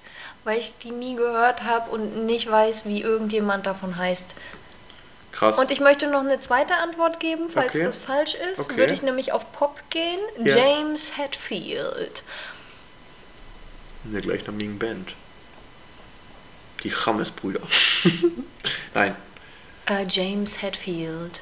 weil 0.45 0.61
ich 0.61 0.79
die 0.79 0.93
nie 0.93 1.17
gehört 1.17 1.65
habe 1.65 1.91
und 1.91 2.25
nicht 2.25 2.51
weiß, 2.51 2.87
wie 2.87 3.03
irgendjemand 3.03 3.67
davon 3.67 3.97
heißt. 3.97 4.37
Krass. 5.33 5.59
Und 5.59 5.71
ich 5.71 5.81
möchte 5.81 6.09
noch 6.11 6.21
eine 6.21 6.41
zweite 6.41 6.75
Antwort 6.75 7.21
geben, 7.21 7.51
falls 7.53 7.69
Okay. 7.69 7.85
das 7.85 7.99
falsch 7.99 8.35
ist. 8.53 8.61
Okay. 8.61 8.77
Würde 8.77 8.95
ich 8.95 9.03
nämlich 9.03 9.33
auf 9.33 9.53
Pop 9.53 9.79
gehen. 9.91 10.19
Ja. 10.45 10.57
James 10.57 11.17
Hetfield. 11.17 12.23
In 14.05 14.13
der 14.13 14.23
gleichnamigen 14.23 14.79
Band. 14.79 15.13
Die 16.83 16.91
Chames-Brüder. 16.91 17.61
Nein. 18.95 19.15
Äh, 19.87 20.07
James 20.09 20.63
Hetfield. 20.63 21.41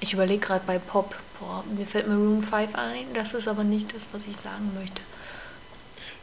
Ich 0.00 0.12
überlege 0.12 0.46
gerade 0.46 0.64
bei 0.66 0.78
Pop. 0.78 1.14
Boah, 1.40 1.64
mir 1.76 1.86
fällt 1.86 2.06
Maroon 2.08 2.42
5 2.42 2.74
ein. 2.74 3.12
Das 3.14 3.34
ist 3.34 3.48
aber 3.48 3.64
nicht 3.64 3.94
das, 3.94 4.08
was 4.12 4.22
ich 4.28 4.36
sagen 4.36 4.70
möchte. 4.78 5.02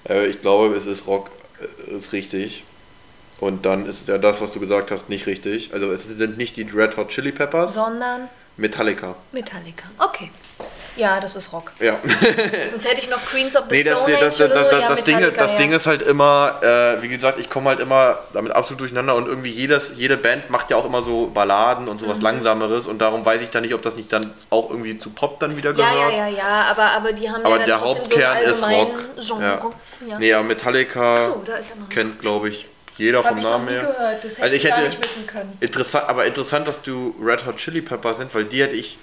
Äh, 0.10 0.28
ich 0.28 0.42
glaube, 0.42 0.76
es 0.76 0.86
ist 0.86 1.06
Rock, 1.08 1.30
äh, 1.60 1.92
ist 1.96 2.14
richtig. 2.14 2.64
Und 3.44 3.66
dann 3.66 3.86
ist 3.86 4.08
ja 4.08 4.18
das, 4.18 4.40
was 4.42 4.52
du 4.54 4.60
gesagt 4.62 4.90
hast, 4.92 5.10
nicht 5.10 5.28
richtig. 5.28 5.74
Also 5.74 5.92
es 5.92 6.08
sind 6.08 6.38
nicht 6.38 6.56
die 6.56 6.64
Red 6.64 6.96
Hot 6.98 7.10
Chili 7.10 7.32
Peppers, 7.34 7.74
Sondern 7.74 8.30
Metallica. 8.58 9.16
Metallica. 9.32 9.84
Okay. 10.00 10.32
Ja, 10.96 11.20
das 11.20 11.36
ist 11.36 11.52
Rock. 11.52 11.72
Ja. 11.80 11.98
Sonst 12.70 12.88
hätte 12.88 13.02
ich 13.02 13.10
noch 13.10 13.18
Queens 13.26 13.56
of 13.56 13.64
the 13.68 13.76
Nee, 13.76 13.84
das, 13.84 13.98
Stone 14.00 14.14
das, 14.14 14.40
Age 14.40 14.50
das, 14.50 14.62
das, 14.62 14.70
so. 14.72 14.78
Ja, 14.80 14.90
das, 14.90 15.04
Ding, 15.04 15.20
das 15.36 15.52
ja. 15.52 15.58
Ding 15.58 15.72
ist 15.74 15.88
halt 15.88 16.02
immer, 16.04 16.60
äh, 16.62 17.02
wie 17.02 17.08
gesagt, 17.08 17.40
ich 17.40 17.50
komme 17.50 17.70
halt 17.72 17.80
immer 17.80 18.20
damit 18.32 18.52
absolut 18.52 18.80
durcheinander 18.82 19.16
und 19.16 19.28
irgendwie 19.28 19.50
jedes, 19.50 19.92
jede 19.96 20.18
Band 20.18 20.52
macht 20.52 20.70
ja 20.70 20.78
auch 20.78 20.86
immer 20.86 21.02
so 21.02 21.32
Balladen 21.34 21.88
und 21.88 21.96
Mhm. 21.96 22.06
sowas 22.06 22.22
Langsameres 22.22 22.86
und 22.86 23.00
darum 23.00 23.26
weiß 23.26 23.42
ich 23.42 23.50
dann 23.50 23.64
nicht, 23.64 23.74
ob 23.74 23.82
das 23.82 23.96
nicht 23.96 24.14
dann 24.14 24.32
auch 24.52 24.70
irgendwie 24.70 25.00
zu 25.00 25.10
Pop 25.10 25.40
dann 25.40 25.58
wieder 25.58 25.72
Ja, 25.72 25.92
gehört. 25.92 26.12
ja, 26.14 26.28
ja, 26.28 26.38
ja, 26.38 26.66
aber, 26.70 26.84
aber 26.92 27.12
die 27.12 27.28
haben 27.30 27.44
Aber 27.44 27.58
ja 27.60 27.66
der 27.66 27.78
dann 27.78 27.80
so 27.84 27.90
Hauptkern 27.90 28.38
einen 28.38 28.50
ist 28.52 28.64
Rock. 28.64 29.00
Genre. 29.20 29.44
Ja. 29.44 29.70
Ja. 30.08 30.20
Nee, 30.20 30.34
aber 30.34 30.44
Metallica 30.44 31.24
so, 31.24 31.44
ja 31.48 31.56
kennt, 31.90 32.20
glaube 32.22 32.50
ich, 32.50 32.68
jeder 32.98 33.20
Hab 33.20 33.28
vom 33.30 33.38
ich 33.38 33.44
noch 33.44 33.52
Namen 33.52 33.66
nie 33.66 33.72
her. 33.74 33.82
gehört. 33.82 34.24
Das 34.24 34.34
hätte 34.34 34.44
Also 34.44 34.56
ich 34.56 34.64
gar 34.64 34.78
hätte- 34.78 34.90
nicht 34.90 35.04
wissen 35.04 35.28
können. 35.28 35.58
Interessant, 35.60 36.10
aber 36.10 36.26
interessant, 36.26 36.68
dass 36.68 36.82
du 36.82 37.16
Red 37.22 37.46
Hot 37.46 37.58
Chili 37.58 37.82
Pepper 37.82 38.14
sind, 38.14 38.34
weil 38.36 38.46
die 38.46 38.62
hätte 38.62 38.76
ich 38.76 38.98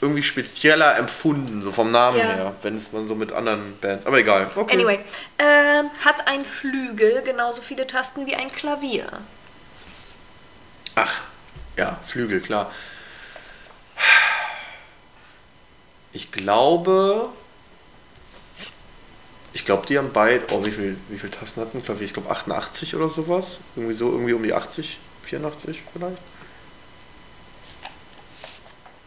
irgendwie 0.00 0.22
spezieller 0.24 0.96
empfunden, 0.96 1.62
so 1.62 1.70
vom 1.70 1.92
Namen 1.92 2.18
Ja. 2.18 2.24
her, 2.24 2.54
wenn 2.62 2.76
es 2.76 2.90
man 2.90 3.06
so 3.06 3.14
mit 3.14 3.30
anderen 3.32 3.78
Bands. 3.80 4.04
Aber 4.04 4.18
egal. 4.18 4.50
Okay. 4.56 4.74
Anyway, 4.74 4.98
ähm, 5.38 5.90
hat 6.04 6.26
ein 6.26 6.44
Flügel 6.44 7.22
genauso 7.22 7.62
viele 7.62 7.86
Tasten 7.86 8.26
wie 8.26 8.34
ein 8.34 8.50
Klavier? 8.50 9.06
Ach, 10.96 11.20
ja, 11.76 11.98
Flügel, 12.04 12.40
klar. 12.40 12.70
Ich 16.12 16.30
glaube. 16.32 17.28
Ich 19.54 19.64
glaube, 19.64 19.86
die 19.86 19.98
haben 19.98 20.10
beide. 20.12 20.44
Oh, 20.52 20.64
wie 20.64 20.70
viel, 20.70 20.96
wie 21.08 21.18
viel 21.18 21.30
Tasten 21.30 21.60
hatten? 21.60 21.82
Klavier? 21.82 22.06
Ich 22.06 22.14
glaube 22.14 22.30
88 22.30 22.94
oder 22.96 23.08
sowas. 23.10 23.58
Irgendwie 23.76 23.94
so, 23.94 24.10
irgendwie 24.10 24.32
um 24.32 24.42
die 24.42 24.52
80, 24.54 24.98
84 25.24 25.82
vielleicht. 25.92 26.18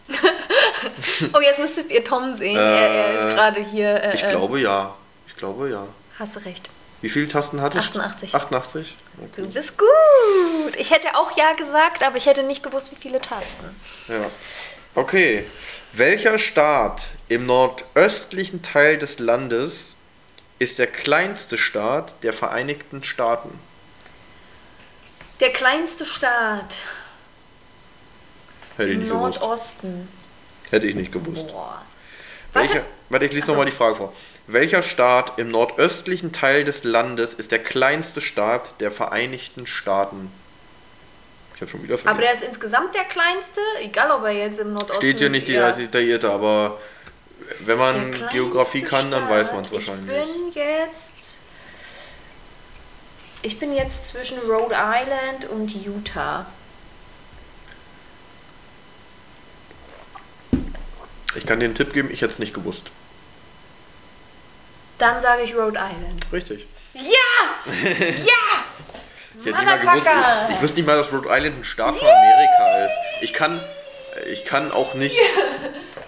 Oh, 1.34 1.40
jetzt 1.40 1.60
müsstet 1.60 1.90
ihr 1.92 2.04
Tom 2.04 2.36
sehen. 2.36 2.58
er, 2.58 2.62
er 2.64 3.10
Äh, 3.10 3.16
ist 3.30 3.36
gerade 3.36 3.60
hier. 3.64 4.04
Äh, 4.04 4.14
Ich 4.16 4.24
äh, 4.24 4.30
glaube 4.30 4.60
ja. 4.60 4.94
Ich 5.28 5.36
glaube 5.36 5.70
ja. 5.70 5.88
Hast 6.20 6.36
du 6.36 6.40
recht. 6.46 6.70
Wie 7.02 7.10
viele 7.10 7.28
Tasten 7.28 7.62
hatte 7.62 7.78
ich? 7.78 7.86
88. 7.86 8.34
88? 8.36 8.96
Du 9.36 9.48
bist 9.50 9.78
gut. 9.78 10.76
Ich 10.78 10.92
hätte 10.92 11.16
auch 11.16 11.36
ja 11.38 11.54
gesagt, 11.54 12.04
aber 12.04 12.18
ich 12.18 12.26
hätte 12.26 12.44
nicht 12.44 12.64
gewusst, 12.64 12.92
wie 12.92 12.96
viele 12.96 13.20
Tasten. 13.22 13.66
Ja. 14.08 14.26
Okay. 14.96 15.46
Welcher 15.94 16.38
Staat 16.38 17.08
im 17.30 17.46
nordöstlichen 17.46 18.62
Teil 18.62 18.98
des 19.00 19.20
Landes 19.20 19.95
ist 20.60 20.80
der 20.80 20.88
kleinste 20.88 21.58
Staat 21.58 22.16
der 22.24 22.34
Vereinigten 22.34 23.04
Staaten? 23.04 23.60
Der 25.40 25.52
kleinste 25.52 26.06
Staat 26.06 26.78
Hätte 28.78 28.92
ich 28.92 28.98
nicht 28.98 29.10
gewusst. 29.10 29.42
Nordosten. 29.42 30.08
Hätte 30.70 30.88
ich 30.88 30.96
nicht 30.96 31.12
gewusst. 31.12 31.48
Boah. 31.48 31.82
Welcher, 32.54 32.76
Warte. 32.76 32.86
warte, 33.10 33.26
ich 33.26 33.32
lese 33.34 33.44
Ach 33.44 33.48
so. 33.48 33.54
nochmal 33.54 33.66
die 33.66 33.72
Frage 33.76 33.96
vor. 33.96 34.14
Welcher 34.48 34.84
Staat 34.84 35.34
im 35.40 35.50
nordöstlichen 35.50 36.32
Teil 36.32 36.64
des 36.66 36.84
Landes 36.84 37.34
ist 37.34 37.52
der 37.52 37.60
kleinste 37.64 38.22
Staat 38.22 38.80
der 38.80 38.92
Vereinigten 38.92 39.66
Staaten? 39.66 40.32
Ich 41.56 41.62
habe 41.62 41.72
schon 41.72 41.84
wieder 41.84 41.96
Aber 41.96 42.02
vergessen. 42.04 42.22
der 42.22 42.34
ist 42.34 42.44
insgesamt 42.44 42.94
der 42.94 43.06
kleinste, 43.06 43.62
egal 43.82 44.12
ob 44.12 44.24
er 44.24 44.32
jetzt 44.32 44.60
im 44.60 44.74
Nordosten 44.74 44.98
Steht 44.98 45.20
hier 45.20 45.30
nicht 45.30 45.48
ja. 45.48 45.72
detailliert, 45.72 46.26
aber 46.26 46.80
wenn 47.60 47.78
man 47.78 48.30
Geografie 48.32 48.82
kann, 48.82 49.12
dann 49.12 49.30
weiß 49.30 49.52
man 49.52 49.64
es 49.64 49.72
wahrscheinlich. 49.72 50.16
Ich 50.18 50.34
bin 50.34 50.52
jetzt. 50.54 51.36
Ich 53.42 53.60
bin 53.60 53.76
jetzt 53.76 54.08
zwischen 54.08 54.40
Rhode 54.40 54.76
Island 54.76 55.46
und 55.50 55.70
Utah. 55.86 56.48
Ich 61.36 61.46
kann 61.46 61.60
dir 61.60 61.66
einen 61.66 61.76
Tipp 61.76 61.94
geben, 61.94 62.10
ich 62.12 62.22
hätte 62.22 62.32
es 62.32 62.40
nicht 62.40 62.54
gewusst. 62.54 62.92
Dann 64.98 65.22
sage 65.22 65.44
ich 65.44 65.54
Rhode 65.56 65.78
Island. 65.78 66.26
Richtig. 66.32 66.66
Ja! 66.94 67.02
ja! 67.66 68.34
Ich 69.38 69.46
hätte 69.46 69.58
nicht 69.58 69.66
mal 69.66 69.80
gewusst, 69.80 70.08
ich, 70.50 70.56
ich 70.56 70.62
wusste 70.62 70.78
nicht 70.78 70.88
mal, 70.88 70.98
dass 70.98 71.12
Rhode 71.12 71.28
Island 71.30 71.60
ein 71.60 71.64
Staat 71.66 71.96
von 71.96 72.08
Amerika 72.08 72.86
ist. 72.86 72.96
Ich 73.22 73.34
kann, 73.34 73.62
ich 74.32 74.46
kann 74.46 74.72
auch 74.72 74.94
nicht. 74.94 75.20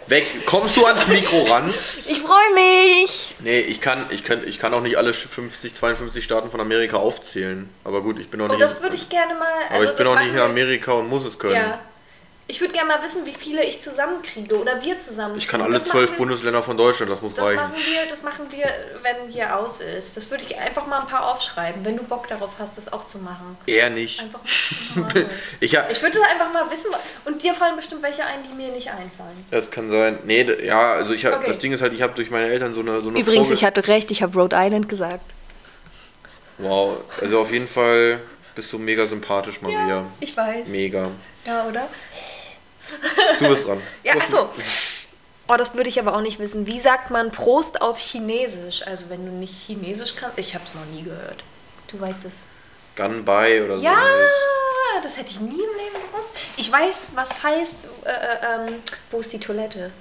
Weg. 0.07 0.45
Kommst 0.45 0.77
du 0.77 0.85
ans 0.85 1.07
Mikro 1.07 1.43
ran? 1.43 1.69
Ich 1.73 2.21
freue 2.21 2.53
mich! 2.53 3.35
Nee, 3.39 3.59
ich 3.59 3.81
kann, 3.81 4.05
ich 4.09 4.23
kann, 4.23 4.47
ich 4.47 4.57
kann 4.59 4.73
auch 4.73 4.81
nicht 4.81 4.97
alle 4.97 5.13
50, 5.13 5.75
52 5.75 6.23
Staaten 6.23 6.49
von 6.49 6.61
Amerika 6.61 6.97
aufzählen. 6.97 7.69
Aber 7.83 8.01
gut, 8.01 8.19
ich 8.19 8.29
bin 8.29 8.39
auch 8.41 8.45
Und 8.45 8.51
nicht. 8.51 8.57
Oh, 8.59 8.61
das 8.61 8.81
würde 8.81 8.95
ich 8.95 9.09
gerne 9.09 9.35
mal. 9.35 9.47
aber 9.67 9.75
also 9.75 9.89
ich 9.89 9.95
bin 9.97 10.05
das 10.05 10.17
auch 10.17 10.21
nicht 10.21 10.33
in 10.33 10.39
Amerika 10.39 10.93
und 10.93 11.09
muss 11.09 11.25
es 11.25 11.37
können. 11.37 11.55
Ja. 11.55 11.79
Ich 12.49 12.61
würde 12.61 12.73
gerne 12.73 12.87
mal 12.87 13.03
wissen, 13.03 13.25
wie 13.25 13.33
viele 13.33 13.61
ich 13.65 13.81
zusammenkriege 13.81 14.57
oder 14.57 14.81
wir 14.81 14.97
zusammen. 14.97 15.37
Ich 15.37 15.49
kann 15.49 15.61
alle 15.61 15.83
zwölf 15.83 16.15
Bundesländer 16.15 16.63
von 16.63 16.77
Deutschland, 16.77 17.11
das 17.11 17.21
muss 17.21 17.33
Das 17.33 17.45
reichen. 17.45 17.57
machen, 17.57 17.73
wir, 17.75 18.09
das 18.09 18.23
machen 18.23 18.45
wir, 18.51 18.65
wenn 19.03 19.29
hier 19.29 19.57
aus 19.57 19.81
ist. 19.81 20.15
Das 20.15 20.31
würde 20.31 20.45
ich 20.47 20.57
einfach 20.57 20.87
mal 20.87 21.01
ein 21.01 21.07
paar 21.07 21.29
aufschreiben, 21.29 21.83
wenn 21.83 21.97
du 21.97 22.03
Bock 22.03 22.29
darauf 22.29 22.51
hast, 22.57 22.77
das 22.77 22.91
auch 22.93 23.05
zu 23.05 23.17
machen. 23.17 23.57
Eher 23.65 23.89
nicht. 23.89 24.21
Einfach 24.21 24.39
mal. 24.95 25.25
Ich 25.59 25.75
hab, 25.75 25.91
Ich 25.91 26.01
würde 26.01 26.19
einfach 26.23 26.53
mal 26.53 26.71
wissen, 26.71 26.89
und 27.25 27.43
dir 27.43 27.53
fallen 27.53 27.75
bestimmt 27.75 28.01
welche 28.01 28.23
ein, 28.23 28.39
die 28.49 28.55
mir 28.55 28.69
nicht 28.71 28.87
einfallen. 28.89 29.45
das 29.51 29.69
kann 29.69 29.91
sein. 29.91 30.19
Nee, 30.23 30.43
ja, 30.65 30.93
also 30.93 31.13
ich 31.13 31.25
hab, 31.25 31.33
Okay. 31.39 31.47
das 31.47 31.59
Ding 31.59 31.73
ist 31.73 31.81
halt, 31.81 31.91
ich 31.91 32.01
habe 32.01 32.13
durch 32.13 32.31
meine 32.31 32.47
Eltern 32.47 32.73
so 32.73 32.79
eine 32.79 33.01
so 33.01 33.09
eine 33.09 33.19
Übrigens, 33.19 33.47
Vorge- 33.49 33.53
ich 33.55 33.65
hatte 33.65 33.85
recht, 33.89 34.09
ich 34.09 34.21
habe 34.21 34.39
Rhode 34.39 34.55
Island 34.57 34.87
gesagt. 34.87 35.19
Wow, 36.59 36.99
also 37.21 37.41
auf 37.41 37.51
jeden 37.51 37.67
Fall 37.67 38.21
bist 38.55 38.71
du 38.71 38.79
mega 38.79 39.05
sympathisch, 39.05 39.61
Maria. 39.61 40.05
ich 40.21 40.35
weiß. 40.35 40.67
Mega. 40.69 41.09
Ja, 41.45 41.65
oder? 41.67 41.87
Du 43.39 43.49
bist 43.49 43.67
dran. 43.67 43.81
Ja, 44.03 44.13
achso. 44.15 44.49
Oh, 45.49 45.55
das 45.55 45.73
würde 45.75 45.89
ich 45.89 45.99
aber 45.99 46.15
auch 46.15 46.21
nicht 46.21 46.39
wissen. 46.39 46.67
Wie 46.67 46.79
sagt 46.79 47.09
man 47.09 47.31
Prost 47.31 47.81
auf 47.81 47.97
Chinesisch? 47.99 48.85
Also, 48.85 49.09
wenn 49.09 49.25
du 49.25 49.31
nicht 49.31 49.53
Chinesisch 49.53 50.15
kannst. 50.15 50.37
Ich 50.37 50.53
habe 50.55 50.65
es 50.65 50.73
noch 50.73 50.85
nie 50.85 51.03
gehört. 51.03 51.43
Du 51.87 51.99
weißt 51.99 52.25
es. 52.25 52.39
Ganbai 52.95 53.63
oder 53.63 53.77
so. 53.77 53.83
Ja, 53.83 53.97
das 55.01 55.15
hätte 55.17 55.31
ich 55.31 55.39
nie 55.39 55.51
im 55.51 55.55
Leben 55.77 56.05
gewusst. 56.11 56.31
Ich 56.57 56.71
weiß, 56.71 57.11
was 57.15 57.43
heißt, 57.43 57.73
äh, 58.05 58.09
äh, 58.09 58.67
ähm, 58.67 58.75
wo 59.11 59.19
ist 59.19 59.31
die 59.31 59.39
Toilette? 59.39 59.91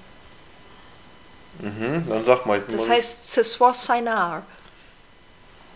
Mhm, 1.60 2.04
dann 2.08 2.24
sag 2.24 2.44
mal. 2.46 2.60
Das 2.68 2.88
heißt 2.88 3.32
Ce 3.32 3.44
soir 3.44 3.74
Sainar. 3.74 4.42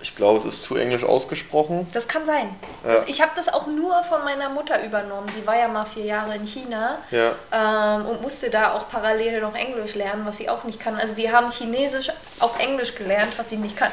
Ich 0.03 0.17
glaube, 0.17 0.39
es 0.47 0.55
ist 0.55 0.65
zu 0.65 0.77
englisch 0.77 1.05
ausgesprochen. 1.05 1.87
Das 1.93 2.09
kann 2.09 2.25
sein. 2.27 2.49
Ja. 2.87 2.95
Das, 2.95 3.09
ich 3.09 3.21
habe 3.21 3.33
das 3.37 3.49
auch 3.53 3.67
nur 3.67 4.03
von 4.05 4.25
meiner 4.25 4.49
Mutter 4.49 4.83
übernommen. 4.85 5.29
Die 5.39 5.47
war 5.47 5.57
ja 5.59 5.69
mal 5.69 5.85
vier 5.85 6.05
Jahre 6.05 6.35
in 6.37 6.47
China 6.47 6.99
Ja. 7.11 7.35
ähm, 7.53 8.07
und 8.07 8.23
musste 8.23 8.51
da 8.51 8.73
auch 8.75 8.89
parallel 8.89 9.41
noch 9.41 9.55
Englisch 9.55 9.95
lernen, 9.95 10.23
was 10.25 10.39
sie 10.39 10.49
auch 10.49 10.65
nicht 10.65 10.81
kann. 10.81 10.97
Also 10.97 11.15
die 11.17 11.31
haben 11.31 11.51
Chinesisch 11.51 12.09
auf 12.39 12.59
Englisch 12.59 12.95
gelernt, 12.95 13.35
was 13.39 13.51
sie 13.51 13.57
nicht 13.57 13.77
kann. 13.77 13.91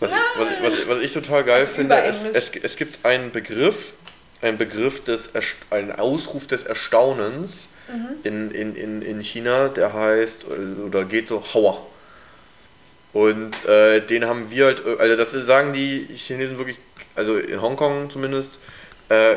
Was, 0.00 0.10
ich, 0.10 0.16
was, 0.36 0.48
ich- 0.50 0.62
was, 0.62 0.72
ich- 0.74 0.88
was 0.88 0.98
ich 0.98 1.12
total 1.12 1.44
geil 1.44 1.62
Also 1.64 1.72
finde, 1.74 1.96
Überenglisch. 1.96 2.34
es, 2.34 2.50
es 2.62 2.76
gibt 2.76 3.04
einen 3.06 3.30
Begriff, 3.32 3.92
einen 4.42 4.58
Begriff 4.58 5.04
des, 5.04 5.28
Erst- 5.28 5.56
einen 5.70 5.98
Ausruf 5.98 6.46
des 6.46 6.64
Erstaunens 6.64 7.66
Mhm. 7.88 8.08
in, 8.24 8.50
in, 8.50 8.74
in, 8.76 9.00
in 9.02 9.20
China, 9.20 9.68
der 9.68 9.92
heißt, 9.92 10.44
oder 10.84 11.04
geht 11.04 11.28
so, 11.28 11.42
Hauer. 11.54 11.86
Und 13.16 13.64
äh, 13.64 14.00
den 14.04 14.26
haben 14.26 14.50
wir 14.50 14.66
halt, 14.66 14.82
äh, 14.84 15.00
also 15.00 15.16
das 15.16 15.30
sagen 15.32 15.72
die 15.72 16.06
Chinesen 16.14 16.58
wirklich, 16.58 16.78
also 17.14 17.38
in 17.38 17.62
Hongkong 17.62 18.10
zumindest, 18.10 18.58
äh, 19.08 19.36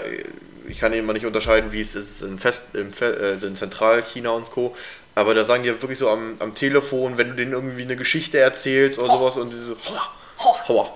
ich 0.68 0.82
kann 0.82 0.92
immer 0.92 1.14
nicht 1.14 1.26
unterscheiden, 1.26 1.72
wie 1.72 1.80
es 1.80 1.96
ist 1.96 2.22
in, 2.22 2.38
Fest, 2.40 2.64
im, 2.74 2.92
Fe- 2.92 3.18
äh, 3.18 3.26
also 3.36 3.48
in 3.48 3.56
Zentralchina 3.56 4.32
und 4.32 4.52
Co. 4.52 4.76
Aber 5.16 5.34
da 5.34 5.46
sagen 5.46 5.64
die 5.64 5.70
ja 5.70 5.82
wirklich 5.82 5.98
so 5.98 6.10
am, 6.10 6.36
am 6.40 6.54
Telefon, 6.56 7.18
wenn 7.18 7.30
du 7.30 7.36
denen 7.36 7.54
irgendwie 7.54 7.84
eine 7.84 7.96
Geschichte 7.96 8.38
erzählst 8.38 9.00
oder 9.00 9.14
Ho. 9.14 9.18
sowas 9.18 9.38
und 9.38 9.52
diese 9.52 9.78
Hauer, 10.44 10.60
Hauer. 10.68 10.94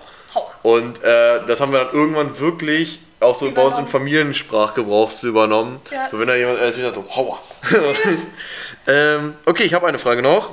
Und 0.62 1.02
äh, 1.02 1.40
das 1.46 1.62
haben 1.62 1.72
wir 1.72 1.84
dann 1.84 1.94
irgendwann 1.94 2.38
wirklich 2.38 2.98
auch 3.20 3.34
so 3.34 3.50
bei 3.50 3.62
uns 3.62 3.78
im 3.78 3.84
Übernommen. 3.84 3.88
Familiensprachgebrauch 3.88 5.22
übernommen. 5.22 5.80
Ja. 5.90 6.10
So 6.10 6.18
wenn 6.18 6.28
da 6.28 6.34
jemand 6.34 6.58
erzählt, 6.60 6.94
so 6.94 7.04
Hauer. 7.16 7.38
ähm, 8.86 9.34
okay, 9.46 9.62
ich 9.62 9.72
habe 9.72 9.86
eine 9.86 9.98
Frage 9.98 10.20
noch. 10.20 10.50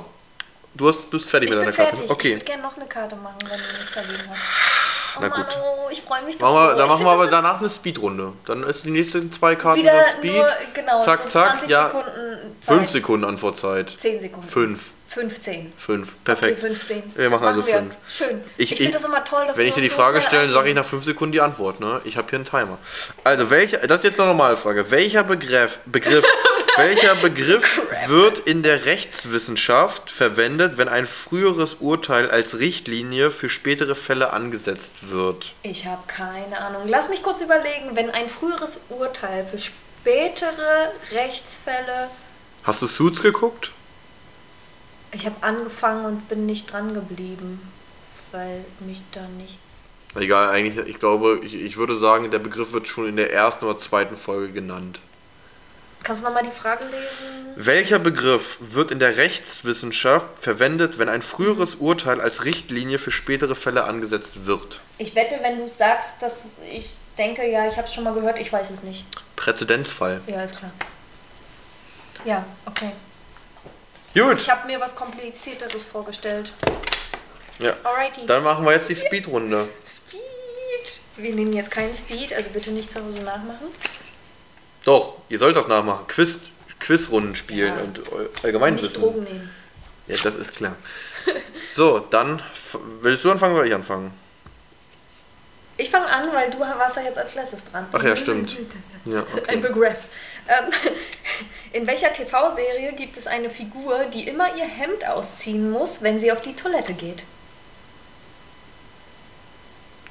Du 0.74 0.88
hast, 0.88 1.10
bist 1.10 1.28
fertig 1.30 1.50
Ich 1.50 1.54
mit 1.54 1.62
deiner 1.62 1.72
Karte. 1.76 1.90
fertig. 1.96 2.04
Ich 2.06 2.10
Okay. 2.10 2.32
würde 2.32 2.44
gerne 2.44 2.62
noch 2.62 2.76
eine 2.76 2.86
Karte 2.86 3.16
machen, 3.16 3.36
wenn 3.42 3.50
du 3.58 3.78
nichts 3.78 3.94
dagegen 3.94 4.22
hast. 4.30 4.40
Oh 5.14 5.18
Na 5.20 5.28
Mann, 5.28 5.42
gut. 5.42 5.58
oh, 5.62 5.88
ich 5.92 6.00
freue 6.00 6.22
mich 6.22 6.38
Machen 6.40 6.54
wir, 6.54 6.70
so. 6.72 6.78
dann 6.78 6.88
machen 6.88 7.04
wir 7.04 7.10
aber 7.12 7.26
danach 7.26 7.60
eine 7.60 7.68
Speedrunde. 7.68 8.32
Dann 8.46 8.62
ist 8.62 8.84
die 8.84 8.90
nächsten 8.90 9.30
zwei 9.30 9.54
Karten 9.56 9.80
wieder 9.82 10.08
Speed. 10.08 10.34
nur, 10.36 10.48
genau, 10.72 11.02
zack, 11.04 11.20
so 11.24 11.28
zack. 11.28 11.50
20 11.58 11.68
Ja, 11.70 11.84
Sekunden 11.88 12.56
Zeit. 12.62 12.76
5 12.78 12.88
Sekunden 12.90 13.24
Antwortzeit. 13.26 13.92
10 13.98 14.20
Sekunden. 14.22 14.48
5. 14.48 14.80
15. 15.08 15.72
5. 15.76 16.24
Perfekt. 16.24 16.58
Okay, 16.62 16.66
15. 16.74 17.02
Wir 17.16 17.28
machen 17.28 17.46
also 17.46 17.66
wir. 17.66 17.74
5. 17.74 17.94
Schön. 18.08 18.40
Ich- 18.56 18.72
Ich, 18.72 18.78
finde 18.78 18.92
das 18.92 19.04
immer 19.04 19.22
toll, 19.22 19.44
dass 19.46 19.58
Wenn 19.58 19.66
ich 19.66 19.74
dir 19.74 19.82
die 19.82 19.90
so 19.90 19.96
Frage 19.96 20.22
stelle, 20.22 20.50
sage 20.50 20.70
ich 20.70 20.74
nach 20.74 20.86
5 20.86 21.04
Sekunden 21.04 21.32
die 21.32 21.42
Antwort. 21.42 21.80
Ne? 21.80 22.00
Ich 22.04 22.16
habe 22.16 22.30
hier 22.30 22.38
einen 22.38 22.46
Timer. 22.46 22.78
Also, 23.22 23.50
welcher, 23.50 23.86
das 23.86 23.98
ist 23.98 24.04
jetzt 24.04 24.18
eine 24.20 24.28
normale 24.30 24.56
Frage. 24.56 24.90
Welcher 24.90 25.22
Begriff, 25.22 25.78
Begriff 25.84 26.24
Welcher 26.76 27.14
Begriff 27.16 27.82
wird 28.06 28.38
in 28.38 28.62
der 28.62 28.86
Rechtswissenschaft 28.86 30.10
verwendet, 30.10 30.78
wenn 30.78 30.88
ein 30.88 31.06
früheres 31.06 31.76
Urteil 31.80 32.30
als 32.30 32.58
Richtlinie 32.58 33.30
für 33.30 33.50
spätere 33.50 33.94
Fälle 33.94 34.32
angesetzt 34.32 35.10
wird? 35.10 35.52
Ich 35.62 35.86
habe 35.86 36.02
keine 36.06 36.58
Ahnung. 36.58 36.88
Lass 36.88 37.10
mich 37.10 37.22
kurz 37.22 37.42
überlegen, 37.42 37.94
wenn 37.94 38.08
ein 38.08 38.28
früheres 38.28 38.78
Urteil 38.88 39.44
für 39.44 39.58
spätere 39.58 40.92
Rechtsfälle. 41.12 42.08
Hast 42.64 42.80
du 42.80 42.86
Suits 42.86 43.20
geguckt? 43.22 43.72
Ich 45.12 45.26
habe 45.26 45.36
angefangen 45.42 46.06
und 46.06 46.28
bin 46.30 46.46
nicht 46.46 46.72
dran 46.72 46.94
geblieben, 46.94 47.60
weil 48.30 48.64
mich 48.80 49.02
da 49.12 49.28
nichts. 49.36 49.90
Egal, 50.14 50.48
eigentlich, 50.48 50.86
ich 50.86 50.98
glaube, 50.98 51.40
ich, 51.42 51.54
ich 51.54 51.76
würde 51.76 51.98
sagen, 51.98 52.30
der 52.30 52.38
Begriff 52.38 52.72
wird 52.72 52.88
schon 52.88 53.06
in 53.06 53.16
der 53.16 53.30
ersten 53.30 53.66
oder 53.66 53.78
zweiten 53.78 54.16
Folge 54.16 54.52
genannt. 54.52 55.00
Kannst 56.02 56.22
du 56.22 56.26
nochmal 56.26 56.42
die 56.42 56.50
Frage 56.50 56.84
lesen? 56.84 57.46
Welcher 57.54 57.98
Begriff 57.98 58.58
wird 58.60 58.90
in 58.90 58.98
der 58.98 59.16
Rechtswissenschaft 59.16 60.26
verwendet, 60.40 60.98
wenn 60.98 61.08
ein 61.08 61.22
früheres 61.22 61.76
Urteil 61.76 62.20
als 62.20 62.44
Richtlinie 62.44 62.98
für 62.98 63.12
spätere 63.12 63.54
Fälle 63.54 63.84
angesetzt 63.84 64.46
wird? 64.46 64.80
Ich 64.98 65.14
wette, 65.14 65.38
wenn 65.42 65.58
du 65.58 65.68
sagst, 65.68 66.10
dass 66.20 66.32
ich 66.72 66.96
denke, 67.16 67.48
ja, 67.48 67.68
ich 67.68 67.76
habe 67.76 67.86
es 67.86 67.94
schon 67.94 68.04
mal 68.04 68.14
gehört, 68.14 68.38
ich 68.38 68.52
weiß 68.52 68.70
es 68.70 68.82
nicht. 68.82 69.04
Präzedenzfall. 69.36 70.20
Ja, 70.26 70.42
ist 70.42 70.56
klar. 70.56 70.72
Ja, 72.24 72.44
okay. 72.66 72.92
Gut. 74.14 74.40
Ich 74.40 74.50
habe 74.50 74.66
mir 74.66 74.80
was 74.80 74.94
komplizierteres 74.94 75.84
vorgestellt. 75.84 76.52
Ja. 77.58 77.74
Alrighty. 77.84 78.26
Dann 78.26 78.42
machen 78.42 78.64
wir 78.64 78.72
jetzt 78.72 78.88
die 78.88 78.96
Speedrunde. 78.96 79.68
Speed. 79.86 80.20
Wir 81.16 81.34
nehmen 81.34 81.52
jetzt 81.52 81.70
keinen 81.70 81.94
Speed, 81.94 82.32
also 82.34 82.50
bitte 82.50 82.70
nicht 82.70 82.90
zu 82.90 83.04
Hause 83.04 83.20
nachmachen. 83.20 83.68
Doch, 84.84 85.14
ihr 85.28 85.38
sollt 85.38 85.56
das 85.56 85.68
nachmachen. 85.68 86.06
Quiz, 86.08 86.38
Quizrunden 86.80 87.34
spielen 87.36 87.74
Ja. 87.76 87.82
und 87.82 88.00
allgemein 88.44 88.74
Nicht 88.74 88.84
wissen. 88.84 89.00
Drogen 89.00 89.24
nehmen. 89.24 89.50
Ja, 90.08 90.16
das 90.22 90.34
ist 90.34 90.54
klar. 90.56 90.76
So, 91.72 92.00
dann 92.00 92.42
willst 93.00 93.24
du 93.24 93.30
anfangen 93.30 93.54
oder 93.54 93.64
ich 93.64 93.72
anfangen? 93.74 94.12
Ich 95.78 95.88
fange 95.90 96.06
an, 96.06 96.26
weil 96.34 96.50
du 96.50 96.60
warst 96.60 96.96
ja 96.96 97.02
jetzt 97.02 97.16
als 97.16 97.34
letztes 97.34 97.64
dran. 97.70 97.86
Ach 97.92 98.02
ja, 98.02 98.14
stimmt. 98.14 98.58
Ja, 99.06 99.20
Ein 99.32 99.38
okay. 99.38 99.56
Begriff. 99.56 99.96
Ähm, 100.48 100.70
in 101.72 101.86
welcher 101.86 102.12
TV-Serie 102.12 102.92
gibt 102.92 103.16
es 103.16 103.26
eine 103.26 103.48
Figur, 103.48 104.04
die 104.12 104.28
immer 104.28 104.54
ihr 104.54 104.66
Hemd 104.66 105.06
ausziehen 105.06 105.70
muss, 105.70 106.02
wenn 106.02 106.20
sie 106.20 106.30
auf 106.30 106.42
die 106.42 106.54
Toilette 106.54 106.92
geht? 106.92 107.22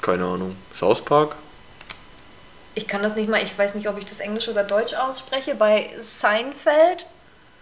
Keine 0.01 0.25
Ahnung. 0.25 0.55
South 0.73 1.01
Park? 1.05 1.35
Ich 2.73 2.87
kann 2.87 3.03
das 3.03 3.15
nicht 3.15 3.29
mal, 3.29 3.43
ich 3.43 3.57
weiß 3.57 3.75
nicht, 3.75 3.87
ob 3.89 3.97
ich 3.97 4.05
das 4.05 4.19
Englisch 4.19 4.47
oder 4.47 4.63
Deutsch 4.63 4.93
ausspreche. 4.93 5.55
Bei 5.55 5.89
Seinfeld, 5.99 7.05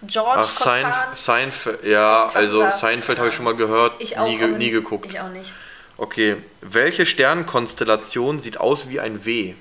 George 0.03 0.41
Ach, 0.43 0.55
Costanza. 0.55 1.07
Seinfeld. 1.15 1.83
Ja, 1.83 2.27
Das 2.27 2.35
also 2.35 2.59
sein. 2.59 2.77
Seinfeld 2.77 3.17
habe 3.17 3.29
ich 3.29 3.33
schon 3.35 3.45
mal 3.45 3.55
gehört. 3.55 3.93
Ich 3.99 4.17
auch, 4.17 4.27
nie, 4.27 4.37
ge 4.37 4.47
nie 4.49 4.69
geguckt. 4.69 5.07
Ich 5.07 5.19
auch 5.19 5.29
nicht. 5.29 5.51
Okay. 5.97 6.37
Welche 6.61 7.05
Sternenkonstellation 7.05 8.39
sieht 8.39 8.57
aus 8.57 8.87
wie 8.89 8.99
ein 8.99 9.25
W? 9.25 9.55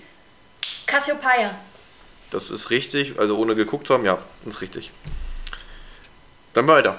Cassiopeia. 0.86 1.54
Das 2.30 2.50
ist 2.50 2.70
richtig. 2.70 3.18
Also 3.18 3.38
ohne 3.38 3.54
geguckt 3.56 3.86
zu 3.86 3.94
haben, 3.94 4.04
ja, 4.04 4.18
ist 4.46 4.60
richtig. 4.60 4.90
Dann 6.52 6.66
weiter. 6.66 6.98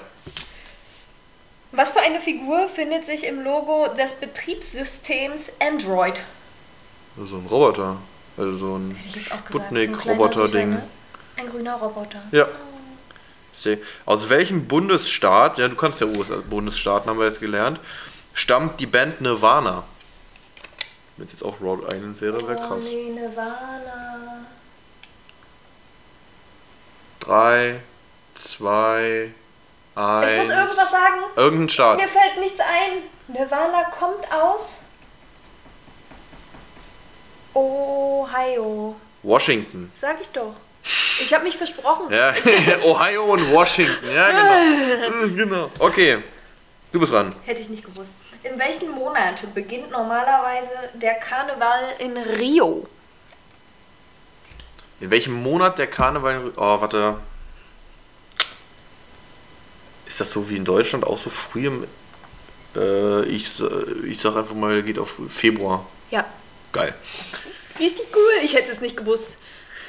Was 1.72 1.92
für 1.92 2.00
eine 2.00 2.20
Figur 2.20 2.68
findet 2.68 3.06
sich 3.06 3.24
im 3.24 3.44
Logo 3.44 3.86
des 3.96 4.14
Betriebssystems 4.14 5.52
Android? 5.60 6.14
So 7.16 7.36
ein 7.36 7.46
Roboter. 7.46 7.96
Also 8.36 8.56
so 8.56 8.76
ein 8.78 8.96
ich 9.14 9.26
Sputnik-Roboter-Ding. 9.26 10.70
Ne? 10.70 10.82
Ein 11.36 11.48
grüner 11.50 11.74
Roboter. 11.76 12.22
Ja. 12.32 12.46
Seh. 13.52 13.78
Aus 14.06 14.28
welchem 14.30 14.66
Bundesstaat, 14.66 15.58
ja, 15.58 15.68
du 15.68 15.76
kannst 15.76 16.00
ja 16.00 16.06
USA 16.06 16.36
Bundesstaaten, 16.36 17.10
haben 17.10 17.18
wir 17.18 17.26
jetzt 17.26 17.40
gelernt, 17.40 17.80
stammt 18.32 18.80
die 18.80 18.86
Band 18.86 19.20
Nirvana? 19.20 19.84
Wenn 21.16 21.26
es 21.26 21.32
jetzt 21.34 21.44
auch 21.44 21.60
Rhode 21.60 21.94
Island 21.94 22.20
wäre, 22.22 22.40
wäre 22.48 22.56
krass. 22.56 22.84
Oh, 22.86 22.94
nee, 22.94 23.10
Nirvana. 23.10 24.46
Drei, 27.20 27.80
zwei, 28.34 29.30
Ich 29.92 29.98
eins. 29.98 30.48
muss 30.48 30.56
irgendwas 30.56 30.90
sagen. 30.90 31.20
Irgendein 31.36 31.68
Staat. 31.68 31.98
Mir 31.98 32.08
fällt 32.08 32.40
nichts 32.40 32.58
ein. 32.60 33.02
Nirvana 33.28 33.84
kommt 33.90 34.32
aus 34.32 34.82
Ohio. 37.54 38.96
Washington. 39.22 39.90
Sag 39.94 40.20
ich 40.20 40.28
doch. 40.28 40.54
Ich 41.20 41.32
habe 41.34 41.44
mich 41.44 41.56
versprochen. 41.56 42.12
Ja, 42.12 42.34
Ohio 42.84 43.24
und 43.24 43.52
Washington. 43.52 44.10
Ja, 44.10 44.30
genau. 44.30 45.34
genau. 45.36 45.70
Okay. 45.78 46.18
Du 46.92 46.98
bist 46.98 47.12
dran. 47.12 47.34
Hätte 47.44 47.60
ich 47.60 47.68
nicht 47.68 47.84
gewusst. 47.84 48.14
In 48.42 48.58
welchem 48.58 48.90
Monat 48.90 49.42
beginnt 49.54 49.90
normalerweise 49.90 50.72
der 50.94 51.14
Karneval 51.14 51.82
in 51.98 52.16
Rio? 52.16 52.86
In 55.00 55.10
welchem 55.10 55.34
Monat 55.34 55.78
der 55.78 55.86
Karneval. 55.86 56.52
Oh, 56.56 56.80
warte. 56.80 57.16
Ist 60.06 60.20
das 60.20 60.32
so 60.32 60.48
wie 60.48 60.56
in 60.56 60.64
Deutschland 60.64 61.06
auch 61.06 61.18
so 61.18 61.30
früh 61.30 61.66
im. 61.66 61.86
Äh, 62.74 63.24
ich, 63.24 63.60
ich 64.04 64.20
sag 64.20 64.36
einfach 64.36 64.54
mal, 64.54 64.82
geht 64.82 64.98
auf 64.98 65.16
Februar. 65.28 65.86
Ja. 66.10 66.24
Geil. 66.72 66.94
Richtig 67.78 68.06
cool. 68.14 68.44
Ich 68.44 68.54
hätte 68.54 68.72
es 68.72 68.80
nicht 68.80 68.96
gewusst. 68.96 69.36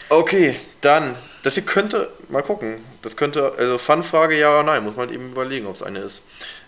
Okay, 0.10 0.60
dann. 0.82 1.16
Das 1.44 1.56
hier 1.56 1.64
könnte. 1.64 2.12
Mal 2.30 2.44
gucken. 2.44 2.84
Das 3.02 3.16
könnte. 3.16 3.54
Also, 3.58 3.78
Fun-Frage 3.78 4.38
ja 4.38 4.52
oder 4.60 4.64
nein. 4.64 4.84
Muss 4.84 4.96
man 4.96 5.08
halt 5.08 5.16
eben 5.16 5.32
überlegen, 5.32 5.68
ob 5.68 5.76
es 5.76 5.84
eine 5.84 6.00
ist. 6.00 6.22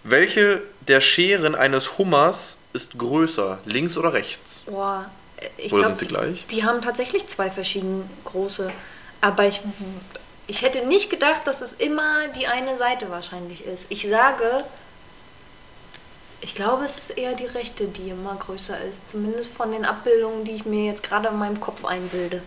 Welche 0.04 0.62
der 0.88 1.02
Scheren 1.02 1.56
eines 1.56 1.98
Hummers 1.98 2.58
ist 2.74 2.98
größer? 2.98 3.60
Links 3.66 3.98
oder 3.98 4.14
rechts? 4.14 4.64
Boah. 4.66 5.10
Ich 5.58 5.74
Oder 5.74 5.84
glaub, 5.84 5.98
sind 5.98 6.00
sie 6.00 6.14
gleich? 6.14 6.46
Die 6.48 6.64
haben 6.64 6.82
tatsächlich 6.82 7.28
zwei 7.28 7.50
verschiedene 7.50 8.04
große. 8.26 8.72
Aber 9.22 9.46
ich, 9.46 9.62
ich 10.48 10.62
hätte 10.62 10.86
nicht 10.86 11.10
gedacht, 11.10 11.42
dass 11.46 11.62
es 11.62 11.74
immer 11.74 12.28
die 12.30 12.48
eine 12.48 12.78
Seite 12.78 13.10
wahrscheinlich 13.10 13.66
ist. 13.66 13.86
Ich 13.90 14.08
sage, 14.08 14.64
ich 16.44 16.56
glaube, 16.56 16.84
es 16.84 16.98
ist 16.98 17.18
eher 17.18 17.34
die 17.36 17.46
rechte, 17.46 17.88
die 17.88 18.10
immer 18.10 18.36
größer 18.36 18.78
ist. 18.84 19.10
Zumindest 19.10 19.54
von 19.54 19.72
den 19.72 19.86
Abbildungen, 19.86 20.44
die 20.44 20.52
ich 20.52 20.66
mir 20.66 20.86
jetzt 20.86 21.02
gerade 21.02 21.30
in 21.30 21.40
meinem 21.40 21.62
Kopf 21.62 21.86
einbilde. 21.86 22.42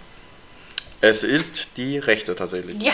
Es 1.01 1.23
ist 1.23 1.77
die 1.77 1.99
rechte 1.99 2.37
tatsächlich. 2.37 2.83
Ja. 2.83 2.93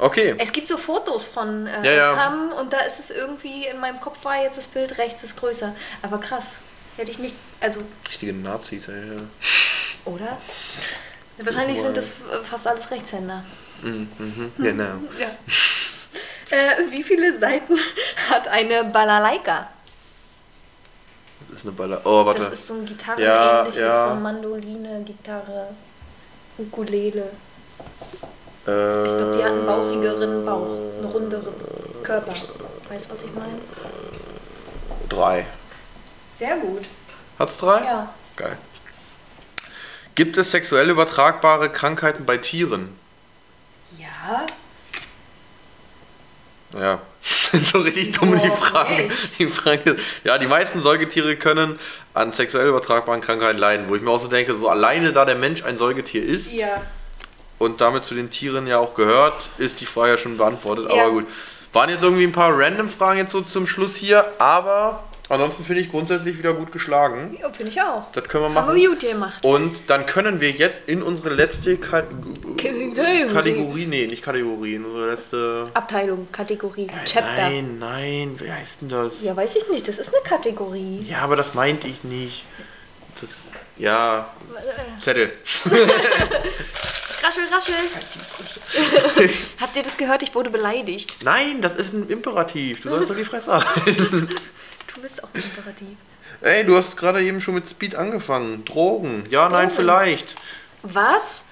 Okay. 0.00 0.34
Es 0.38 0.52
gibt 0.52 0.68
so 0.68 0.76
Fotos 0.76 1.26
von 1.26 1.66
äh, 1.66 1.84
Ja, 1.84 1.92
ja. 1.92 2.16
Hamm 2.16 2.52
und 2.52 2.72
da 2.72 2.80
ist 2.80 3.00
es 3.00 3.10
irgendwie, 3.10 3.66
in 3.66 3.80
meinem 3.80 4.00
Kopf 4.00 4.24
war 4.24 4.40
jetzt 4.40 4.56
das 4.56 4.68
Bild 4.68 4.98
rechts 4.98 5.24
ist 5.24 5.36
größer. 5.36 5.74
Aber 6.02 6.18
krass. 6.18 6.46
Hätte 6.96 7.10
ich 7.10 7.18
nicht, 7.18 7.34
also, 7.60 7.82
Richtige 8.08 8.32
Nazis, 8.32 8.88
ey. 8.88 9.02
oder? 10.04 10.38
Wahrscheinlich 11.38 11.80
sind 11.80 11.96
das 11.96 12.10
fast 12.42 12.66
alles 12.66 12.90
Rechtshänder. 12.90 13.44
Mhm, 13.82 14.08
genau. 14.58 14.94
Ja. 15.20 15.28
Äh, 16.50 16.90
wie 16.90 17.02
viele 17.02 17.38
Seiten 17.38 17.76
hat 18.30 18.48
eine 18.48 18.84
Balalaika? 18.84 19.68
Das 21.50 21.58
ist 21.60 21.64
eine 21.66 21.72
Baller. 21.72 22.00
Oh, 22.04 22.24
warte. 22.26 22.40
Das 22.42 22.52
ist 22.52 22.66
so 22.66 22.74
ein 22.74 22.84
Gitarren 22.84 23.22
Ja, 23.22 23.66
ja. 23.68 24.08
so 24.08 24.14
Mandoline, 24.14 25.02
Gitarre, 25.04 25.68
Ukulele. 26.58 27.30
äh, 28.66 29.06
Ich 29.06 29.12
glaube, 29.16 29.34
die 29.36 29.44
hat 29.44 29.52
einen 29.52 29.66
bauchigeren 29.66 30.44
Bauch, 30.44 30.66
einen 30.66 31.04
runderen 31.04 31.54
Körper. 32.02 32.32
Weißt 32.32 33.06
du, 33.06 33.10
was 33.14 33.24
ich 33.24 33.32
meine? 33.34 33.58
Drei. 35.08 35.46
Sehr 36.32 36.56
gut. 36.58 36.84
Hat's 37.38 37.58
drei? 37.58 37.82
Ja. 37.84 38.14
Geil. 38.36 38.56
Gibt 40.14 40.36
es 40.36 40.50
sexuell 40.50 40.90
übertragbare 40.90 41.70
Krankheiten 41.70 42.26
bei 42.26 42.38
Tieren? 42.38 42.96
Ja. 43.96 44.44
Ja. 46.78 47.00
so 47.72 47.80
richtig 47.80 48.12
dumm 48.12 48.32
die 48.36 48.48
Frage. 48.48 49.08
Die 49.38 49.46
Frage 49.48 49.90
ist, 49.92 50.04
ja, 50.24 50.38
die 50.38 50.46
meisten 50.46 50.80
Säugetiere 50.80 51.36
können 51.36 51.78
an 52.14 52.32
sexuell 52.32 52.68
übertragbaren 52.68 53.20
Krankheiten 53.20 53.58
leiden, 53.58 53.88
wo 53.88 53.96
ich 53.96 54.02
mir 54.02 54.10
auch 54.10 54.20
so 54.20 54.28
denke, 54.28 54.56
so 54.56 54.68
alleine 54.68 55.12
da 55.12 55.24
der 55.24 55.34
Mensch 55.34 55.64
ein 55.64 55.78
Säugetier 55.78 56.22
ist 56.24 56.52
Ja. 56.52 56.82
und 57.58 57.80
damit 57.80 58.04
zu 58.04 58.14
den 58.14 58.30
Tieren 58.30 58.66
ja 58.66 58.78
auch 58.78 58.94
gehört, 58.94 59.48
ist 59.58 59.80
die 59.80 59.86
Frage 59.86 60.12
ja 60.12 60.18
schon 60.18 60.36
beantwortet. 60.36 60.90
Ja. 60.92 61.02
Aber 61.04 61.12
gut. 61.12 61.26
Waren 61.72 61.90
jetzt 61.90 62.02
irgendwie 62.02 62.24
ein 62.24 62.32
paar 62.32 62.56
random 62.58 62.88
Fragen 62.88 63.18
jetzt 63.18 63.32
so 63.32 63.40
zum 63.42 63.66
Schluss 63.66 63.96
hier, 63.96 64.32
aber 64.40 65.04
ansonsten 65.28 65.64
finde 65.64 65.82
ich 65.82 65.90
grundsätzlich 65.90 66.38
wieder 66.38 66.54
gut 66.54 66.72
geschlagen. 66.72 67.36
ja 67.40 67.50
Finde 67.52 67.72
ich 67.72 67.80
auch. 67.80 68.10
Das 68.12 68.24
können 68.24 68.44
wir 68.44 68.46
Haben 68.48 68.54
machen. 68.54 68.74
wir 68.76 68.88
gut 68.90 69.00
gemacht. 69.00 69.44
Und 69.44 69.90
dann 69.90 70.06
können 70.06 70.40
wir 70.40 70.50
jetzt 70.50 70.80
in 70.86 71.02
unsere 71.02 71.30
letzte 71.30 71.76
Ka 71.76 72.02
Kategorie, 72.56 73.86
nee, 73.86 74.06
nicht 74.06 74.22
Kategorie, 74.22 74.74
in 74.74 74.84
unsere 74.84 75.10
letzte. 75.10 75.66
Abteilung, 75.74 76.28
Kategorie, 76.32 76.88
Chapter. 77.04 77.50
Nein, 77.50 77.78
nein, 77.78 78.34
wie 78.38 78.50
heißt 78.50 78.78
denn 78.80 78.88
das? 78.88 79.22
Ja, 79.22 79.36
weiß 79.36 79.56
ich 79.56 79.68
nicht. 79.68 79.86
Das 79.88 79.98
ist 79.98 80.12
eine 80.14 80.22
Kategorie. 80.24 81.04
Ja, 81.08 81.18
aber 81.18 81.36
das 81.36 81.54
meinte 81.54 81.88
ich 81.88 82.04
nicht. 82.04 82.44
Das, 83.20 83.44
ja, 83.76 84.28
Zettel. 85.00 85.32
Rasche 85.64 85.74
Raschel, 87.22 87.44
raschel. 87.52 87.74
Habt 89.60 89.76
ihr 89.76 89.82
das 89.82 89.96
gehört? 89.96 90.22
Ich 90.22 90.34
wurde 90.34 90.50
beleidigt. 90.50 91.16
Nein, 91.24 91.60
das 91.60 91.74
ist 91.74 91.92
ein 91.92 92.08
Imperativ. 92.08 92.82
Du 92.82 92.90
sollst 92.90 93.10
doch 93.10 93.16
die 93.16 93.24
Fresse 93.24 93.52
halten. 93.52 94.28
Du 94.98 95.02
bist 95.02 95.22
auch 95.22 95.28
Imperativ. 95.32 95.96
Ey, 96.40 96.64
du 96.64 96.76
hast 96.76 96.96
gerade 96.96 97.22
eben 97.22 97.40
schon 97.40 97.54
mit 97.54 97.70
Speed 97.70 97.94
angefangen. 97.94 98.64
Drogen. 98.64 99.26
Ja, 99.30 99.48
nein, 99.48 99.68
Drogen. 99.68 99.76
vielleicht. 99.76 100.34
Was? 100.82 101.44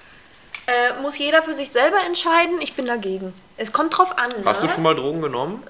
Äh, 0.65 1.01
muss 1.01 1.17
jeder 1.17 1.41
für 1.41 1.53
sich 1.53 1.71
selber 1.71 1.97
entscheiden? 2.05 2.59
Ich 2.59 2.73
bin 2.73 2.85
dagegen. 2.85 3.33
Es 3.55 3.71
kommt 3.71 3.97
drauf 3.97 4.17
an. 4.17 4.29
Hast 4.43 4.63
du 4.63 4.67
ne? 4.67 4.73
schon 4.73 4.83
mal 4.83 4.95
Drogen 4.95 5.21
genommen? 5.21 5.63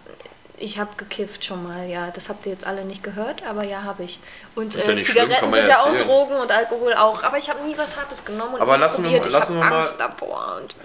Ich 0.58 0.80
habe 0.80 0.90
gekifft 0.98 1.46
schon 1.46 1.62
mal, 1.64 1.88
ja. 1.88 2.10
Das 2.10 2.30
habt 2.30 2.48
ihr 2.48 2.52
jetzt 2.52 2.66
alle 2.66 2.84
nicht 2.84 3.04
gehört, 3.04 3.44
aber 3.48 3.64
ja, 3.64 3.84
habe 3.84 4.04
ich. 4.06 4.20
Und 4.56 4.74
ja 4.74 4.82
äh, 4.82 4.84
schlimm, 4.86 5.04
Zigaretten 5.04 5.52
man 5.52 5.60
sind 5.60 5.70
ja 5.70 5.76
ja 5.76 5.80
auch. 5.82 5.96
Drogen 5.98 6.34
und 6.38 6.52
Alkohol 6.52 6.96
auch. 6.96 7.22
Aber 7.22 7.38
ich 7.38 7.48
habe 7.48 7.64
nie 7.68 7.78
was 7.78 7.96
Hartes 7.96 8.26
genommen 8.26 8.56
und 8.56 8.62
Aber 8.62 8.80
lassen 8.80 9.04
wir 9.04 9.12
probiert. 9.12 9.22
mal- 9.22 9.28
ich 9.28 9.34
lassen 9.34 9.56
habe 9.60 9.66
wir 9.66 9.70
mal- 9.70 9.82
Angst 9.82 9.96
davor 10.00 10.58
und 10.60 10.76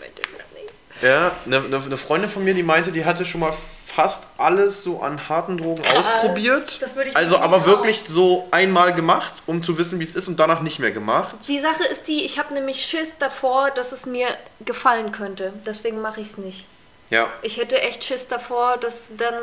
möchte 0.00 0.22
das 0.36 0.46
nicht. 0.60 0.72
Ja, 1.02 1.30
eine, 1.46 1.58
eine, 1.58 1.76
eine 1.84 1.96
Freundin 1.96 2.28
von 2.28 2.42
mir, 2.42 2.54
die 2.54 2.64
meinte, 2.64 2.90
die 2.90 3.04
hatte 3.04 3.24
schon 3.24 3.40
mal 3.40 3.52
fast 3.94 4.24
alles 4.38 4.82
so 4.82 5.00
an 5.00 5.28
harten 5.28 5.58
Drogen 5.58 5.82
Krass. 5.82 6.06
ausprobiert. 6.06 6.80
Das 6.80 6.94
würde 6.96 7.10
ich 7.10 7.16
also 7.16 7.38
aber 7.38 7.66
wirklich 7.66 8.04
so 8.08 8.46
einmal 8.50 8.94
gemacht, 8.94 9.32
um 9.46 9.62
zu 9.62 9.78
wissen, 9.78 9.98
wie 10.00 10.04
es 10.04 10.14
ist 10.14 10.28
und 10.28 10.38
danach 10.38 10.60
nicht 10.62 10.78
mehr 10.78 10.92
gemacht. 10.92 11.34
Die 11.48 11.60
Sache 11.60 11.84
ist 11.90 12.06
die, 12.08 12.24
ich 12.24 12.38
habe 12.38 12.54
nämlich 12.54 12.84
Schiss 12.84 13.16
davor, 13.18 13.70
dass 13.70 13.92
es 13.92 14.06
mir 14.06 14.28
gefallen 14.64 15.12
könnte. 15.12 15.52
Deswegen 15.66 16.00
mache 16.00 16.20
ich 16.20 16.28
es 16.28 16.38
nicht. 16.38 16.66
Ja, 17.10 17.26
Ich 17.42 17.56
hätte 17.56 17.80
echt 17.82 18.04
Schiss 18.04 18.28
davor, 18.28 18.76
dass 18.76 19.08
du 19.08 19.14
dann 19.16 19.34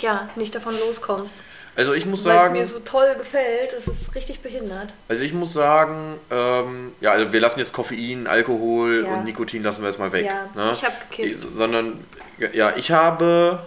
ja 0.00 0.28
nicht 0.36 0.54
davon 0.54 0.76
loskommst. 0.78 1.36
also 1.76 1.92
ich 1.92 2.06
muss 2.06 2.24
Weil 2.24 2.36
es 2.36 2.42
sagen, 2.42 2.52
mir 2.54 2.66
so 2.66 2.78
toll 2.80 3.14
gefällt. 3.18 3.74
Es 3.74 3.86
ist 3.86 4.14
richtig 4.14 4.40
behindert. 4.40 4.88
also 5.08 5.22
ich 5.22 5.34
muss 5.34 5.52
sagen, 5.52 6.18
ähm, 6.30 6.92
ja, 7.02 7.10
also 7.12 7.32
wir 7.34 7.40
lassen 7.40 7.58
jetzt 7.58 7.74
Koffein, 7.74 8.26
Alkohol 8.26 9.04
Ja. 9.06 9.12
und 9.14 9.24
Nikotin 9.24 9.62
lassen 9.62 9.82
wir 9.82 9.90
jetzt 9.90 9.98
mal 9.98 10.10
weg. 10.12 10.24
Ja, 10.26 10.48
ne? 10.54 10.72
ich 10.72 10.82
hab 10.84 11.10
gekifft. 11.10 11.46
Sondern, 11.56 12.02
ja, 12.54 12.74
ich 12.76 12.90
habe, 12.90 13.60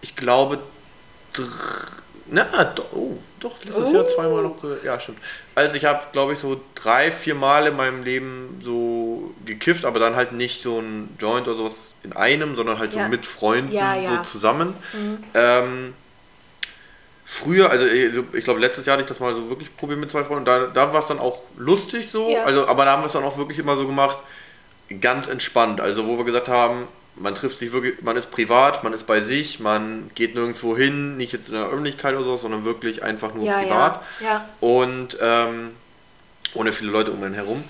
ich 0.00 0.14
glaube, 0.16 0.58
na, 2.28 2.64
do, 2.64 2.82
oh, 2.92 3.16
doch, 3.38 3.52
letztes 3.64 3.92
Jahr 3.92 4.04
Oh. 4.04 4.14
zweimal 4.14 4.42
noch, 4.42 4.56
ja, 4.84 4.98
stimmt. 4.98 5.18
Also 5.54 5.76
ich 5.76 5.84
habe, 5.84 6.00
glaube 6.12 6.32
ich, 6.32 6.38
so 6.38 6.60
drei, 6.74 7.12
vier 7.12 7.34
Mal 7.34 7.66
in 7.68 7.76
meinem 7.76 8.02
Leben 8.02 8.60
so 8.64 9.32
gekifft, 9.44 9.84
aber 9.84 10.00
dann 10.00 10.16
halt 10.16 10.32
nicht 10.32 10.62
so 10.62 10.80
ein 10.80 11.14
Joint 11.20 11.46
oder 11.46 11.56
sowas 11.56 11.90
in 12.02 12.12
einem, 12.14 12.56
sondern 12.56 12.78
halt 12.78 12.94
Ja. 12.94 13.04
so 13.04 13.08
mit 13.10 13.26
Freunden 13.26 13.72
Ja, 13.72 13.94
ja. 13.94 14.10
Mhm. 14.10 14.16
so 14.16 14.22
zusammen. 14.24 14.74
Ähm, 15.34 15.94
früher, 17.24 17.70
also 17.70 17.86
ich 17.86 18.44
glaube, 18.44 18.60
letztes 18.60 18.86
Jahr 18.86 18.94
hatte 18.94 19.02
ich 19.04 19.08
das 19.08 19.20
mal 19.20 19.34
so 19.34 19.48
wirklich 19.48 19.74
probiert 19.76 20.00
mit 20.00 20.10
zwei 20.10 20.24
Freunden. 20.24 20.44
Da, 20.44 20.66
da 20.66 20.92
war 20.92 21.00
es 21.00 21.06
dann 21.06 21.18
auch 21.18 21.40
lustig 21.56 22.10
so, 22.10 22.36
also, 22.38 22.66
aber 22.66 22.84
da 22.84 22.92
haben 22.92 23.02
wir 23.02 23.06
es 23.06 23.12
dann 23.12 23.24
auch 23.24 23.36
wirklich 23.38 23.58
immer 23.58 23.76
so 23.76 23.86
gemacht, 23.86 24.18
ganz 25.00 25.28
entspannt. 25.28 25.80
Also 25.80 26.06
wo 26.06 26.16
wir 26.16 26.24
gesagt 26.24 26.48
haben, 26.48 26.86
man 27.18 27.34
trifft 27.34 27.58
sich 27.58 27.72
wirklich, 27.72 28.02
man 28.02 28.16
ist 28.16 28.30
privat, 28.30 28.84
man 28.84 28.92
ist 28.92 29.04
bei 29.06 29.20
sich, 29.22 29.60
man 29.60 30.10
geht 30.14 30.34
nirgendwo 30.34 30.76
hin, 30.76 31.16
nicht 31.16 31.32
jetzt 31.32 31.48
in 31.48 31.54
der 31.54 31.66
Öffentlichkeit 31.66 32.14
oder 32.14 32.24
so, 32.24 32.36
sondern 32.36 32.64
wirklich 32.64 33.02
einfach 33.02 33.34
nur 33.34 33.44
Ja, 33.44 33.58
privat. 33.60 34.02
ja, 34.20 34.26
ja. 34.26 34.48
Und 34.60 35.16
ähm, 35.20 35.70
ohne 36.54 36.72
viele 36.72 36.90
Leute 36.90 37.12
um 37.12 37.22
einen 37.22 37.34
herum. 37.34 37.64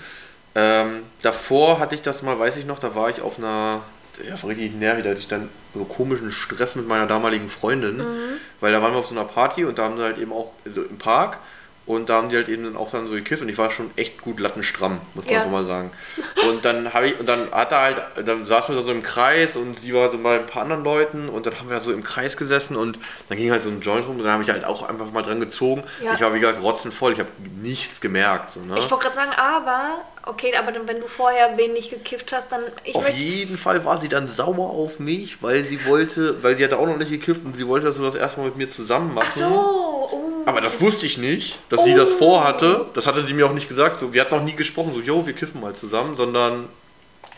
Ähm, 0.55 1.03
davor 1.21 1.79
hatte 1.79 1.95
ich 1.95 2.01
das 2.01 2.21
mal, 2.23 2.37
weiß 2.39 2.57
ich 2.57 2.65
noch, 2.65 2.79
da 2.79 2.95
war 2.95 3.09
ich 3.09 3.21
auf 3.21 3.37
einer, 3.37 3.81
ja, 4.27 4.41
war 4.41 4.49
richtig 4.49 4.73
nervig, 4.75 5.03
da 5.03 5.11
hatte 5.11 5.19
ich 5.19 5.27
dann 5.27 5.49
so 5.75 5.83
komischen 5.85 6.31
Stress 6.31 6.75
mit 6.75 6.87
meiner 6.87 7.05
damaligen 7.05 7.49
Freundin, 7.49 8.03
weil 8.59 8.71
da 8.71 8.81
waren 8.81 8.93
wir 8.93 8.97
auf 8.99 9.07
so 9.07 9.15
einer 9.15 9.25
Party 9.25 9.65
und 9.65 9.77
da 9.77 9.83
haben 9.83 9.97
sie 9.97 10.03
halt 10.03 10.17
eben 10.17 10.33
auch, 10.33 10.51
also 10.65 10.81
im 10.83 10.97
Park, 10.97 11.37
und 11.87 12.09
da 12.09 12.15
haben 12.15 12.29
die 12.29 12.35
halt 12.35 12.49
eben 12.49 12.65
dann 12.65 12.77
auch 12.77 12.91
dann 12.91 13.07
so 13.07 13.15
gekifft 13.15 13.41
und 13.41 13.49
ich 13.49 13.57
war 13.57 13.71
schon 13.71 13.89
echt 13.95 14.21
gut 14.21 14.39
lattenstramm, 14.39 14.99
muss 15.15 15.25
man 15.25 15.33
Ja. 15.33 15.43
so 15.43 15.49
mal 15.49 15.63
sagen. 15.63 15.89
Und 16.47 16.65
dann 16.65 16.93
habe 16.93 17.07
ich, 17.07 17.19
und 17.19 17.27
dann 17.27 17.49
hat 17.51 17.71
er 17.71 17.81
halt, 17.81 17.97
dann 18.25 18.45
saßen 18.45 18.75
wir 18.75 18.79
da 18.81 18.85
so 18.85 18.91
im 18.91 19.01
Kreis 19.03 19.55
und 19.55 19.79
sie 19.79 19.93
war 19.93 20.11
so 20.11 20.17
bei 20.17 20.35
ein 20.35 20.45
paar 20.45 20.63
anderen 20.63 20.83
Leuten 20.83 21.29
und 21.29 21.45
dann 21.45 21.57
haben 21.57 21.69
wir 21.69 21.77
da 21.77 21.83
so 21.83 21.93
im 21.93 22.03
Kreis 22.03 22.37
gesessen 22.37 22.75
und 22.75 22.99
dann 23.29 23.37
ging 23.37 23.51
halt 23.51 23.63
so 23.63 23.69
ein 23.69 23.81
Joint 23.81 24.05
rum 24.07 24.17
und 24.17 24.23
dann 24.23 24.33
habe 24.33 24.43
ich 24.43 24.49
halt 24.49 24.65
auch 24.65 24.87
einfach 24.87 25.11
mal 25.11 25.23
dran 25.23 25.39
gezogen. 25.39 25.83
Ja. 26.03 26.13
Ich 26.13 26.21
war 26.21 26.33
wie 26.33 26.39
gesagt 26.39 26.61
rotzenvoll, 26.61 27.13
ich 27.13 27.19
habe 27.19 27.29
nichts 27.61 28.01
gemerkt. 28.01 28.53
So, 28.53 28.59
ne? 28.59 28.75
Ich 28.77 28.91
wollte 28.91 29.05
gerade 29.05 29.15
sagen, 29.15 29.31
aber, 29.37 30.01
okay, 30.25 30.53
aber 30.57 30.73
dann, 30.73 30.87
wenn 30.87 30.99
du 30.99 31.07
vorher 31.07 31.57
wenig 31.57 31.89
gekifft 31.89 32.33
hast, 32.33 32.51
dann. 32.51 32.61
Auf 32.93 33.09
jeden 33.09 33.57
Fall 33.57 33.85
war 33.85 33.99
sie 34.01 34.09
dann 34.09 34.29
sauer 34.29 34.69
auf 34.71 34.99
mich, 34.99 35.41
weil 35.41 35.63
sie 35.63 35.85
wollte, 35.85 36.43
weil 36.43 36.57
sie 36.57 36.63
hatte 36.65 36.77
auch 36.77 36.85
noch 36.87 36.97
nicht 36.97 37.11
gekifft 37.11 37.45
und 37.45 37.55
sie 37.55 37.65
wollte 37.65 37.87
das 37.87 37.95
so 37.95 38.03
das 38.03 38.15
erste 38.15 38.41
Mal 38.41 38.47
mit 38.47 38.57
mir 38.57 38.69
zusammen 38.69 39.13
machen. 39.13 39.29
Ach 39.31 39.37
so. 39.37 39.86
Aber 40.47 40.61
das 40.61 40.79
wusste 40.79 41.05
ich 41.05 41.17
nicht, 41.17 41.59
dass 41.69 41.83
sie 41.83 41.93
das 41.93 42.13
vorhatte. 42.13 42.85
Das 42.93 43.05
hatte 43.05 43.21
sie 43.21 43.33
mir 43.33 43.45
auch 43.45 43.51
nicht 43.53 43.67
gesagt. 43.67 43.99
So, 43.99 44.13
wir 44.13 44.21
hatten 44.21 44.33
noch 44.35 44.43
nie 44.43 44.53
gesprochen, 44.55 44.93
so, 44.95 45.01
yo, 45.01 45.25
wir 45.27 45.33
kiffen 45.33 45.59
mal 45.59 45.73
zusammen, 45.75 46.15
sondern 46.15 46.69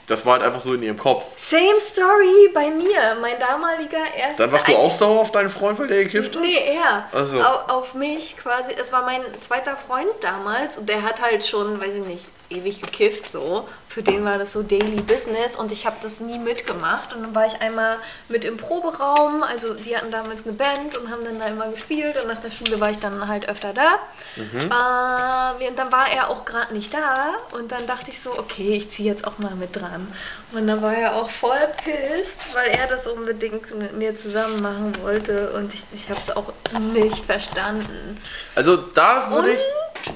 das 0.05 0.25
war 0.25 0.33
halt 0.33 0.43
einfach 0.43 0.59
so 0.59 0.73
in 0.75 0.83
ihrem 0.83 0.97
Kopf. 0.97 1.25
Same 1.37 1.79
Story 1.79 2.49
bei 2.53 2.69
mir. 2.69 3.17
Mein 3.19 3.39
damaliger 3.39 3.97
erster. 4.15 4.43
Dann 4.43 4.51
warst 4.51 4.67
du 4.67 4.75
auch 4.75 4.91
sauer 4.91 5.21
auf 5.21 5.31
deinen 5.31 5.49
Freund, 5.49 5.79
weil 5.79 5.87
der 5.87 6.03
gekifft 6.03 6.35
hat? 6.35 6.41
Nee, 6.43 6.57
er. 6.75 7.09
Ach 7.11 7.25
so. 7.25 7.41
Au- 7.41 7.77
Auf 7.79 7.95
mich 7.95 8.35
quasi. 8.37 8.73
Es 8.79 8.91
war 8.91 9.03
mein 9.05 9.21
zweiter 9.41 9.75
Freund 9.75 10.09
damals 10.21 10.77
und 10.77 10.87
der 10.87 11.01
hat 11.03 11.19
halt 11.21 11.45
schon, 11.45 11.81
weiß 11.81 11.93
ich 11.95 12.05
nicht, 12.05 12.25
ewig 12.49 12.81
gekifft 12.81 13.29
so. 13.29 13.67
Für 13.87 14.03
den 14.03 14.23
war 14.23 14.37
das 14.37 14.53
so 14.53 14.61
Daily 14.61 15.01
Business 15.01 15.55
und 15.55 15.71
ich 15.71 15.87
habe 15.87 15.95
das 16.01 16.19
nie 16.19 16.37
mitgemacht. 16.37 17.13
Und 17.13 17.23
dann 17.23 17.33
war 17.33 17.47
ich 17.47 17.59
einmal 17.59 17.97
mit 18.27 18.45
im 18.45 18.57
Proberaum. 18.57 19.41
Also 19.41 19.73
die 19.73 19.97
hatten 19.97 20.11
damals 20.11 20.45
eine 20.45 20.53
Band 20.53 20.95
und 20.97 21.09
haben 21.09 21.23
dann 21.23 21.39
da 21.39 21.47
immer 21.47 21.69
gespielt 21.69 22.15
und 22.21 22.27
nach 22.27 22.39
der 22.39 22.51
Schule 22.51 22.79
war 22.79 22.91
ich 22.91 22.99
dann 22.99 23.27
halt 23.27 23.49
öfter 23.49 23.73
da. 23.73 23.95
Mhm. 24.35 24.69
Äh, 24.69 25.69
und 25.69 25.77
dann 25.77 25.91
war 25.91 26.09
er 26.09 26.29
auch 26.29 26.45
gerade 26.45 26.73
nicht 26.73 26.93
da 26.93 27.33
und 27.51 27.71
dann 27.71 27.87
dachte 27.87 28.11
ich 28.11 28.19
so, 28.21 28.37
okay, 28.37 28.75
ich 28.75 28.89
ziehe 28.89 29.11
jetzt 29.11 29.25
auch 29.25 29.37
mal 29.37 29.55
mit 29.55 29.75
dran. 29.75 30.11
Und 30.51 30.67
dann 30.67 30.81
war 30.81 30.95
er 30.95 31.15
auch 31.15 31.29
voll 31.29 31.59
pisst, 31.83 32.53
weil 32.53 32.69
er 32.71 32.87
das 32.87 33.07
unbedingt 33.07 33.75
mit 33.77 33.95
mir 33.95 34.15
zusammen 34.15 34.61
machen 34.61 34.93
wollte 35.01 35.51
und 35.53 35.73
ich, 35.73 35.83
ich 35.93 36.09
habe 36.09 36.19
es 36.19 36.35
auch 36.35 36.51
nicht 36.79 37.25
verstanden. 37.25 38.19
Also 38.55 38.77
da 38.77 39.31
würde 39.31 39.51
ich. 39.51 39.59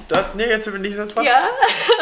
Das, 0.08 0.24
nee, 0.34 0.44
jetzt 0.46 0.70
bin 0.70 0.84
ich 0.84 0.96
jetzt. 0.96 1.16
Ja? 1.16 1.40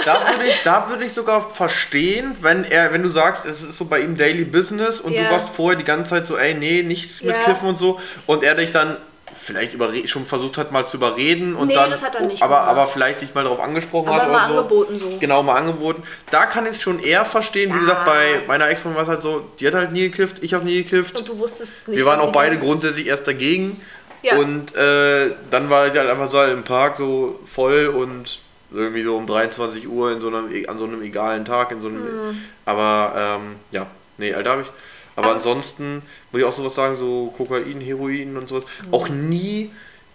Da 0.04 0.20
würde 0.28 0.44
ich, 0.48 0.54
da 0.64 0.88
würde 0.88 1.04
ich 1.04 1.12
sogar 1.12 1.40
verstehen, 1.50 2.36
wenn 2.40 2.64
er, 2.64 2.92
wenn 2.92 3.02
du 3.02 3.08
sagst, 3.08 3.44
es 3.44 3.60
ist 3.62 3.76
so 3.76 3.84
bei 3.86 4.00
ihm 4.00 4.16
Daily 4.16 4.44
Business 4.44 5.00
und 5.00 5.12
Ja. 5.12 5.24
du 5.24 5.30
warst 5.30 5.48
vorher 5.48 5.78
die 5.78 5.84
ganze 5.84 6.10
Zeit 6.10 6.26
so, 6.26 6.36
ey, 6.36 6.54
nee, 6.54 6.82
nicht 6.82 7.22
mit 7.24 7.34
Ja. 7.34 7.42
Kiffen 7.42 7.68
und 7.68 7.78
so, 7.78 8.00
und 8.26 8.42
er 8.42 8.54
dich 8.54 8.72
dann 8.72 8.96
vielleicht 9.34 9.74
schon 10.10 10.26
versucht 10.26 10.58
hat, 10.58 10.72
mal 10.72 10.86
zu 10.86 10.98
überreden 10.98 11.54
und 11.56 11.68
Nee, 11.68 11.74
dann, 11.74 11.90
das 11.90 12.02
hat 12.04 12.14
er 12.14 12.26
nicht 12.26 12.42
aber, 12.42 12.56
gemacht. 12.56 12.68
aber 12.70 12.86
vielleicht 12.86 13.22
dich 13.22 13.34
mal 13.34 13.42
darauf 13.44 13.60
angesprochen 13.60 14.08
Aber 14.08 14.22
hat 14.22 14.30
mal 14.30 14.36
oder 14.44 14.46
so. 14.46 14.58
angeboten 14.60 14.98
so. 14.98 15.16
Genau, 15.18 15.42
mal 15.42 15.54
angeboten. 15.56 16.02
Da 16.30 16.44
kann 16.46 16.66
ich 16.66 16.72
es 16.72 16.82
schon 16.82 16.98
eher 17.00 17.24
verstehen. 17.24 17.70
Wie 17.70 17.74
Ja. 17.76 17.80
gesagt, 17.80 18.04
bei 18.04 18.42
meiner 18.46 18.68
Ex-Freundin 18.68 18.96
war 18.96 19.04
es 19.04 19.08
halt 19.08 19.22
so, 19.22 19.48
die 19.58 19.66
hat 19.66 19.74
halt 19.74 19.90
nie 19.92 20.10
gekifft, 20.10 20.36
ich 20.42 20.52
habe 20.54 20.64
nie 20.66 20.82
gekifft. 20.84 21.16
Und 21.16 21.26
du 21.28 21.38
wusstest 21.38 21.88
nicht. 21.88 21.96
Wir 21.96 22.04
waren 22.06 22.20
auch 22.20 22.30
beide 22.30 22.58
grundsätzlich 22.58 23.06
erst 23.06 23.26
dagegen. 23.26 23.80
Ja. 24.22 24.36
Und 24.36 24.74
äh, 24.76 25.30
dann 25.50 25.68
war 25.70 25.86
ich 25.88 25.94
halt 25.98 26.08
einfach 26.08 26.30
so 26.30 26.42
im 26.44 26.62
Park 26.62 26.96
so 26.98 27.40
voll 27.46 27.86
und 27.88 28.40
irgendwie 28.72 29.02
so 29.02 29.16
um 29.16 29.26
23 29.26 29.88
Uhr 29.88 30.12
in 30.12 30.20
so 30.20 30.28
einem, 30.28 30.48
an 30.68 30.78
so 30.78 30.84
einem 30.84 31.02
egalen 31.02 31.44
Tag, 31.44 31.72
in 31.72 31.82
so 31.82 31.88
einem. 31.88 32.28
Mhm. 32.30 32.38
Aber 32.64 33.12
ähm, 33.42 33.56
ja, 33.72 33.86
nee, 34.18 34.32
Alter 34.32 34.50
habe 34.50 34.62
ich. 34.62 34.68
Aber 35.16 35.26
Aber- 35.28 35.36
ansonsten 35.36 36.02
muss 36.30 36.40
ich 36.40 36.46
auch 36.46 36.52
sowas 36.54 36.74
sagen, 36.74 36.96
so 36.98 37.34
Kokain, 37.36 37.80
Heroin 37.80 38.36
und 38.36 38.48
sowas. 38.48 38.64
Mhm. 38.86 38.94
Auch 38.94 39.08
nie 39.08 39.70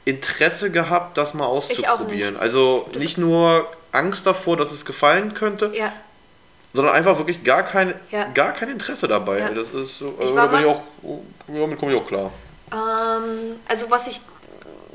Interesse 0.05 0.71
gehabt, 0.71 1.17
das 1.17 1.33
mal 1.33 1.43
auch 1.45 1.57
auszuprobieren. 1.57 2.33
nicht. 2.33 2.41
Also 2.41 2.87
Das- 2.93 3.03
nicht 3.03 3.17
nur 3.17 3.67
Angst 3.91 4.25
davor, 4.25 4.55
dass 4.57 4.71
es 4.71 4.85
gefallen 4.85 5.33
könnte, 5.33 5.71
Ja. 5.75 5.91
sondern 6.73 6.95
einfach 6.95 7.17
wirklich 7.17 7.43
gar 7.43 7.63
kein, 7.63 7.93
Ja. 8.11 8.27
gar 8.33 8.53
kein 8.53 8.69
Interesse 8.69 9.07
dabei. 9.07 9.39
Ja. 9.39 9.49
Das 9.49 9.71
ist 9.71 9.99
so, 9.99 10.15
also, 10.19 10.37
auch, 10.39 10.81
damit 11.47 11.77
komme 11.77 11.91
ich 11.93 11.97
auch 11.99 12.07
klar. 12.07 12.31
Ähm, 12.71 13.59
also 13.67 13.89
was 13.89 14.07
ich 14.07 14.21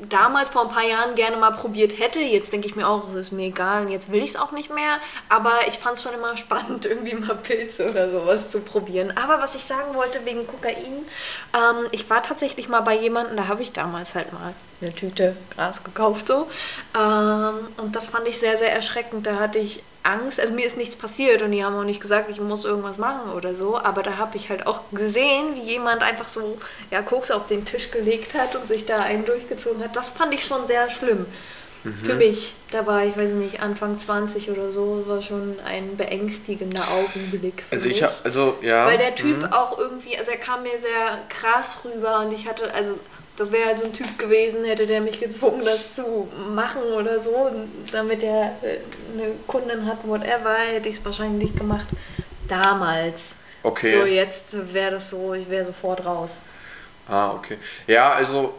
damals 0.09 0.49
vor 0.49 0.63
ein 0.63 0.69
paar 0.69 0.85
Jahren 0.85 1.15
gerne 1.15 1.37
mal 1.37 1.51
probiert 1.51 1.99
hätte, 1.99 2.19
jetzt 2.19 2.51
denke 2.51 2.67
ich 2.67 2.75
mir 2.75 2.87
auch, 2.87 3.07
das 3.09 3.27
ist 3.27 3.31
mir 3.31 3.47
egal 3.47 3.85
und 3.85 3.91
jetzt 3.91 4.11
will 4.11 4.21
ich 4.21 4.31
es 4.31 4.35
auch 4.35 4.51
nicht 4.51 4.73
mehr, 4.73 4.97
aber 5.29 5.51
ich 5.67 5.79
fand 5.79 5.97
es 5.97 6.03
schon 6.03 6.13
immer 6.13 6.35
spannend, 6.37 6.85
irgendwie 6.85 7.15
mal 7.15 7.35
Pilze 7.35 7.89
oder 7.89 8.09
sowas 8.11 8.49
zu 8.49 8.59
probieren. 8.59 9.15
Aber 9.17 9.41
was 9.41 9.55
ich 9.55 9.63
sagen 9.63 9.95
wollte 9.95 10.25
wegen 10.25 10.45
Kokain, 10.47 11.05
ähm, 11.53 11.87
ich 11.91 12.09
war 12.09 12.21
tatsächlich 12.21 12.69
mal 12.69 12.81
bei 12.81 12.95
jemandem, 12.97 13.37
da 13.37 13.47
habe 13.47 13.61
ich 13.61 13.71
damals 13.71 14.15
halt 14.15 14.33
mal 14.33 14.53
eine 14.81 14.93
Tüte 14.93 15.37
Gras 15.55 15.83
gekauft 15.83 16.27
so 16.27 16.47
ähm, 16.97 17.67
und 17.77 17.95
das 17.95 18.07
fand 18.07 18.27
ich 18.27 18.39
sehr, 18.39 18.57
sehr 18.57 18.73
erschreckend. 18.73 19.25
Da 19.25 19.37
hatte 19.37 19.59
ich 19.59 19.83
Angst, 20.03 20.39
also 20.39 20.53
mir 20.53 20.65
ist 20.65 20.77
nichts 20.77 20.95
passiert 20.95 21.41
und 21.41 21.51
die 21.51 21.63
haben 21.63 21.75
auch 21.75 21.83
nicht 21.83 22.01
gesagt, 22.01 22.29
ich 22.29 22.39
muss 22.39 22.65
irgendwas 22.65 22.97
machen 22.97 23.31
oder 23.31 23.55
so, 23.55 23.77
aber 23.77 24.03
da 24.03 24.17
habe 24.17 24.35
ich 24.37 24.49
halt 24.49 24.67
auch 24.67 24.81
gesehen, 24.91 25.55
wie 25.55 25.61
jemand 25.61 26.03
einfach 26.03 26.27
so, 26.27 26.57
ja, 26.91 27.01
Koks 27.01 27.31
auf 27.31 27.47
den 27.47 27.65
Tisch 27.65 27.89
gelegt 27.91 28.33
hat 28.33 28.55
und 28.55 28.67
sich 28.67 28.85
da 28.85 29.01
einen 29.01 29.25
durchgezogen 29.25 29.83
hat. 29.83 29.95
Das 29.95 30.09
fand 30.09 30.33
ich 30.33 30.45
schon 30.45 30.67
sehr 30.67 30.89
schlimm. 30.89 31.25
Für 32.01 32.15
mich, 32.15 32.53
da 32.71 32.87
war 32.87 33.03
ich, 33.03 33.17
weiß 33.17 33.31
nicht, 33.31 33.61
Anfang 33.61 33.99
20 33.99 34.49
oder 34.49 34.71
so, 34.71 35.03
war 35.05 35.21
schon 35.21 35.59
ein 35.65 35.97
beängstigender 35.97 36.87
Augenblick 36.89 37.61
für 37.67 37.75
Also 37.75 37.87
mich. 37.89 37.97
ich 37.97 38.03
habe, 38.03 38.13
also 38.23 38.57
ja. 38.61 38.85
Weil 38.85 38.97
der 38.97 39.15
Typ 39.15 39.39
mhm. 39.39 39.51
auch 39.51 39.77
irgendwie, 39.77 40.17
also 40.17 40.31
er 40.31 40.37
kam 40.37 40.63
mir 40.63 40.79
sehr 40.79 41.19
krass 41.27 41.79
rüber 41.83 42.19
und 42.19 42.31
ich 42.31 42.47
hatte, 42.47 42.73
also 42.73 42.97
Das 43.35 43.51
wäre 43.51 43.65
halt 43.65 43.79
so 43.79 43.85
ein 43.85 43.93
Typ 43.93 44.19
gewesen, 44.19 44.63
hätte 44.63 44.85
der 44.85 45.01
mich 45.01 45.19
gezwungen, 45.19 45.65
das 45.65 45.93
zu 45.93 46.29
machen 46.53 46.83
oder 46.95 47.19
so, 47.19 47.51
damit 47.91 48.21
er 48.21 48.55
äh, 48.61 48.77
eine 49.13 49.31
Kundin 49.47 49.87
hat, 49.87 50.07
whatever, 50.07 50.55
hätte 50.55 50.87
ich 50.87 50.97
es 50.97 51.05
wahrscheinlich 51.05 51.49
nicht 51.49 51.57
gemacht. 51.57 51.87
Damals. 52.47 53.35
Okay. 53.63 53.99
So, 53.99 54.05
jetzt 54.05 54.73
wäre 54.73 54.91
das 54.91 55.09
so, 55.09 55.33
ich 55.33 55.49
wäre 55.49 55.65
sofort 55.65 56.05
raus. 56.05 56.41
Ah, 57.07 57.31
okay. 57.31 57.57
Ja, 57.87 58.11
also, 58.11 58.53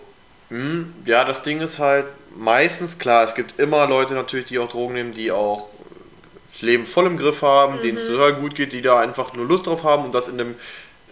mh, 0.51 0.87
ja, 1.05 1.25
das 1.25 1.43
Ding 1.43 1.61
ist 1.61 1.79
halt 1.79 2.07
meistens 2.35 2.99
klar, 2.99 3.25
es 3.25 3.35
gibt 3.35 3.59
immer 3.61 3.87
Leute 3.87 4.15
natürlich, 4.15 4.47
die 4.47 4.59
auch 4.59 4.69
Drogen 4.69 4.95
nehmen, 4.95 5.15
die 5.15 5.31
auch 5.31 5.69
das 6.53 6.63
Leben 6.63 6.87
voll 6.87 7.07
im 7.07 7.17
Griff 7.17 7.43
haben, 7.43 7.81
denen 7.81 7.99
es 7.99 8.07
total 8.07 8.35
gut 8.35 8.55
geht, 8.55 8.73
die 8.73 8.83
da 8.83 8.99
einfach 9.01 9.35
nur 9.35 9.47
Lust 9.47 9.67
drauf 9.67 9.83
haben 9.85 10.05
und 10.05 10.15
das 10.15 10.29
in 10.29 10.41
einem 10.41 10.55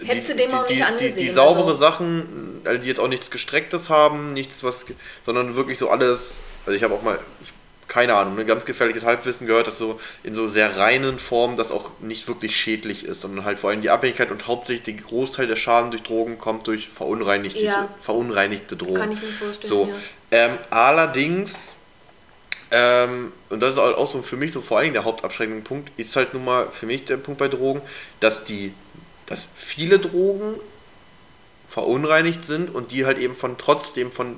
Hättest 0.06 0.28
die, 0.28 0.32
du 0.32 0.38
dem 0.38 0.52
auch 0.54 0.66
die, 0.66 0.74
nicht 0.74 0.82
die, 0.82 0.92
angesehen, 0.92 1.16
die, 1.16 1.24
die 1.26 1.30
saubere 1.30 1.64
also- 1.64 1.76
Sachen, 1.76 2.60
also 2.64 2.80
die 2.80 2.88
jetzt 2.88 3.00
auch 3.00 3.08
nichts 3.08 3.30
Gestrecktes 3.30 3.90
haben, 3.90 4.32
nichts 4.32 4.62
was, 4.64 4.86
sondern 5.26 5.56
wirklich 5.56 5.78
so 5.78 5.90
alles, 5.90 6.34
also 6.66 6.76
ich 6.76 6.82
habe 6.82 6.94
auch 6.94 7.02
mal, 7.02 7.18
ich, 7.42 7.52
keine 7.88 8.14
Ahnung, 8.14 8.38
ein 8.38 8.46
ganz 8.46 8.64
gefährliches 8.64 9.04
Halbwissen 9.04 9.46
gehört, 9.46 9.66
dass 9.66 9.76
so 9.76 10.00
in 10.22 10.34
so 10.34 10.46
sehr 10.46 10.78
reinen 10.78 11.18
Formen 11.18 11.56
das 11.56 11.70
auch 11.70 11.90
nicht 12.00 12.26
wirklich 12.26 12.56
schädlich 12.56 13.04
ist, 13.04 13.20
sondern 13.20 13.44
halt 13.44 13.58
vor 13.58 13.68
allem 13.68 13.82
die 13.82 13.90
Abhängigkeit 13.90 14.30
und 14.30 14.46
hauptsächlich 14.46 14.84
der 14.84 14.94
Großteil 15.04 15.46
der 15.46 15.56
Schaden 15.56 15.90
durch 15.90 16.02
Drogen 16.02 16.38
kommt 16.38 16.66
durch 16.68 16.88
verunreinigte, 16.88 17.58
Ja. 17.62 17.88
verunreinigte 18.00 18.76
Drogen. 18.76 18.94
Kann 18.94 19.12
ich 19.12 19.20
mir 19.20 19.28
vorstellen, 19.28 19.68
So, 19.68 19.88
ja. 19.88 19.94
ähm, 20.30 20.52
allerdings, 20.70 21.74
ähm, 22.70 23.32
und 23.50 23.60
das 23.60 23.74
ist 23.74 23.78
auch 23.78 24.10
so 24.10 24.22
für 24.22 24.36
mich 24.36 24.52
so 24.52 24.62
vor 24.62 24.80
Dingen 24.80 24.94
der 24.94 25.04
hauptabschreckende 25.04 25.62
Punkt, 25.62 25.90
ist 25.98 26.16
halt 26.16 26.32
nun 26.32 26.44
mal 26.46 26.68
für 26.72 26.86
mich 26.86 27.04
der 27.04 27.18
Punkt 27.18 27.38
bei 27.38 27.48
Drogen, 27.48 27.82
dass 28.20 28.44
die, 28.44 28.72
dass 29.32 29.48
viele 29.56 29.98
Drogen 29.98 30.54
verunreinigt 31.68 32.44
sind 32.44 32.74
und 32.74 32.92
die 32.92 33.06
halt 33.06 33.18
eben 33.18 33.34
von 33.34 33.56
trotzdem 33.58 34.12
von 34.12 34.36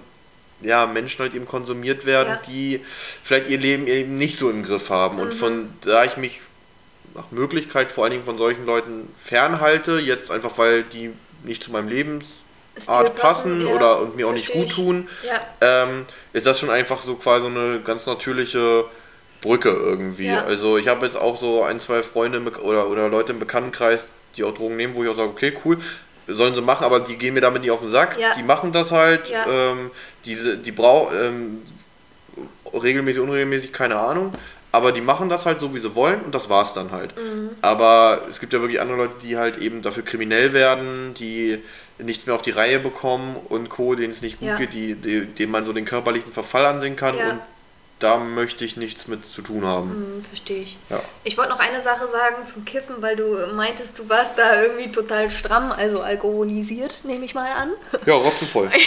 ja, 0.60 0.86
Menschen 0.86 1.20
halt 1.20 1.34
eben 1.34 1.46
konsumiert 1.46 2.06
werden, 2.06 2.28
Ja. 2.34 2.42
die 2.48 2.80
vielleicht 3.22 3.48
ihr 3.50 3.58
Leben 3.58 3.86
eben 3.86 4.16
nicht 4.16 4.38
so 4.38 4.48
im 4.50 4.62
Griff 4.62 4.88
haben. 4.88 5.18
Und 5.18 5.34
von 5.34 5.68
da 5.82 6.04
ich 6.04 6.16
mich 6.16 6.40
nach 7.14 7.30
Möglichkeit 7.32 7.92
vor 7.92 8.04
allen 8.04 8.12
Dingen 8.12 8.24
von 8.24 8.38
solchen 8.38 8.64
Leuten 8.64 9.08
fernhalte, 9.18 9.98
jetzt 9.98 10.30
einfach 10.30 10.56
weil 10.58 10.84
die 10.84 11.10
nicht 11.42 11.62
zu 11.62 11.70
meinem 11.72 11.88
Lebensart 11.88 13.16
passen 13.16 13.66
ja, 13.66 13.74
oder 13.74 14.00
und 14.00 14.16
mir 14.16 14.26
auch 14.28 14.32
nicht 14.32 14.46
versteh 14.46 14.60
gut 14.60 14.68
ich. 14.70 14.74
tun, 14.74 15.08
Ja. 15.26 15.84
ähm, 15.84 16.04
ist 16.32 16.46
das 16.46 16.58
schon 16.60 16.70
einfach 16.70 17.02
so 17.02 17.16
quasi 17.16 17.42
so 17.42 17.48
eine 17.50 17.80
ganz 17.80 18.06
natürliche 18.06 18.84
Brücke 19.42 19.68
irgendwie. 19.70 20.30
Also 20.30 20.78
ich 20.78 20.88
habe 20.88 21.04
jetzt 21.04 21.16
auch 21.16 21.38
so 21.38 21.62
ein, 21.64 21.78
zwei 21.80 22.02
Freunde 22.02 22.40
oder, 22.62 22.88
oder 22.88 23.08
Leute 23.08 23.32
im 23.32 23.38
Bekanntenkreis, 23.40 24.06
die 24.36 24.44
auch 24.44 24.54
Drogen 24.54 24.76
nehmen, 24.76 24.94
wo 24.94 25.02
ich 25.04 25.08
auch 25.10 25.16
sage, 25.16 25.30
okay, 25.30 25.52
cool, 25.64 25.78
sollen 26.26 26.54
sie 26.54 26.62
machen, 26.62 26.84
aber 26.84 27.00
die 27.00 27.16
gehen 27.16 27.34
mir 27.34 27.40
damit 27.40 27.62
nicht 27.62 27.70
auf 27.70 27.80
den 27.80 27.88
Sack. 27.88 28.18
Ja. 28.18 28.34
Die 28.36 28.42
machen 28.42 28.72
das 28.72 28.92
halt, 28.92 29.28
Ja. 29.28 29.46
ähm, 29.46 29.90
diese, 30.24 30.56
die 30.56 30.72
brauchen 30.72 31.14
ähm, 31.20 31.62
regelmäßig, 32.72 33.20
unregelmäßig, 33.20 33.72
keine 33.72 33.96
Ahnung. 33.96 34.32
Aber 34.72 34.90
die 34.90 35.00
machen 35.00 35.28
das 35.28 35.46
halt 35.46 35.60
so, 35.60 35.72
wie 35.72 35.78
sie 35.78 35.94
wollen 35.94 36.20
und 36.22 36.34
das 36.34 36.50
war's 36.50 36.72
dann 36.72 36.90
halt. 36.90 37.16
Mhm. 37.16 37.50
Aber 37.62 38.22
es 38.28 38.40
gibt 38.40 38.52
ja 38.52 38.60
wirklich 38.60 38.80
andere 38.80 38.96
Leute, 38.98 39.14
die 39.22 39.36
halt 39.36 39.58
eben 39.58 39.82
dafür 39.82 40.02
kriminell 40.02 40.52
werden, 40.52 41.14
die 41.14 41.58
nichts 41.98 42.26
mehr 42.26 42.34
auf 42.34 42.42
die 42.42 42.50
Reihe 42.50 42.80
bekommen 42.80 43.36
und 43.48 43.68
Co., 43.68 43.94
denen 43.94 44.10
es 44.10 44.20
nicht 44.20 44.40
gut 44.40 44.48
Ja. 44.48 44.56
geht, 44.56 44.72
die, 44.74 44.96
die, 44.96 45.26
denen 45.26 45.52
man 45.52 45.64
so 45.64 45.72
den 45.72 45.84
körperlichen 45.84 46.32
Verfall 46.32 46.66
ansehen 46.66 46.96
kann 46.96 47.14
und 47.14 47.38
da 47.98 48.18
möchte 48.18 48.64
ich 48.64 48.76
nichts 48.76 49.06
mit 49.06 49.26
zu 49.26 49.42
tun 49.42 49.64
haben. 49.64 49.90
Hm, 49.90 50.22
verstehe 50.22 50.62
ich. 50.62 50.76
Ja. 50.90 51.00
Ich 51.22 51.38
wollte 51.38 51.50
noch 51.50 51.60
eine 51.60 51.80
Sache 51.80 52.08
sagen 52.08 52.44
zum 52.44 52.64
Kiffen, 52.64 52.96
weil 53.00 53.16
du 53.16 53.46
meintest, 53.54 53.98
du 53.98 54.08
warst 54.08 54.36
da 54.36 54.62
irgendwie 54.62 54.90
total 54.90 55.30
stramm, 55.30 55.72
also 55.72 56.00
alkoholisiert, 56.00 57.00
nehme 57.04 57.24
ich 57.24 57.34
mal 57.34 57.50
an. 57.50 57.70
Ja, 58.06 58.14
rotzenvoll. 58.14 58.70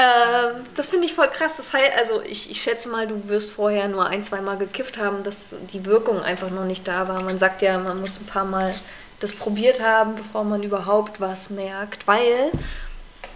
Ähm, 0.00 0.62
das 0.76 0.88
finde 0.88 1.04
ich 1.04 1.12
voll 1.12 1.28
krass. 1.28 1.52
Das 1.58 1.74
heißt, 1.74 1.92
also 1.98 2.22
ich, 2.22 2.50
ich 2.50 2.62
schätze 2.62 2.88
mal, 2.88 3.06
du 3.06 3.28
wirst 3.28 3.50
vorher 3.50 3.86
nur 3.86 4.06
ein, 4.06 4.24
zwei 4.24 4.40
Mal 4.40 4.56
gekifft 4.56 4.96
haben, 4.96 5.22
dass 5.24 5.54
die 5.72 5.84
Wirkung 5.84 6.22
einfach 6.22 6.48
noch 6.48 6.64
nicht 6.64 6.88
da 6.88 7.06
war. 7.06 7.22
Man 7.22 7.38
sagt 7.38 7.60
ja, 7.60 7.76
man 7.78 8.00
muss 8.00 8.18
ein 8.18 8.24
paar 8.24 8.46
Mal 8.46 8.74
das 9.18 9.32
probiert 9.32 9.82
haben, 9.82 10.14
bevor 10.16 10.44
man 10.44 10.62
überhaupt 10.62 11.20
was 11.20 11.50
merkt, 11.50 12.06
weil 12.06 12.50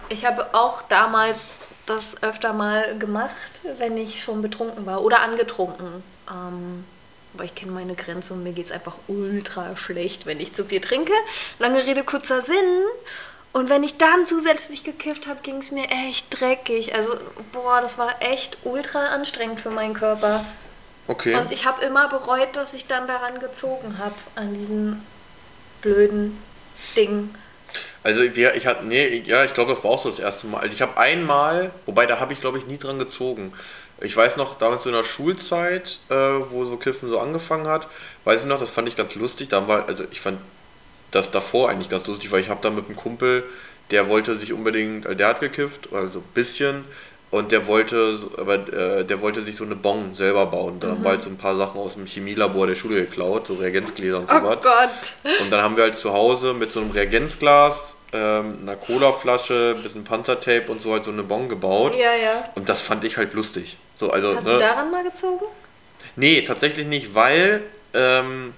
ich 0.09 0.25
habe 0.25 0.53
auch 0.53 0.81
damals 0.83 1.69
das 1.85 2.23
öfter 2.23 2.53
mal 2.53 2.97
gemacht, 2.97 3.61
wenn 3.77 3.97
ich 3.97 4.23
schon 4.23 4.41
betrunken 4.41 4.85
war 4.85 5.03
oder 5.03 5.21
angetrunken. 5.21 6.03
Ähm, 6.29 6.83
aber 7.33 7.43
ich 7.43 7.53
kenne 7.53 7.71
meine 7.71 7.95
Grenze 7.95 8.33
und 8.33 8.43
mir 8.43 8.53
geht 8.53 8.67
es 8.67 8.71
einfach 8.71 8.95
ultra 9.07 9.75
schlecht, 9.75 10.25
wenn 10.25 10.39
ich 10.39 10.53
zu 10.53 10.65
viel 10.65 10.79
trinke. 10.79 11.13
Lange 11.59 11.85
Rede, 11.85 12.03
kurzer 12.03 12.41
Sinn. 12.41 12.83
Und 13.51 13.69
wenn 13.69 13.83
ich 13.83 13.97
dann 13.97 14.25
zusätzlich 14.25 14.83
gekifft 14.83 15.27
habe, 15.27 15.39
ging 15.41 15.57
es 15.57 15.71
mir 15.71 15.85
echt 15.89 16.27
dreckig. 16.39 16.95
Also, 16.95 17.15
boah, 17.51 17.81
das 17.81 17.97
war 17.97 18.21
echt 18.21 18.57
ultra 18.63 19.07
anstrengend 19.07 19.61
für 19.61 19.69
meinen 19.69 19.93
Körper. 19.93 20.45
Okay. 21.07 21.35
Und 21.35 21.51
ich 21.51 21.65
habe 21.65 21.85
immer 21.85 22.09
bereut, 22.09 22.55
dass 22.55 22.73
ich 22.73 22.87
dann 22.87 23.07
daran 23.07 23.39
gezogen 23.39 23.97
habe, 23.97 24.15
an 24.35 24.53
diesen 24.53 25.05
blöden 25.81 26.41
Ding. 26.95 27.33
Also 28.05 28.21
wir, 28.35 28.53
ich 28.53 28.67
hatte, 28.67 28.85
nee, 28.85 29.23
ja, 29.25 29.43
ich 29.43 29.55
glaube, 29.55 29.73
das 29.73 29.83
war 29.83 29.89
auch 29.89 30.03
so 30.03 30.09
das 30.11 30.19
erste 30.19 30.45
Mal. 30.45 30.59
Also 30.59 30.73
ich 30.75 30.81
habe 30.83 30.95
einmal, 30.95 31.71
wobei 31.87 32.05
da 32.05 32.19
habe 32.19 32.33
ich 32.33 32.39
glaube 32.39 32.59
ich 32.59 32.67
nie 32.67 32.77
dran 32.77 32.99
gezogen. 32.99 33.51
Ich 33.99 34.15
weiß 34.15 34.37
noch, 34.37 34.59
damals 34.59 34.83
so 34.83 34.89
in 34.89 34.95
der 34.95 35.03
Schulzeit, 35.03 35.97
äh, 36.09 36.13
wo 36.13 36.65
so 36.65 36.77
Kiffen 36.77 37.09
so 37.09 37.19
angefangen 37.19 37.67
hat, 37.67 37.87
weiß 38.23 38.41
ich 38.41 38.47
noch, 38.47 38.59
das 38.59 38.69
fand 38.69 38.87
ich 38.87 38.95
ganz 38.95 39.15
lustig. 39.15 39.49
Da 39.49 39.67
war, 39.67 39.87
also 39.87 40.03
ich 40.11 40.21
fand 40.21 40.39
das 41.09 41.31
davor 41.31 41.69
eigentlich 41.69 41.89
ganz 41.89 42.05
lustig, 42.05 42.31
weil 42.31 42.41
ich 42.41 42.49
habe 42.49 42.59
da 42.61 42.69
mit 42.69 42.85
einem 42.85 42.95
Kumpel, 42.95 43.43
der 43.89 44.07
wollte 44.07 44.35
sich 44.35 44.53
unbedingt, 44.53 45.07
also 45.07 45.17
der 45.17 45.27
hat 45.29 45.39
gekifft, 45.39 45.89
also 45.91 46.19
ein 46.19 46.33
bisschen, 46.35 46.83
und 47.31 47.51
der 47.51 47.65
wollte, 47.65 48.19
aber 48.37 48.71
äh, 48.71 49.03
der 49.03 49.19
wollte 49.19 49.41
sich 49.41 49.55
so 49.57 49.63
eine 49.65 49.75
Bon 49.75 50.13
selber 50.13 50.45
bauen. 50.45 50.79
Da 50.79 50.89
haben 50.89 51.03
wir 51.03 51.09
halt 51.09 51.23
so 51.23 51.29
ein 51.29 51.37
paar 51.37 51.55
Sachen 51.57 51.79
aus 51.81 51.95
dem 51.95 52.05
Chemielabor 52.05 52.67
der 52.67 52.75
Schule 52.75 53.01
geklaut, 53.01 53.47
so 53.47 53.55
Reagenzgläser 53.55 54.19
und 54.19 54.29
so 54.29 54.35
Oh 54.35 54.43
was. 54.43 54.61
Gott. 54.61 55.13
Und 55.41 55.51
dann 55.51 55.61
haben 55.61 55.75
wir 55.75 55.83
halt 55.85 55.97
zu 55.97 56.13
Hause 56.13 56.53
mit 56.53 56.71
so 56.71 56.81
einem 56.81 56.91
Reagenzglas, 56.91 57.94
ähm, 58.15 58.59
einer 58.61 58.75
Colaflasche, 58.75 59.75
ein 59.77 59.83
bisschen 59.83 60.03
Panzertape 60.03 60.71
und 60.71 60.81
so 60.81 60.93
halt 60.93 61.03
so 61.03 61.11
eine 61.11 61.23
Bon 61.23 61.49
gebaut. 61.49 61.93
Ja, 61.95 62.13
ja. 62.15 62.43
Und 62.55 62.69
das 62.69 62.81
fand 62.81 63.03
ich 63.03 63.17
halt 63.17 63.33
lustig. 63.33 63.77
So, 63.95 64.11
also, 64.11 64.35
Hast 64.35 64.47
ne, 64.47 64.53
du 64.53 64.59
daran 64.59 64.91
mal 64.91 65.03
gezogen? 65.03 65.45
Nee, 66.15 66.41
tatsächlich 66.41 66.87
nicht, 66.87 67.13
weil, 67.13 67.61
ähm, 67.93 68.53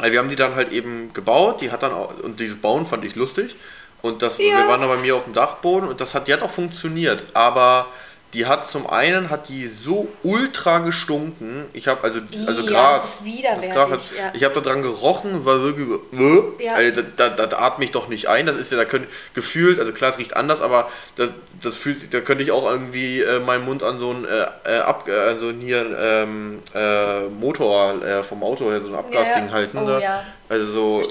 wir 0.00 0.18
haben 0.18 0.28
die 0.28 0.36
dann 0.36 0.54
halt 0.54 0.72
eben 0.72 1.12
gebaut, 1.12 1.60
die 1.60 1.70
hat 1.70 1.82
dann 1.82 1.92
auch, 1.92 2.18
und 2.20 2.40
dieses 2.40 2.60
Bauen 2.60 2.86
fand 2.86 3.04
ich 3.04 3.14
lustig. 3.14 3.56
Und 4.02 4.22
das, 4.22 4.38
Ja. 4.38 4.58
wir 4.58 4.68
waren 4.68 4.80
dann 4.80 4.90
bei 4.90 4.96
mir 4.98 5.16
auf 5.16 5.24
dem 5.24 5.32
Dachboden 5.32 5.88
und 5.88 6.00
das 6.00 6.14
hat, 6.14 6.28
die 6.28 6.32
hat 6.32 6.42
auch 6.42 6.50
funktioniert, 6.50 7.22
aber 7.32 7.86
die 8.34 8.46
hat 8.46 8.68
zum 8.68 8.88
einen 8.88 9.30
hat 9.30 9.48
die 9.48 9.68
so 9.68 10.08
ultra 10.22 10.80
gestunken. 10.80 11.66
Ich 11.72 11.86
habe 11.88 12.02
also 12.02 12.20
also 12.46 12.62
Ja, 12.62 12.68
Gras. 12.68 13.18
das 13.22 13.70
Gras 13.70 13.90
hat, 13.90 14.18
ja. 14.18 14.32
Ich 14.34 14.44
habe 14.44 14.54
da 14.54 14.60
dran 14.60 14.82
gerochen, 14.82 15.44
war 15.44 15.62
wirklich 15.62 15.88
äh, 16.12 16.64
Ja. 16.64 16.74
also, 16.74 17.02
da, 17.16 17.28
da, 17.28 17.46
da 17.46 17.58
atme 17.58 17.84
ich 17.84 17.92
doch 17.92 18.08
nicht 18.08 18.28
ein. 18.28 18.46
Das 18.46 18.56
ist 18.56 18.72
ja 18.72 18.76
da 18.76 18.84
könnt, 18.84 19.06
gefühlt, 19.34 19.78
also 19.78 19.92
klar, 19.92 20.10
es 20.10 20.18
riecht 20.18 20.36
anders, 20.36 20.60
aber 20.60 20.90
das, 21.16 21.30
das 21.62 21.76
fühlt, 21.76 22.12
da 22.12 22.20
könnte 22.20 22.42
ich 22.42 22.50
auch 22.50 22.68
irgendwie 22.68 23.22
äh, 23.22 23.38
meinen 23.38 23.64
Mund 23.64 23.82
an 23.82 24.00
so 24.00 24.10
ein 24.10 24.24
äh, 24.24 24.46
äh, 24.64 24.78
ab, 24.80 25.08
äh, 25.08 25.30
an 25.30 25.38
so 25.38 25.48
ein 25.48 25.60
hier 25.60 25.96
ähm, 25.98 26.58
äh, 26.74 27.22
Motor 27.28 28.04
äh, 28.04 28.22
vom 28.24 28.42
Auto 28.42 28.70
her 28.70 28.80
so 28.82 28.88
ein 28.88 28.98
Abgasding 28.98 29.52
halten. 29.52 29.78
Oh. 29.78 30.00
Also 30.48 30.66
so 30.66 31.02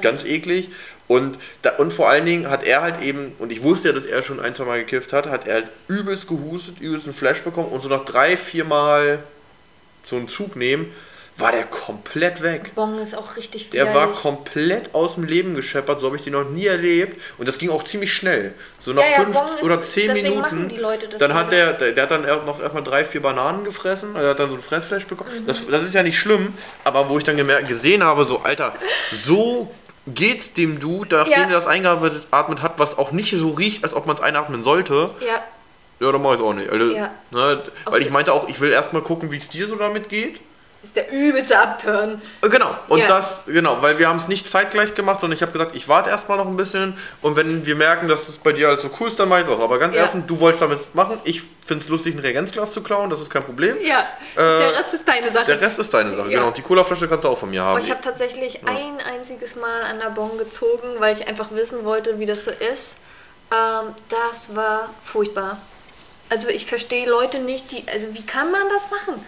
ganz 0.00 0.24
eklig. 0.24 0.70
Und, 1.10 1.38
da, 1.62 1.70
und 1.78 1.92
vor 1.92 2.08
allen 2.08 2.24
Dingen 2.24 2.48
hat 2.48 2.62
er 2.62 2.82
halt 2.82 3.02
eben, 3.02 3.32
und 3.40 3.50
ich 3.50 3.64
wusste 3.64 3.88
ja, 3.88 3.94
dass 3.94 4.06
er 4.06 4.22
schon 4.22 4.38
ein, 4.38 4.54
zwei 4.54 4.62
Mal 4.62 4.78
gekifft 4.78 5.12
hat, 5.12 5.26
hat 5.26 5.44
er 5.44 5.54
halt 5.54 5.66
übelst 5.88 6.28
gehustet, 6.28 6.78
übelst 6.78 7.06
einen 7.06 7.16
Flash 7.16 7.42
bekommen 7.42 7.66
und 7.66 7.82
so 7.82 7.88
nach 7.88 8.04
drei, 8.04 8.36
vier 8.36 8.64
Mal 8.64 9.18
so 10.04 10.14
einen 10.14 10.28
Zug 10.28 10.54
nehmen, 10.54 10.94
war 11.36 11.50
der 11.50 11.64
komplett 11.64 12.42
weg. 12.42 12.76
Bong 12.76 13.00
ist 13.00 13.16
auch 13.16 13.36
richtig 13.36 13.70
Der 13.70 13.92
war 13.92 14.12
komplett 14.12 14.94
aus 14.94 15.14
dem 15.14 15.24
Leben 15.24 15.56
gescheppert, 15.56 16.00
so 16.00 16.06
habe 16.06 16.16
ich 16.16 16.22
den 16.22 16.34
noch 16.34 16.48
nie 16.48 16.66
erlebt. 16.66 17.20
Und 17.38 17.48
das 17.48 17.58
ging 17.58 17.70
auch 17.70 17.82
ziemlich 17.82 18.12
schnell. 18.12 18.54
So 18.78 18.92
nach 18.92 19.02
Ja, 19.02 19.08
ja, 19.10 19.24
fünf 19.24 19.32
Bong 19.36 19.46
ist- 19.46 19.62
oder 19.64 19.82
zehn 19.82 20.14
deswegen 20.14 20.40
Minuten. 20.42 20.72
dann 21.18 21.34
hat 21.34 21.50
der, 21.50 21.72
der, 21.72 21.90
der 21.90 22.02
hat 22.04 22.10
dann 22.12 22.22
noch 22.46 22.60
erstmal 22.60 22.84
drei, 22.84 23.04
vier 23.04 23.22
Bananen 23.22 23.64
gefressen. 23.64 24.14
Er 24.14 24.30
hat 24.30 24.38
dann 24.38 24.50
so 24.50 24.54
ein 24.54 24.62
Fressfleisch 24.62 25.06
bekommen. 25.06 25.30
Mhm. 25.40 25.46
Das, 25.46 25.66
das 25.66 25.82
ist 25.82 25.94
ja 25.94 26.04
nicht 26.04 26.18
schlimm, 26.20 26.54
aber 26.84 27.08
wo 27.08 27.18
ich 27.18 27.24
dann 27.24 27.36
gemerkt, 27.36 27.66
gesehen 27.66 28.04
habe, 28.04 28.26
so, 28.26 28.40
Alter, 28.42 28.74
so 29.10 29.72
geht's 30.06 30.52
dem 30.54 30.80
Dude, 30.80 31.16
nachdem 31.16 31.32
Ja. 31.32 31.42
er 31.42 31.50
das 31.50 31.66
eingeatmet 31.66 32.62
hat, 32.62 32.78
was 32.78 32.96
auch 32.98 33.12
nicht 33.12 33.30
so 33.36 33.50
riecht, 33.50 33.84
als 33.84 33.94
ob 33.94 34.06
man 34.06 34.16
es 34.16 34.22
einatmen 34.22 34.64
sollte. 34.64 35.10
Ja, 35.20 35.42
Ja, 36.00 36.10
dann 36.12 36.22
mach 36.22 36.30
ich 36.32 36.36
es 36.40 36.42
auch 36.42 36.54
nicht. 36.54 36.70
Also, 36.70 36.86
Ja. 36.94 37.10
ne, 37.30 37.62
weil 37.84 38.00
ich 38.00 38.10
meinte 38.10 38.32
auch, 38.32 38.48
ich 38.48 38.58
will 38.60 38.70
erstmal 38.72 39.02
gucken, 39.02 39.30
wie 39.30 39.36
es 39.36 39.50
dir 39.50 39.66
so 39.66 39.76
damit 39.76 40.08
geht. 40.08 40.40
Ist 40.82 40.96
der 40.96 41.12
übelste 41.12 41.58
Abturn. 41.58 42.22
Äh, 42.42 42.48
Genau, 42.48 42.74
und 42.88 42.98
Ja. 43.00 43.06
das, 43.08 43.42
genau, 43.46 43.82
weil 43.82 43.98
wir 43.98 44.08
haben 44.08 44.16
es 44.18 44.28
nicht 44.28 44.48
zeitgleich 44.48 44.94
gemacht, 44.94 45.20
sondern 45.20 45.36
ich 45.36 45.42
habe 45.42 45.52
gesagt, 45.52 45.74
ich 45.74 45.88
warte 45.88 46.08
erstmal 46.10 46.38
noch 46.38 46.46
ein 46.46 46.56
bisschen 46.56 46.96
und 47.20 47.36
wenn 47.36 47.66
wir 47.66 47.76
merken, 47.76 48.08
dass 48.08 48.28
es 48.28 48.38
bei 48.38 48.52
dir 48.52 48.68
alles 48.68 48.82
so 48.82 48.90
cool 48.98 49.08
ist, 49.08 49.18
dann 49.20 49.28
mach 49.28 49.40
ich 49.40 49.46
was. 49.46 49.60
Aber 49.60 49.78
ganz 49.78 49.94
Ja. 49.94 50.02
erstens, 50.02 50.24
du 50.26 50.40
wolltest 50.40 50.62
damit 50.62 50.94
machen, 50.94 51.18
ich 51.24 51.42
finde 51.66 51.84
es 51.84 51.90
lustig, 51.90 52.14
ein 52.14 52.18
Reagenzglas 52.20 52.72
zu 52.72 52.82
klauen, 52.82 53.10
das 53.10 53.20
ist 53.20 53.30
kein 53.30 53.44
Problem. 53.44 53.76
Ja, 53.82 54.06
der 54.36 54.74
Rest 54.78 54.94
ist 54.94 55.06
deine 55.06 55.30
Sache. 55.30 55.44
Äh, 55.52 55.56
Der 55.56 55.60
Rest 55.60 55.78
ist 55.78 55.92
deine 55.92 56.14
Sache, 56.14 56.28
Ja. 56.30 56.34
genau. 56.38 56.48
Und 56.48 56.56
die 56.56 56.62
Colaflasche 56.62 57.06
kannst 57.08 57.24
du 57.24 57.28
auch 57.28 57.38
von 57.38 57.50
mir 57.50 57.62
haben. 57.62 57.76
Aber 57.76 57.84
ich 57.84 57.90
habe 57.90 58.00
tatsächlich 58.02 58.66
ein 58.66 59.00
einziges 59.00 59.56
Mal 59.56 59.82
an 59.82 59.98
der 60.00 60.10
Bon 60.10 60.36
gezogen, 60.38 60.88
weil 60.98 61.14
ich 61.14 61.28
einfach 61.28 61.50
wissen 61.52 61.84
wollte, 61.84 62.18
wie 62.18 62.26
das 62.26 62.44
so 62.46 62.50
ist. 62.72 62.96
Ähm, 63.52 63.94
das 64.08 64.54
war 64.56 64.88
furchtbar. 65.04 65.58
Also 66.30 66.48
ich 66.48 66.66
verstehe 66.66 67.08
Leute 67.08 67.38
nicht, 67.38 67.70
die. 67.72 67.84
Also 67.92 68.14
wie 68.14 68.24
kann 68.24 68.50
man 68.52 68.62
das 68.72 68.90
machen? 68.90 69.24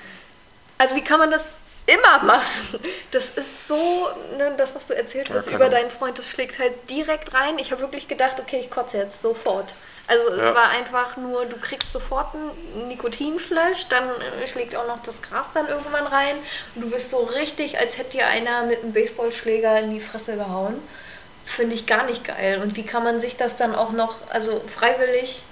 Also 0.82 0.96
wie 0.96 1.00
kann 1.00 1.20
man 1.20 1.30
das 1.30 1.54
immer 1.86 2.24
machen? 2.24 2.80
Das 3.12 3.30
ist 3.30 3.68
so, 3.68 4.08
ne, 4.36 4.52
das, 4.56 4.74
was 4.74 4.88
du 4.88 4.94
erzählt 4.96 5.28
Ja, 5.28 5.36
hast 5.36 5.44
keine 5.44 5.56
über 5.58 5.68
deinen 5.68 5.90
Freund, 5.90 6.18
das 6.18 6.28
schlägt 6.28 6.58
halt 6.58 6.72
direkt 6.90 7.32
rein. 7.34 7.56
Ich 7.60 7.70
habe 7.70 7.82
wirklich 7.82 8.08
gedacht, 8.08 8.40
okay, 8.40 8.58
ich 8.58 8.68
kotze 8.68 8.98
jetzt 8.98 9.22
sofort. 9.22 9.74
Also 10.08 10.28
es 10.32 10.46
Ja. 10.46 10.54
war 10.56 10.70
einfach 10.70 11.16
nur, 11.16 11.46
du 11.46 11.56
kriegst 11.56 11.92
sofort 11.92 12.34
einen 12.34 12.88
Nikotinflash, 12.88 13.86
dann 13.90 14.08
äh, 14.42 14.48
schlägt 14.48 14.74
auch 14.74 14.88
noch 14.88 15.00
das 15.04 15.22
Gras 15.22 15.52
dann 15.54 15.68
irgendwann 15.68 16.08
rein 16.08 16.34
und 16.74 16.82
du 16.82 16.90
bist 16.90 17.10
so 17.10 17.18
richtig, 17.18 17.78
als 17.78 17.96
hätte 17.96 18.16
dir 18.18 18.26
einer 18.26 18.64
mit 18.64 18.82
einem 18.82 18.92
Baseballschläger 18.92 19.78
in 19.78 19.94
die 19.94 20.00
Fresse 20.00 20.34
gehauen. 20.34 20.82
Finde 21.46 21.76
ich 21.76 21.86
gar 21.86 22.06
nicht 22.06 22.24
geil. 22.24 22.60
Und 22.60 22.74
wie 22.74 22.84
kann 22.84 23.04
man 23.04 23.20
sich 23.20 23.36
das 23.36 23.54
dann 23.54 23.76
auch 23.76 23.92
noch, 23.92 24.16
also 24.30 24.60
freiwillig, 24.66 25.42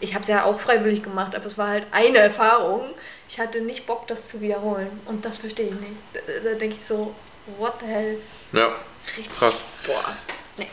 ich 0.00 0.14
habe 0.14 0.22
es 0.22 0.28
ja 0.28 0.44
auch 0.44 0.58
freiwillig 0.58 1.04
gemacht, 1.04 1.36
aber 1.36 1.46
es 1.46 1.56
war 1.56 1.68
halt 1.68 1.86
eine 1.92 2.18
Erfahrung. 2.18 2.90
Ich 3.30 3.38
hatte 3.38 3.60
nicht 3.60 3.86
Bock, 3.86 4.08
das 4.08 4.26
zu 4.26 4.40
wiederholen. 4.40 5.00
Und 5.06 5.24
das 5.24 5.38
verstehe 5.38 5.66
ich 5.68 5.74
nicht. 5.74 5.94
Da, 6.12 6.18
da 6.42 6.54
denke 6.56 6.74
ich 6.80 6.84
so, 6.84 7.14
what 7.58 7.74
the 7.80 7.86
hell? 7.86 8.18
Ja. 8.52 8.70
Richtig. 9.16 9.30
Krass. 9.38 9.54
Boah. 9.86 10.16
Nee. 10.56 10.66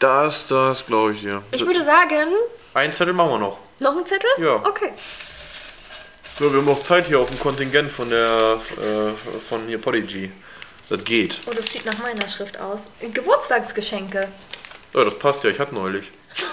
Das, 0.00 0.48
das 0.48 0.84
glaube 0.84 1.12
ich 1.12 1.20
dir. 1.20 1.40
Ich 1.52 1.64
würde 1.64 1.84
sagen, 1.84 2.26
Einen 2.74 2.92
Zettel 2.92 3.14
machen 3.14 3.30
wir 3.30 3.38
noch. 3.38 3.58
noch 3.78 3.96
ein 3.96 4.04
Zettel? 4.04 4.28
Ja. 4.38 4.56
Okay. 4.56 4.92
So, 6.36 6.52
wir 6.52 6.58
haben 6.60 6.68
auch 6.68 6.82
Zeit 6.82 7.06
hier 7.06 7.20
auf 7.20 7.28
dem 7.30 7.38
Kontingent 7.38 7.92
von 7.92 8.10
der 8.10 8.58
äh, 8.76 9.12
von 9.40 9.68
hier 9.68 9.80
Podigy. 9.80 10.32
Das 10.88 11.04
geht. 11.04 11.38
Oh, 11.46 11.52
das 11.54 11.66
sieht 11.66 11.86
nach 11.86 11.98
meiner 11.98 12.28
Schrift 12.28 12.58
aus. 12.58 12.86
Geburtstagsgeschenke. 13.00 14.26
Ja, 14.94 15.04
das 15.04 15.16
passt 15.16 15.44
ja, 15.44 15.50
ich 15.50 15.60
hatte 15.60 15.74
neulich. 15.74 16.10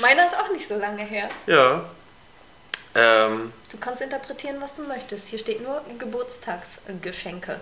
Meiner 0.00 0.26
ist 0.26 0.36
auch 0.36 0.50
nicht 0.50 0.66
so 0.66 0.76
lange 0.76 1.04
her. 1.04 1.28
Ja. 1.46 1.84
Ähm, 2.94 3.52
Du 3.70 3.78
kannst 3.78 4.02
interpretieren, 4.02 4.56
was 4.60 4.76
du 4.76 4.82
möchtest. 4.82 5.26
Hier 5.28 5.38
steht 5.38 5.62
nur 5.62 5.82
Geburtstagsgeschenke. 5.98 7.58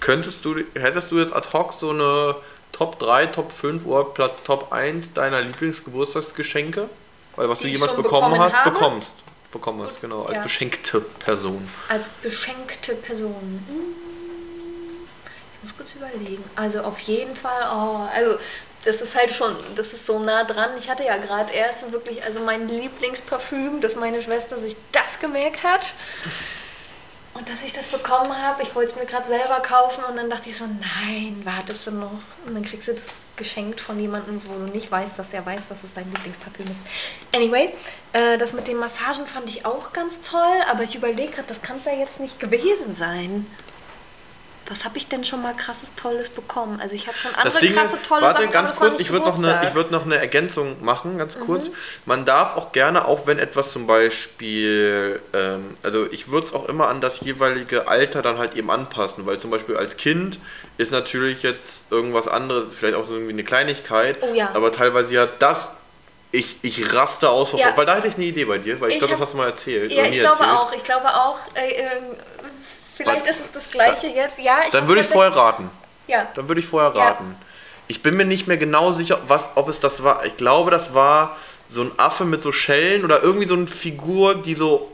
könntest 0.00 0.44
du, 0.44 0.56
hättest 0.74 1.10
du 1.12 1.18
jetzt 1.18 1.32
ad 1.32 1.48
hoc 1.52 1.74
so 1.78 1.90
eine 1.90 2.36
Top 2.72 2.98
3, 2.98 3.26
Top 3.26 3.52
5 3.52 3.86
oder 3.86 4.04
Platz 4.04 4.34
Top 4.44 4.72
1 4.72 5.12
deiner 5.14 5.40
Lieblingsgeburtstagsgeschenke? 5.42 6.88
Weil 7.36 7.48
was 7.48 7.58
Die 7.58 7.64
du 7.64 7.70
jemals 7.70 7.92
bekommen, 7.94 8.30
bekommen 8.32 8.38
hast, 8.40 8.54
habe? 8.56 8.70
bekommst. 8.70 9.14
Bekommen 9.52 9.82
hast, 9.86 10.00
genau, 10.00 10.24
als 10.24 10.36
Ja. 10.36 10.42
beschenkte 10.42 11.00
Person. 11.00 11.68
Als 11.88 12.08
beschenkte 12.08 12.94
Person. 12.96 13.64
Hm. 13.68 13.94
Ich 15.56 15.62
muss 15.62 15.76
kurz 15.76 15.94
überlegen. 15.94 16.44
Also 16.56 16.80
auf 16.82 16.98
jeden 17.00 17.34
Fall, 17.36 17.62
oh, 17.72 18.06
also 18.14 18.38
das 18.86 19.02
ist 19.02 19.16
halt 19.16 19.32
schon, 19.32 19.54
das 19.74 19.92
ist 19.92 20.06
so 20.06 20.20
nah 20.20 20.44
dran. 20.44 20.70
Ich 20.78 20.88
hatte 20.88 21.04
ja 21.04 21.16
gerade 21.16 21.52
erst 21.52 21.90
wirklich, 21.92 22.24
also 22.24 22.40
mein 22.40 22.68
Lieblingsparfüm, 22.68 23.80
dass 23.80 23.96
meine 23.96 24.22
Schwester 24.22 24.58
sich 24.60 24.76
das 24.92 25.18
gemerkt 25.18 25.64
hat. 25.64 25.92
Und 27.34 27.48
dass 27.50 27.62
ich 27.62 27.74
das 27.74 27.88
bekommen 27.88 28.34
habe, 28.42 28.62
ich 28.62 28.74
wollte 28.74 28.92
es 28.92 28.96
mir 28.96 29.04
gerade 29.04 29.26
selber 29.26 29.60
kaufen 29.60 30.02
und 30.04 30.16
dann 30.16 30.30
dachte 30.30 30.48
ich 30.48 30.56
so, 30.56 30.64
nein, 30.64 31.42
wartest 31.44 31.86
du 31.86 31.90
noch? 31.90 32.12
Und 32.46 32.54
dann 32.54 32.64
kriegst 32.64 32.88
du 32.88 32.94
das 32.94 33.02
geschenkt 33.36 33.80
von 33.80 34.00
jemandem, 34.00 34.40
wo 34.46 34.54
du 34.54 34.72
nicht 34.72 34.90
weißt, 34.90 35.18
dass 35.18 35.32
er 35.32 35.44
weiß, 35.44 35.60
dass 35.68 35.78
es 35.84 35.90
dein 35.94 36.10
Lieblingsparfüm 36.10 36.66
ist. 36.70 36.80
Anyway, 37.34 37.74
äh, 38.14 38.38
das 38.38 38.54
mit 38.54 38.68
den 38.68 38.78
Massagen 38.78 39.26
fand 39.26 39.50
ich 39.50 39.66
auch 39.66 39.92
ganz 39.92 40.22
toll, 40.22 40.62
aber 40.70 40.84
ich 40.84 40.94
überlege 40.94 41.32
gerade, 41.32 41.48
das 41.48 41.60
kann 41.60 41.76
es 41.78 41.84
ja 41.84 41.92
jetzt 41.92 42.20
nicht 42.20 42.40
gewesen 42.40 42.96
sein. 42.96 43.46
Was 44.68 44.84
habe 44.84 44.98
ich 44.98 45.06
denn 45.08 45.22
schon 45.24 45.42
mal 45.42 45.54
krasses 45.54 45.94
Tolles 45.94 46.28
bekommen? 46.28 46.80
Also 46.80 46.94
ich 46.96 47.06
habe 47.06 47.16
schon 47.16 47.34
andere 47.36 47.58
Ding 47.60 47.72
krasse 47.72 47.98
tolle 48.02 48.22
warte, 48.22 48.42
Sachen, 48.42 48.44
aber 48.48 48.52
ganz 48.66 48.76
kurz, 48.78 48.98
ich 48.98 49.10
würde 49.10 49.26
noch, 49.26 49.38
eine, 49.38 49.60
ich 49.68 49.74
würd 49.74 49.90
noch 49.92 50.04
eine 50.04 50.16
Ergänzung 50.16 50.84
machen, 50.84 51.18
ganz 51.18 51.38
kurz. 51.38 51.68
Mhm. 51.68 51.72
Man 52.04 52.24
darf 52.24 52.56
auch 52.56 52.72
gerne, 52.72 53.04
auch 53.06 53.26
wenn 53.26 53.38
etwas 53.38 53.72
zum 53.72 53.86
Beispiel, 53.86 55.20
ähm, 55.32 55.74
also 55.82 56.06
ich 56.10 56.28
würde 56.30 56.46
es 56.48 56.52
auch 56.52 56.68
immer 56.68 56.88
an 56.88 57.00
das 57.00 57.20
jeweilige 57.20 57.88
Alter 57.88 58.22
dann 58.22 58.38
halt 58.38 58.54
eben 58.54 58.70
anpassen, 58.70 59.24
weil 59.26 59.38
zum 59.38 59.50
Beispiel 59.50 59.76
als 59.76 59.96
Kind 59.96 60.38
ist 60.78 60.92
natürlich 60.92 61.42
jetzt 61.42 61.84
irgendwas 61.90 62.28
anderes, 62.28 62.66
vielleicht 62.74 62.96
auch 62.96 63.08
irgendwie 63.08 63.32
eine 63.32 63.44
Kleinigkeit, 63.44 64.18
Oh 64.20 64.34
ja. 64.34 64.50
aber 64.54 64.72
teilweise 64.72 65.14
ja 65.14 65.26
das, 65.26 65.68
ich, 66.32 66.56
ich 66.62 66.92
raste 66.94 67.30
aus, 67.30 67.52
Ja. 67.52 67.76
weil 67.76 67.86
da 67.86 67.96
hätte 67.96 68.08
ich 68.08 68.16
eine 68.16 68.24
Idee 68.24 68.44
bei 68.44 68.58
dir, 68.58 68.80
weil 68.80 68.88
ich, 68.90 68.94
Ich 68.96 68.98
glaube, 69.00 69.12
das 69.14 69.22
hast 69.22 69.32
du 69.32 69.36
mal 69.38 69.46
erzählt. 69.46 69.92
Ja, 69.92 70.04
ich 70.04 70.18
glaube 70.18 70.40
erzählt. 70.40 70.50
auch. 70.58 70.72
Ich 70.72 70.82
glaube 70.84 71.06
auch. 71.06 71.38
Äh, 71.54 71.70
ähm, 71.70 71.88
vielleicht 72.96 73.26
ist 73.26 73.40
es 73.40 73.52
das 73.52 73.70
Gleiche 73.70 74.08
jetzt. 74.08 74.38
Ja, 74.38 74.60
ich 74.66 74.72
Dann 74.72 74.88
würde 74.88 75.00
ich 75.02 75.06
vorher 75.06 75.34
raten. 75.34 75.70
Ja. 76.06 76.26
Dann 76.34 76.48
würde 76.48 76.60
ich 76.60 76.66
vorher 76.66 76.92
Ja. 76.94 77.02
raten. 77.08 77.36
Ich 77.88 78.02
bin 78.02 78.16
mir 78.16 78.24
nicht 78.24 78.46
mehr 78.48 78.56
genau 78.56 78.92
sicher, 78.92 79.20
was, 79.28 79.50
ob 79.54 79.68
es 79.68 79.78
das 79.80 80.02
war. 80.02 80.24
Ich 80.26 80.36
glaube, 80.36 80.70
das 80.70 80.92
war 80.94 81.36
so 81.68 81.82
ein 81.82 81.92
Affe 81.98 82.24
mit 82.24 82.42
so 82.42 82.50
Schellen 82.52 83.04
oder 83.04 83.22
irgendwie 83.22 83.46
so 83.46 83.54
eine 83.54 83.66
Figur, 83.68 84.34
die 84.36 84.54
so 84.54 84.90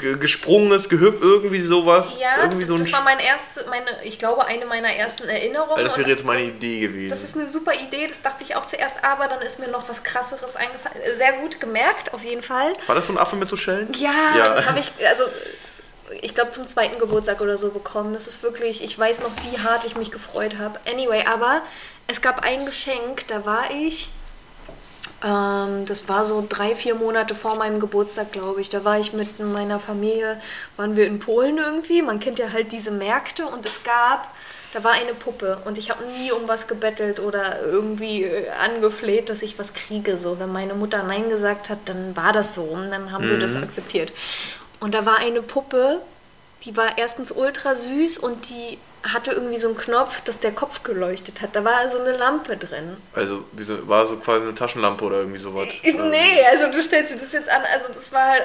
ge- 0.00 0.16
gesprungen 0.16 0.72
ist, 0.72 0.88
gehüpft, 0.90 1.22
irgendwie 1.22 1.60
sowas. 1.60 2.16
Ja, 2.20 2.42
irgendwie 2.42 2.66
so 2.66 2.76
das 2.78 2.92
war 2.92 3.02
mein 3.02 3.18
erste, 3.20 3.64
meine, 3.68 3.86
ich 4.04 4.18
glaube, 4.18 4.44
eine 4.46 4.64
meiner 4.66 4.92
ersten 4.92 5.28
Erinnerungen. 5.28 5.82
Das 5.84 5.96
wäre 5.96 6.08
jetzt 6.08 6.24
meine 6.24 6.42
Idee 6.42 6.80
gewesen. 6.80 7.10
Das 7.10 7.22
ist 7.22 7.36
eine 7.36 7.48
super 7.48 7.74
Idee, 7.74 8.06
das 8.08 8.20
dachte 8.22 8.44
ich 8.44 8.56
auch 8.56 8.66
zuerst, 8.66 8.96
aber 9.02 9.28
dann 9.28 9.40
ist 9.42 9.58
mir 9.60 9.68
noch 9.68 9.88
was 9.88 10.02
krasseres 10.02 10.56
eingefallen. 10.56 10.98
Sehr 11.16 11.32
gut 11.34 11.60
gemerkt, 11.60 12.12
auf 12.14 12.22
jeden 12.24 12.42
Fall. 12.42 12.72
war 12.86 12.94
das 12.96 13.06
so 13.06 13.12
ein 13.12 13.18
Affe 13.18 13.36
mit 13.36 13.48
so 13.48 13.56
Schellen? 13.56 13.92
Ja, 13.96 14.10
Ja. 14.36 14.54
das 14.54 14.66
habe 14.68 14.78
ich, 14.80 14.90
also 15.06 15.24
ich 16.22 16.34
glaube 16.34 16.52
zum 16.52 16.66
zweiten 16.66 16.98
Geburtstag 16.98 17.40
oder 17.40 17.58
so 17.58 17.70
bekommen. 17.70 18.14
Das 18.14 18.26
ist 18.26 18.42
wirklich, 18.42 18.82
ich 18.82 18.98
weiß 18.98 19.20
noch, 19.20 19.32
wie 19.44 19.58
hart 19.58 19.84
ich 19.84 19.96
mich 19.96 20.10
gefreut 20.10 20.56
habe. 20.58 20.78
Anyway, 20.90 21.24
aber 21.26 21.62
es 22.06 22.22
gab 22.22 22.42
ein 22.42 22.64
Geschenk, 22.64 23.26
da 23.26 23.44
war 23.44 23.70
ich, 23.72 24.08
ähm, 25.24 25.84
das 25.84 26.08
war 26.08 26.24
so 26.24 26.46
drei, 26.48 26.76
vier 26.76 26.94
Monate 26.94 27.34
vor 27.34 27.56
meinem 27.56 27.80
Geburtstag, 27.80 28.32
glaube 28.32 28.60
ich. 28.60 28.70
Da 28.70 28.84
war 28.84 28.98
ich 28.98 29.12
mit 29.12 29.40
meiner 29.40 29.80
Familie, 29.80 30.40
waren 30.76 30.96
wir 30.96 31.06
in 31.06 31.18
Polen 31.18 31.58
irgendwie. 31.58 32.02
Man 32.02 32.20
kennt 32.20 32.38
ja 32.38 32.52
halt 32.52 32.70
diese 32.70 32.92
Märkte 32.92 33.46
und 33.46 33.66
es 33.66 33.82
gab, 33.82 34.28
da 34.72 34.84
war 34.84 34.92
eine 34.92 35.14
Puppe 35.14 35.58
und 35.64 35.76
ich 35.76 35.90
habe 35.90 36.04
nie 36.04 36.30
um 36.30 36.46
was 36.46 36.68
gebettelt 36.68 37.18
oder 37.18 37.62
irgendwie 37.62 38.22
äh, 38.22 38.48
angefleht, 38.50 39.28
dass 39.28 39.42
ich 39.42 39.58
was 39.58 39.74
kriege. 39.74 40.18
So, 40.18 40.38
wenn 40.38 40.52
meine 40.52 40.74
Mutter 40.74 41.02
Nein 41.02 41.28
gesagt 41.28 41.68
hat, 41.68 41.78
dann 41.86 42.16
war 42.16 42.32
das 42.32 42.54
so 42.54 42.62
und 42.62 42.92
dann 42.92 43.10
haben 43.10 43.28
wir 43.28 43.40
das 43.40 43.56
akzeptiert. 43.56 44.12
Und 44.80 44.94
da 44.94 45.06
war 45.06 45.18
eine 45.18 45.42
Puppe, 45.42 46.00
die 46.64 46.76
war 46.76 46.96
erstens 46.98 47.32
ultra 47.32 47.74
süß 47.74 48.18
und 48.18 48.48
die 48.48 48.78
hatte 49.02 49.32
irgendwie 49.32 49.58
so 49.58 49.68
einen 49.68 49.76
Knopf, 49.76 50.20
dass 50.22 50.38
der 50.38 50.52
Kopf 50.52 50.82
geleuchtet 50.84 51.40
hat. 51.40 51.56
Da 51.56 51.64
war 51.64 51.76
also 51.76 51.98
eine 51.98 52.16
Lampe 52.16 52.56
drin. 52.56 52.96
Also 53.14 53.44
wie 53.52 53.64
so, 53.64 53.88
war 53.88 54.06
so 54.06 54.16
quasi 54.16 54.42
eine 54.42 54.54
Taschenlampe 54.54 55.04
oder 55.04 55.18
irgendwie 55.18 55.40
sowas. 55.40 55.66
Nee, 55.82 56.44
also 56.50 56.70
du 56.70 56.80
stellst 56.82 57.14
dir 57.14 57.18
das 57.18 57.32
jetzt 57.32 57.48
an, 57.48 57.62
also 57.72 57.92
das 57.92 58.12
war 58.12 58.28
halt, 58.28 58.44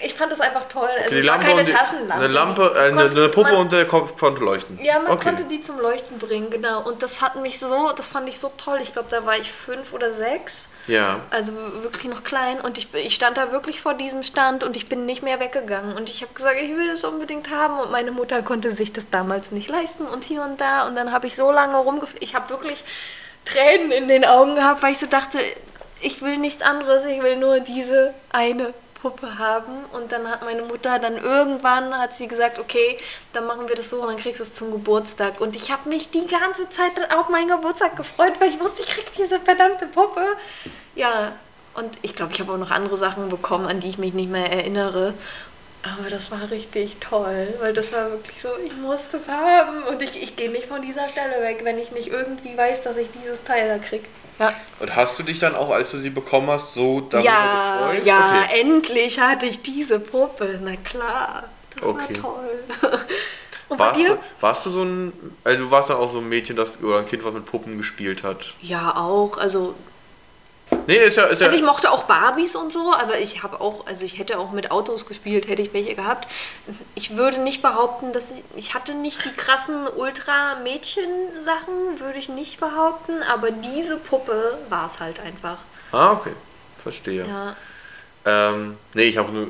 ich 0.00 0.14
fand 0.14 0.30
das 0.30 0.40
einfach 0.40 0.68
toll. 0.68 0.90
Also 0.98 1.10
Die 1.10 1.20
es 1.20 1.26
war 1.26 1.38
keine 1.40 1.64
die, 1.64 1.72
Taschenlampe. 1.72 2.24
eine 2.24 2.32
Lampe, 2.32 2.72
äh, 2.76 2.80
eine, 2.80 3.02
Konnte 3.02 3.18
eine 3.18 3.28
Puppe 3.30 3.52
man- 3.52 3.60
und 3.62 3.72
der 3.72 3.86
Kopf 3.86 4.16
konnte 4.18 4.44
leuchten. 4.44 4.78
Ja, 4.82 4.98
man 4.98 5.12
okay. 5.12 5.24
konnte 5.24 5.44
die 5.44 5.62
zum 5.62 5.80
Leuchten 5.80 6.18
bringen, 6.18 6.50
genau. 6.50 6.82
Und 6.82 7.02
das 7.02 7.22
hat 7.22 7.36
mich 7.36 7.58
so, 7.58 7.90
das 7.96 8.08
fand 8.08 8.28
ich 8.28 8.38
so 8.38 8.52
toll. 8.58 8.80
Ich 8.82 8.92
glaube, 8.92 9.08
da 9.10 9.24
war 9.24 9.38
ich 9.38 9.50
fünf 9.50 9.94
oder 9.94 10.12
sechs. 10.12 10.68
Ja. 10.88 11.20
Also 11.30 11.52
wirklich 11.82 12.06
noch 12.06 12.24
klein 12.24 12.60
und 12.60 12.78
ich, 12.78 12.92
ich 12.94 13.14
stand 13.14 13.36
da 13.36 13.52
wirklich 13.52 13.80
vor 13.80 13.94
diesem 13.94 14.22
Stand 14.22 14.64
und 14.64 14.74
ich 14.74 14.86
bin 14.86 15.06
nicht 15.06 15.22
mehr 15.22 15.38
weggegangen. 15.38 15.96
Und 15.96 16.10
ich 16.10 16.22
habe 16.22 16.34
gesagt, 16.34 16.56
ich 16.60 16.74
will 16.74 16.88
das 16.88 17.04
unbedingt 17.04 17.50
haben. 17.50 17.78
Und 17.78 17.92
meine 17.92 18.10
Mutter 18.10 18.42
konnte 18.42 18.74
sich 18.74 18.92
das 18.92 19.04
damals 19.10 19.52
nicht 19.52 19.68
leisten 19.68 20.06
und 20.06 20.24
hier 20.24 20.42
und 20.42 20.60
da. 20.60 20.88
Und 20.88 20.96
dann 20.96 21.12
habe 21.12 21.26
ich 21.26 21.36
so 21.36 21.50
lange 21.50 21.76
rumgeflogen. 21.76 22.22
Ich 22.22 22.34
habe 22.34 22.48
wirklich 22.50 22.82
Tränen 23.44 23.92
in 23.92 24.08
den 24.08 24.24
Augen 24.24 24.56
gehabt, 24.56 24.82
weil 24.82 24.92
ich 24.92 24.98
so 24.98 25.06
dachte, 25.06 25.38
ich 26.00 26.22
will 26.22 26.38
nichts 26.38 26.62
anderes, 26.62 27.04
ich 27.04 27.22
will 27.22 27.36
nur 27.36 27.60
diese 27.60 28.14
eine 28.30 28.72
Puppe 29.02 29.38
haben. 29.38 29.84
Und 29.92 30.12
dann 30.12 30.28
hat 30.28 30.44
meine 30.44 30.62
Mutter 30.62 30.98
dann 30.98 31.16
irgendwann 31.16 31.96
hat 31.96 32.16
sie 32.16 32.28
gesagt, 32.28 32.58
okay, 32.58 32.98
dann 33.32 33.46
machen 33.46 33.68
wir 33.68 33.74
das 33.74 33.90
so 33.90 34.00
und 34.00 34.08
dann 34.08 34.16
kriegst 34.16 34.40
du 34.40 34.44
es 34.44 34.54
zum 34.54 34.70
Geburtstag. 34.70 35.40
Und 35.40 35.54
ich 35.54 35.70
habe 35.70 35.88
mich 35.88 36.10
die 36.10 36.26
ganze 36.26 36.68
Zeit 36.70 36.92
auf 37.16 37.28
meinen 37.28 37.48
Geburtstag 37.48 37.96
gefreut, 37.96 38.34
weil 38.38 38.50
ich 38.50 38.60
wusste, 38.60 38.82
ich 38.82 38.88
krieg 38.88 39.06
diese 39.16 39.40
verdammte 39.40 39.86
Puppe. 39.86 40.24
Ja, 40.94 41.32
und 41.74 41.96
ich 42.02 42.14
glaube, 42.14 42.32
ich 42.32 42.40
habe 42.40 42.52
auch 42.52 42.58
noch 42.58 42.70
andere 42.70 42.96
Sachen 42.96 43.28
bekommen, 43.28 43.66
an 43.66 43.80
die 43.80 43.88
ich 43.88 43.98
mich 43.98 44.12
nicht 44.12 44.30
mehr 44.30 44.50
erinnere. 44.50 45.14
Aber 45.82 46.10
das 46.10 46.30
war 46.32 46.50
richtig 46.50 46.96
toll, 46.98 47.54
weil 47.60 47.72
das 47.72 47.92
war 47.92 48.10
wirklich 48.10 48.42
so, 48.42 48.48
ich 48.64 48.74
muss 48.76 49.00
das 49.12 49.28
haben 49.28 49.84
und 49.84 50.02
ich, 50.02 50.20
ich 50.20 50.34
gehe 50.34 50.50
nicht 50.50 50.66
von 50.66 50.82
dieser 50.82 51.08
Stelle 51.08 51.40
weg, 51.40 51.60
wenn 51.62 51.78
ich 51.78 51.92
nicht 51.92 52.08
irgendwie 52.08 52.56
weiß, 52.56 52.82
dass 52.82 52.96
ich 52.96 53.08
dieses 53.12 53.42
Teil 53.44 53.68
da 53.68 53.78
krieg. 53.78 54.04
Ja, 54.38 54.54
Und 54.80 54.94
hast 54.94 55.18
du 55.18 55.22
dich 55.24 55.38
dann 55.38 55.54
auch, 55.56 55.70
als 55.70 55.90
du 55.90 55.98
sie 55.98 56.10
bekommen 56.10 56.48
hast, 56.50 56.74
so 56.74 57.00
darüber 57.00 57.24
ja, 57.24 57.88
gefreut? 57.90 58.06
ja 58.06 58.42
Okay. 58.44 58.60
endlich 58.60 59.18
hatte 59.20 59.46
ich 59.46 59.60
diese 59.62 59.98
Puppe, 60.00 60.60
na 60.62 60.76
klar. 60.76 61.44
Das 61.74 61.82
Okay. 61.88 62.14
war 62.22 62.22
toll. 62.22 62.64
Und 63.68 63.78
Warst 63.78 64.00
du, 64.00 64.18
warst 64.40 64.64
du 64.66 64.70
so 64.70 64.82
ein, 64.82 65.12
also 65.44 65.64
du 65.64 65.70
warst 65.70 65.90
dann 65.90 65.98
auch 65.98 66.10
so 66.10 66.20
ein 66.20 66.28
Mädchen, 66.28 66.56
das 66.56 66.82
oder 66.82 67.00
ein 67.00 67.06
Kind, 67.06 67.22
was 67.24 67.34
mit 67.34 67.44
Puppen 67.44 67.76
gespielt 67.76 68.22
hat? 68.22 68.54
Ja, 68.62 68.96
auch. 68.96 69.36
Also 69.36 69.74
Nee, 70.88 71.04
ist 71.04 71.16
ja, 71.18 71.24
ist 71.24 71.40
ja 71.40 71.48
Also 71.48 71.58
ich 71.58 71.62
mochte 71.62 71.92
auch 71.92 72.04
Barbies 72.04 72.56
und 72.56 72.72
so, 72.72 72.94
aber 72.94 73.20
ich 73.20 73.42
habe 73.42 73.60
auch, 73.60 73.86
also 73.86 74.06
ich 74.06 74.18
hätte 74.18 74.38
auch 74.38 74.52
mit 74.52 74.70
Autos 74.70 75.04
gespielt, 75.04 75.46
hätte 75.46 75.60
ich 75.60 75.74
welche 75.74 75.94
gehabt. 75.94 76.26
Ich 76.94 77.14
würde 77.14 77.40
nicht 77.40 77.60
behaupten, 77.60 78.14
dass 78.14 78.30
ich, 78.30 78.42
ich 78.56 78.72
hatte 78.72 78.94
nicht 78.94 79.22
die 79.26 79.34
krassen 79.34 79.86
Ultra-Mädchen-Sachen, 79.86 82.00
würde 82.00 82.18
ich 82.18 82.30
nicht 82.30 82.58
behaupten, 82.58 83.22
aber 83.22 83.50
diese 83.50 83.98
Puppe 83.98 84.56
war 84.70 84.86
es 84.86 84.98
halt 84.98 85.20
einfach. 85.20 85.58
Ah, 85.92 86.12
okay. 86.12 86.32
Verstehe. 86.82 87.26
Ja. 87.26 87.54
Ähm, 88.28 88.76
nee, 88.92 89.04
ich 89.04 89.16
habe 89.16 89.32
nur, 89.32 89.46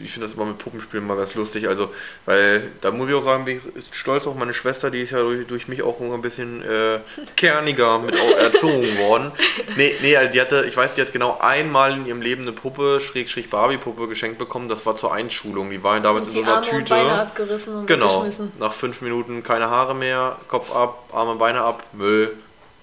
ich 0.00 0.12
finde 0.12 0.28
das 0.28 0.36
immer 0.36 0.44
mit 0.44 0.58
Puppenspielen 0.58 1.04
mal 1.04 1.16
ganz 1.16 1.34
lustig, 1.34 1.66
also, 1.66 1.90
weil, 2.26 2.70
da 2.80 2.92
muss 2.92 3.08
ich 3.08 3.14
auch 3.14 3.24
sagen, 3.24 3.44
bin 3.44 3.60
ich 3.74 3.84
stolz 3.90 4.24
auf 4.26 4.36
meine 4.36 4.54
Schwester, 4.54 4.88
die 4.88 5.00
ist 5.00 5.10
ja 5.10 5.18
durch, 5.18 5.46
durch 5.48 5.66
mich 5.66 5.82
auch 5.82 6.00
ein 6.00 6.22
bisschen 6.22 6.62
äh, 6.62 7.00
kerniger 7.36 7.98
mit 7.98 8.14
erzogen 8.14 8.98
worden. 8.98 9.32
Nee, 9.76 9.96
nee, 10.00 10.16
also 10.16 10.30
die 10.30 10.40
hatte, 10.40 10.64
ich 10.68 10.76
weiß, 10.76 10.94
die 10.94 11.00
hat 11.00 11.12
genau 11.12 11.38
einmal 11.40 11.94
in 11.94 12.06
ihrem 12.06 12.22
Leben 12.22 12.42
eine 12.42 12.52
Puppe, 12.52 13.00
schräg, 13.00 13.28
schräg 13.28 13.50
Barbie-Puppe 13.50 14.06
geschenkt 14.06 14.38
bekommen, 14.38 14.68
das 14.68 14.86
war 14.86 14.94
zur 14.94 15.12
Einschulung, 15.12 15.70
die 15.70 15.82
waren 15.82 16.04
damals 16.04 16.28
Und 16.28 16.36
in 16.36 16.38
so 16.38 16.44
einer 16.44 16.58
Arme 16.58 16.70
und 16.70 16.78
Tüte. 16.78 16.94
Beine 16.94 17.20
abgerissen 17.20 17.74
und 17.74 17.86
Genau, 17.86 18.26
nach 18.60 18.72
fünf 18.72 19.00
Minuten 19.00 19.42
keine 19.42 19.70
Haare 19.70 19.96
mehr, 19.96 20.36
Kopf 20.46 20.72
ab, 20.72 21.08
Arme 21.12 21.32
und 21.32 21.38
Beine 21.38 21.62
ab, 21.62 21.84
Müll, 21.92 22.36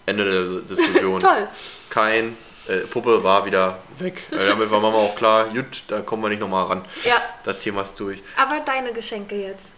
Ende 0.06 0.26
der 0.26 0.76
Diskussion. 0.76 1.20
Toll. 1.22 1.48
Kein, 1.90 2.36
äh, 2.68 2.78
Puppe 2.80 3.24
war 3.24 3.46
wieder 3.46 3.80
weg. 4.04 4.28
Damit 4.32 4.70
war 4.72 4.80
Mama 4.80 4.98
auch 4.98 5.16
klar, 5.16 5.50
gut, 5.50 5.84
da 5.88 6.02
kommen 6.02 6.24
wir 6.24 6.30
nicht 6.30 6.42
nochmal 6.42 6.66
ran. 6.66 6.86
Ja. 7.04 7.18
Das 7.44 7.60
Thema 7.60 7.82
ist 7.82 8.00
durch. 8.00 8.22
Aber 8.38 8.60
deine 8.62 8.94
Geschenke 8.94 9.36
jetzt. 9.36 9.76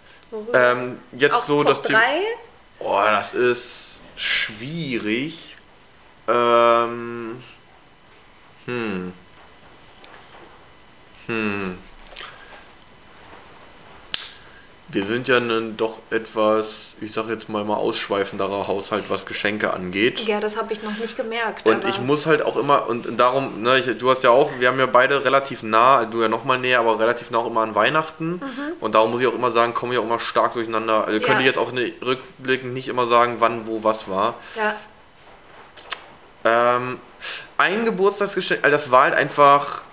Ähm, 0.54 1.00
jetzt 1.12 1.34
auch 1.34 1.44
so, 1.44 1.60
Top 1.60 1.68
dass 1.68 1.82
die. 1.84 1.94
3? 1.94 2.22
Oh, 2.80 3.02
das 3.04 3.34
ist 3.34 4.02
schwierig. 4.16 5.56
Ähm, 6.28 7.44
hm. 8.66 9.14
Hm. 11.28 11.78
Wir 14.94 15.06
sind 15.06 15.28
ja 15.28 15.38
ein 15.38 15.76
doch 15.76 16.00
etwas, 16.12 16.94
ich 17.02 17.12
sag 17.14 17.28
jetzt 17.28 17.50
mal 17.50 17.64
mal 17.66 17.76
ausschweifenderer 17.78 18.68
Haushalt, 18.68 19.06
was 19.10 19.26
Geschenke 19.26 19.74
angeht. 19.74 20.20
Ja, 20.22 20.40
das 20.40 20.56
habe 20.56 20.72
ich 20.72 20.84
noch 20.84 20.96
nicht 20.98 21.18
gemerkt. 21.18 21.68
Und 21.68 21.88
ich 21.88 22.00
muss 22.00 22.26
halt 22.28 22.44
auch 22.44 22.56
immer, 22.58 22.88
und 22.88 23.20
darum, 23.20 23.64
ne, 23.64 23.80
ich, 23.80 23.98
du 23.98 24.12
hast 24.12 24.24
ja 24.24 24.30
auch, 24.30 24.52
wir 24.60 24.68
haben 24.68 24.78
ja 24.80 24.86
beide 24.86 25.26
relativ 25.26 25.64
nah, 25.64 26.06
du 26.06 26.22
ja 26.22 26.28
noch 26.28 26.44
mal 26.46 26.60
näher, 26.60 26.80
aber 26.80 27.00
relativ 27.00 27.32
nah 27.32 27.40
auch 27.40 27.48
immer 27.48 27.62
an 27.62 27.74
Weihnachten. 27.74 28.40
Und 28.80 28.94
darum 28.96 29.12
muss 29.12 29.22
ich 29.22 29.28
auch 29.28 29.34
immer 29.34 29.52
sagen, 29.52 29.74
komme 29.74 29.94
ich 29.94 30.00
auch 30.00 30.04
immer 30.06 30.20
stark 30.20 30.54
durcheinander. 30.54 31.06
Also 31.08 31.20
Ja. 31.20 31.26
könnte 31.26 31.42
ich 31.42 31.48
jetzt 31.48 31.58
auch 31.58 31.72
ne, 31.72 31.92
rückblickend 32.06 32.74
nicht 32.74 32.88
immer 32.88 33.08
sagen, 33.08 33.38
wann, 33.40 33.66
wo, 33.68 33.84
was 33.84 34.08
war. 34.08 34.36
Ja, 34.56 34.76
Ähm, 36.46 37.00
ein 37.58 37.86
Geburtstagsgeschenk, 37.86 38.64
also 38.66 38.76
das 38.76 38.92
war 38.92 39.04
halt 39.04 39.14
einfach, 39.16 39.84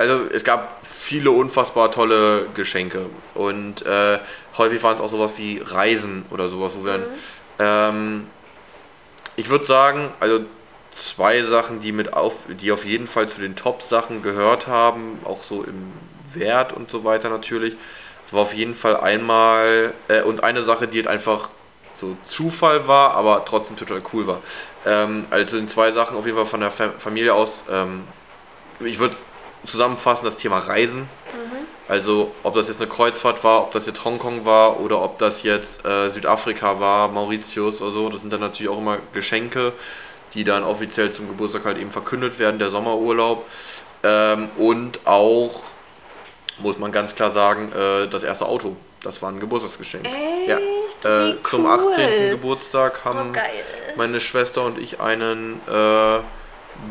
also 0.00 0.24
es 0.32 0.44
gab 0.44 0.78
viele 0.82 1.30
unfassbar 1.30 1.92
tolle 1.92 2.46
Geschenke. 2.54 3.10
Und 3.34 3.84
äh, 3.84 4.18
häufig 4.56 4.82
waren 4.82 4.94
es 4.94 5.00
auch 5.02 5.10
sowas 5.10 5.34
wie 5.36 5.60
Reisen 5.62 6.24
oder 6.30 6.48
sowas, 6.48 6.72
wo 6.74 6.86
wir 6.86 6.92
dann, 6.92 7.06
ähm, 7.58 8.26
ich 9.36 9.50
würde 9.50 9.66
sagen, 9.66 10.08
also 10.18 10.40
zwei 10.90 11.42
Sachen, 11.42 11.80
die 11.80 11.92
mit 11.92 12.14
auf, 12.14 12.44
die 12.48 12.72
auf 12.72 12.86
jeden 12.86 13.06
Fall 13.06 13.28
zu 13.28 13.42
den 13.42 13.56
Top-Sachen 13.56 14.22
gehört 14.22 14.66
haben, 14.68 15.18
auch 15.24 15.42
so 15.42 15.64
im 15.64 15.92
Wert 16.32 16.72
und 16.72 16.90
so 16.90 17.04
weiter 17.04 17.28
natürlich. 17.28 17.76
War 18.30 18.40
auf 18.40 18.54
jeden 18.54 18.74
Fall 18.74 18.96
einmal 18.96 19.92
äh, 20.08 20.22
und 20.22 20.42
eine 20.42 20.62
Sache, 20.62 20.88
die 20.88 20.96
halt 20.96 21.08
einfach 21.08 21.50
so 21.92 22.16
Zufall 22.24 22.88
war, 22.88 23.10
aber 23.10 23.44
trotzdem 23.44 23.76
total 23.76 24.00
cool 24.14 24.26
war. 24.26 24.40
Ähm, 24.86 25.26
also 25.28 25.58
sind 25.58 25.68
zwei 25.68 25.92
Sachen 25.92 26.16
auf 26.16 26.24
jeden 26.24 26.38
Fall 26.38 26.46
von 26.46 26.60
der 26.60 26.70
Fa 26.70 26.90
Familie 26.96 27.34
aus. 27.34 27.64
Ähm, 27.70 28.04
ich 28.82 28.98
würde 28.98 29.14
zusammenfassen 29.64 30.24
das 30.24 30.36
Thema 30.36 30.58
Reisen. 30.58 31.08
Also 31.88 32.30
ob 32.44 32.54
das 32.54 32.68
jetzt 32.68 32.80
eine 32.80 32.88
Kreuzfahrt 32.88 33.42
war, 33.42 33.62
ob 33.62 33.72
das 33.72 33.86
jetzt 33.86 34.04
Hongkong 34.04 34.44
war 34.44 34.78
oder 34.78 35.02
ob 35.02 35.18
das 35.18 35.42
jetzt 35.42 35.84
äh, 35.84 36.08
Südafrika 36.08 36.78
war, 36.78 37.08
Mauritius 37.08 37.82
oder 37.82 37.90
so. 37.90 38.08
Das 38.08 38.20
sind 38.20 38.32
dann 38.32 38.40
natürlich 38.40 38.70
auch 38.70 38.78
immer 38.78 38.98
Geschenke, 39.12 39.72
die 40.34 40.44
dann 40.44 40.62
offiziell 40.62 41.10
zum 41.10 41.26
Geburtstag 41.26 41.64
halt 41.64 41.78
eben 41.78 41.90
verkündet 41.90 42.38
werden, 42.38 42.60
der 42.60 42.70
Sommerurlaub. 42.70 43.44
Ähm, 44.04 44.50
und 44.56 45.00
auch, 45.04 45.62
muss 46.58 46.78
man 46.78 46.92
ganz 46.92 47.16
klar 47.16 47.32
sagen, 47.32 47.72
äh, 47.72 48.06
das 48.06 48.22
erste 48.22 48.46
Auto. 48.46 48.76
Das 49.02 49.20
war 49.20 49.32
ein 49.32 49.40
Geburtstagsgeschenk. 49.40 50.06
Echt? 50.06 50.48
Ja. 50.48 50.58
Äh, 51.02 51.34
Wie 51.34 51.42
Zum 51.42 51.64
cool. 51.64 51.90
18. 51.90 52.30
Geburtstag 52.30 53.04
haben 53.04 53.32
Oh, 53.34 53.96
meine 53.96 54.20
Schwester 54.20 54.62
und 54.62 54.78
ich 54.78 55.00
einen 55.00 55.60
äh, 55.66 56.18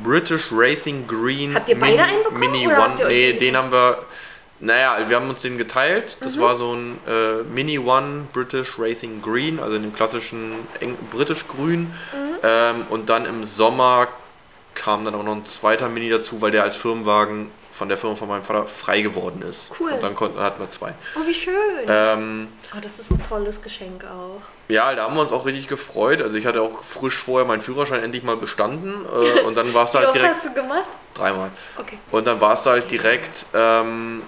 British 0.04 0.48
Racing 0.52 1.08
Green 1.08 1.56
Habt 1.56 1.70
ihr 1.70 1.80
beide 1.80 2.04
einen 2.04 2.24
bekommen, 2.24 2.40
Mini 2.40 2.68
One. 2.68 2.94
euch 2.94 3.08
Nee, 3.08 3.32
den 3.34 3.40
den 3.40 3.58
haben 3.58 3.72
wir. 3.72 4.06
Naja, 4.62 4.98
wir 5.08 5.16
haben 5.16 5.30
uns 5.30 5.42
den 5.42 5.58
geteilt. 5.58 6.18
Das 6.20 6.36
Mhm. 6.36 6.42
war 6.42 6.58
so 6.58 6.74
ein 6.76 7.00
äh, 7.08 7.44
Mini 7.44 7.80
One 7.80 8.28
British 8.34 8.78
Racing 8.78 9.22
Green, 9.22 9.58
also 9.60 9.78
in 9.78 9.84
dem 9.84 9.96
klassischen 9.96 10.54
Eng 10.82 10.98
britisch 11.10 11.48
Grün. 11.48 11.84
Mhm. 11.84 11.90
Ähm, 12.44 12.86
und 12.90 13.10
dann 13.10 13.26
im 13.26 13.46
Sommer 13.46 14.10
kam 14.76 15.06
dann 15.06 15.16
auch 15.16 15.24
noch 15.24 15.36
ein 15.36 15.46
zweiter 15.46 15.88
Mini 15.88 16.10
dazu, 16.10 16.42
weil 16.42 16.52
der 16.52 16.64
als 16.64 16.76
Firmenwagen 16.76 17.52
von 17.72 17.88
der 17.88 17.98
Firma 17.98 18.18
von 18.18 18.28
meinem 18.28 18.44
Vater 18.44 18.66
frei 18.68 19.02
geworden 19.02 19.42
ist. 19.42 19.72
Cool. 19.80 19.92
Und 19.92 20.04
dann 20.04 20.14
konnten, 20.14 20.38
hatten 20.40 20.60
wir 20.62 20.70
zwei. 20.70 20.94
Oh, 21.16 21.26
wie 21.26 21.34
schön. 21.34 21.54
Ähm, 21.88 22.48
oh, 22.76 22.80
das 22.82 23.00
ist 23.00 23.12
ein 23.12 23.22
tolles 23.24 23.62
Geschenk 23.62 24.04
auch. 24.04 24.42
Ja, 24.70 24.94
da 24.96 25.04
haben 25.04 25.16
wir 25.16 25.22
uns 25.22 25.32
auch 25.32 25.46
richtig 25.46 25.68
gefreut. 25.68 26.22
Also 26.22 26.38
ich 26.38 26.46
hatte 26.46 26.62
auch 26.62 26.84
frisch 26.84 27.18
vorher 27.18 27.46
meinen 27.48 27.62
Führerschein 27.62 28.04
endlich 28.04 28.24
mal 28.24 28.38
bestanden. 28.38 29.06
Äh, 29.06 29.42
und 29.42 29.56
dann 29.56 29.74
war 29.74 29.86
es 29.86 29.94
halt 29.96 30.14
direkt 30.14 30.36
hast 30.36 30.46
du 30.46 30.54
gemacht? 30.54 30.90
dreimal. 31.16 31.52
Okay. 31.78 31.98
Und 32.12 32.28
dann 32.28 32.40
war 32.40 32.54
es 32.54 32.66
halt 32.66 32.90
direkt 32.92 33.46
ähm, 33.54 34.22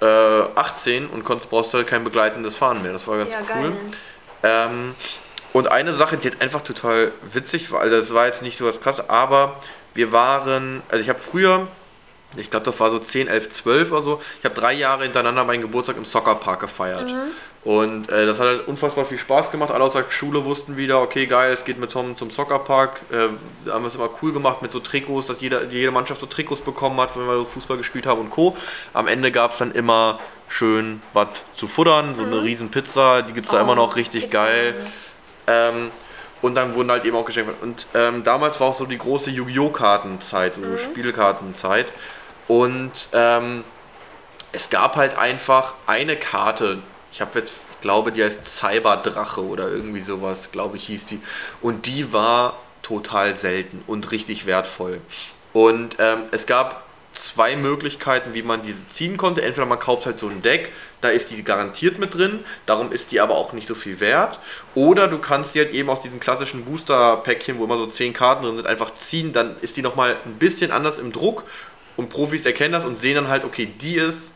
äh, 0.00 0.04
18 0.06 1.08
und 1.08 1.24
konntest, 1.24 1.50
brauchst 1.50 1.74
halt 1.74 1.86
kein 1.86 2.04
begleitendes 2.04 2.56
Fahren 2.56 2.82
mehr. 2.82 2.92
Das 2.92 3.06
war 3.06 3.18
ganz 3.18 3.32
Ja, 3.32 3.40
cool. 3.54 3.76
Ähm, 4.42 4.94
und 5.52 5.68
eine 5.68 5.94
Sache, 5.94 6.16
die 6.16 6.28
halt 6.28 6.42
einfach 6.42 6.62
total 6.62 7.12
witzig 7.32 7.70
war, 7.72 7.80
also 7.80 7.96
das 7.98 8.12
war 8.12 8.26
jetzt 8.26 8.42
nicht 8.42 8.58
so 8.58 8.66
was 8.66 8.80
krass, 8.80 9.08
aber 9.08 9.56
wir 9.94 10.12
waren, 10.12 10.82
also 10.90 11.02
ich 11.02 11.08
habe 11.08 11.18
früher, 11.18 11.66
ich 12.36 12.50
glaube, 12.50 12.66
das 12.66 12.78
war 12.80 12.90
so 12.90 12.98
10, 12.98 13.28
11, 13.28 13.48
12 13.50 13.92
oder 13.92 14.02
so, 14.02 14.20
ich 14.38 14.44
habe 14.44 14.54
drei 14.54 14.72
Jahre 14.74 15.04
hintereinander 15.04 15.44
meinen 15.44 15.60
Geburtstag 15.62 15.96
im 15.96 16.04
Soccerpark 16.04 16.60
gefeiert. 16.60 17.06
Und 17.64 18.08
äh, 18.10 18.26
das 18.26 18.38
hat 18.38 18.46
halt 18.46 18.68
unfassbar 18.68 19.04
viel 19.04 19.18
Spaß 19.18 19.50
gemacht. 19.50 19.72
Alle 19.72 19.82
aus 19.82 19.94
der 19.94 20.04
Schule 20.08 20.44
wussten 20.44 20.76
wieder, 20.76 21.02
okay, 21.02 21.26
geil, 21.26 21.52
es 21.52 21.64
geht 21.64 21.80
mit 21.80 21.90
Tom 21.90 22.16
zum 22.16 22.30
Soccerpark. 22.30 23.00
Äh, 23.10 23.28
da 23.64 23.72
haben 23.74 23.82
wir 23.82 23.88
es 23.88 23.96
immer 23.96 24.08
cool 24.22 24.32
gemacht 24.32 24.62
mit 24.62 24.70
so 24.70 24.78
Trikots, 24.78 25.26
dass 25.26 25.40
jeder, 25.40 25.64
jede 25.64 25.90
Mannschaft 25.90 26.20
so 26.20 26.26
Trikots 26.26 26.60
bekommen 26.60 27.00
hat, 27.00 27.16
wenn 27.16 27.26
wir 27.26 27.38
so 27.38 27.44
Fußball 27.44 27.76
gespielt 27.76 28.06
haben 28.06 28.20
und 28.20 28.30
Co. 28.30 28.56
Am 28.92 29.08
Ende 29.08 29.32
gab 29.32 29.50
es 29.50 29.58
dann 29.58 29.72
immer 29.72 30.20
schön 30.48 31.02
was 31.12 31.26
zu 31.54 31.66
futtern, 31.66 32.14
so 32.16 32.22
eine 32.22 32.40
riesen 32.42 32.70
Pizza, 32.70 33.22
die 33.22 33.32
gibt 33.32 33.46
es 33.46 33.52
da 33.52 33.58
Oh, 33.58 33.62
immer 33.64 33.74
noch 33.74 33.96
richtig 33.96 34.24
Pizza. 34.26 34.44
geil. 34.44 34.86
Ähm, 35.48 35.90
und 36.42 36.54
dann 36.54 36.74
wurden 36.74 36.90
halt 36.90 37.04
eben 37.04 37.16
auch 37.16 37.24
Geschenke. 37.24 37.54
Und 37.62 37.86
ähm, 37.94 38.24
damals 38.24 38.60
war 38.60 38.68
auch 38.68 38.78
so 38.78 38.86
die 38.86 38.98
große 38.98 39.30
Yu-Gi-Oh! 39.30 39.70
Kartenzeit, 39.70 40.54
so 40.54 40.76
Spielkartenzeit. 40.76 41.86
Und 42.48 43.08
ähm, 43.12 43.64
es 44.52 44.70
gab 44.70 44.96
halt 44.96 45.18
einfach 45.18 45.74
eine 45.86 46.16
Karte. 46.16 46.78
Ich 47.12 47.20
habe 47.20 47.38
jetzt, 47.38 47.54
ich 47.72 47.80
glaube, 47.80 48.12
die 48.12 48.22
heißt 48.22 48.46
Cyberdrache 48.46 49.44
oder 49.44 49.68
irgendwie 49.68 50.00
sowas, 50.00 50.50
glaube 50.52 50.76
ich, 50.76 50.86
hieß 50.86 51.06
die. 51.06 51.20
Und 51.60 51.86
die 51.86 52.12
war 52.12 52.58
total 52.82 53.34
selten 53.34 53.82
und 53.86 54.10
richtig 54.12 54.46
wertvoll. 54.46 55.00
Und 55.52 55.96
ähm, 55.98 56.20
es 56.30 56.46
gab 56.46 56.85
zwei 57.18 57.56
Möglichkeiten, 57.56 58.34
wie 58.34 58.42
man 58.42 58.62
diese 58.62 58.88
ziehen 58.88 59.16
konnte. 59.16 59.42
Entweder 59.42 59.66
man 59.66 59.78
kauft 59.78 60.06
halt 60.06 60.20
so 60.20 60.28
ein 60.28 60.42
Deck, 60.42 60.72
da 61.00 61.08
ist 61.08 61.30
die 61.30 61.42
garantiert 61.42 61.98
mit 61.98 62.14
drin, 62.14 62.40
darum 62.66 62.92
ist 62.92 63.12
die 63.12 63.20
aber 63.20 63.34
auch 63.34 63.52
nicht 63.52 63.66
so 63.66 63.74
viel 63.74 64.00
wert. 64.00 64.38
Oder 64.74 65.08
du 65.08 65.18
kannst 65.18 65.54
die 65.54 65.60
halt 65.60 65.72
eben 65.72 65.90
aus 65.90 66.00
diesen 66.00 66.20
klassischen 66.20 66.64
Booster-Päckchen, 66.64 67.58
wo 67.58 67.64
immer 67.64 67.78
so 67.78 67.86
10 67.86 68.12
Karten 68.12 68.44
drin 68.44 68.56
sind, 68.56 68.66
einfach 68.66 68.94
ziehen, 68.94 69.32
dann 69.32 69.56
ist 69.60 69.76
die 69.76 69.82
nochmal 69.82 70.16
ein 70.24 70.34
bisschen 70.34 70.70
anders 70.70 70.98
im 70.98 71.12
Druck 71.12 71.44
und 71.96 72.08
Profis 72.08 72.46
erkennen 72.46 72.72
das 72.72 72.84
und 72.84 72.98
sehen 73.00 73.16
dann 73.16 73.28
halt, 73.28 73.44
okay, 73.44 73.66
die 73.80 73.96
ist 73.96 74.32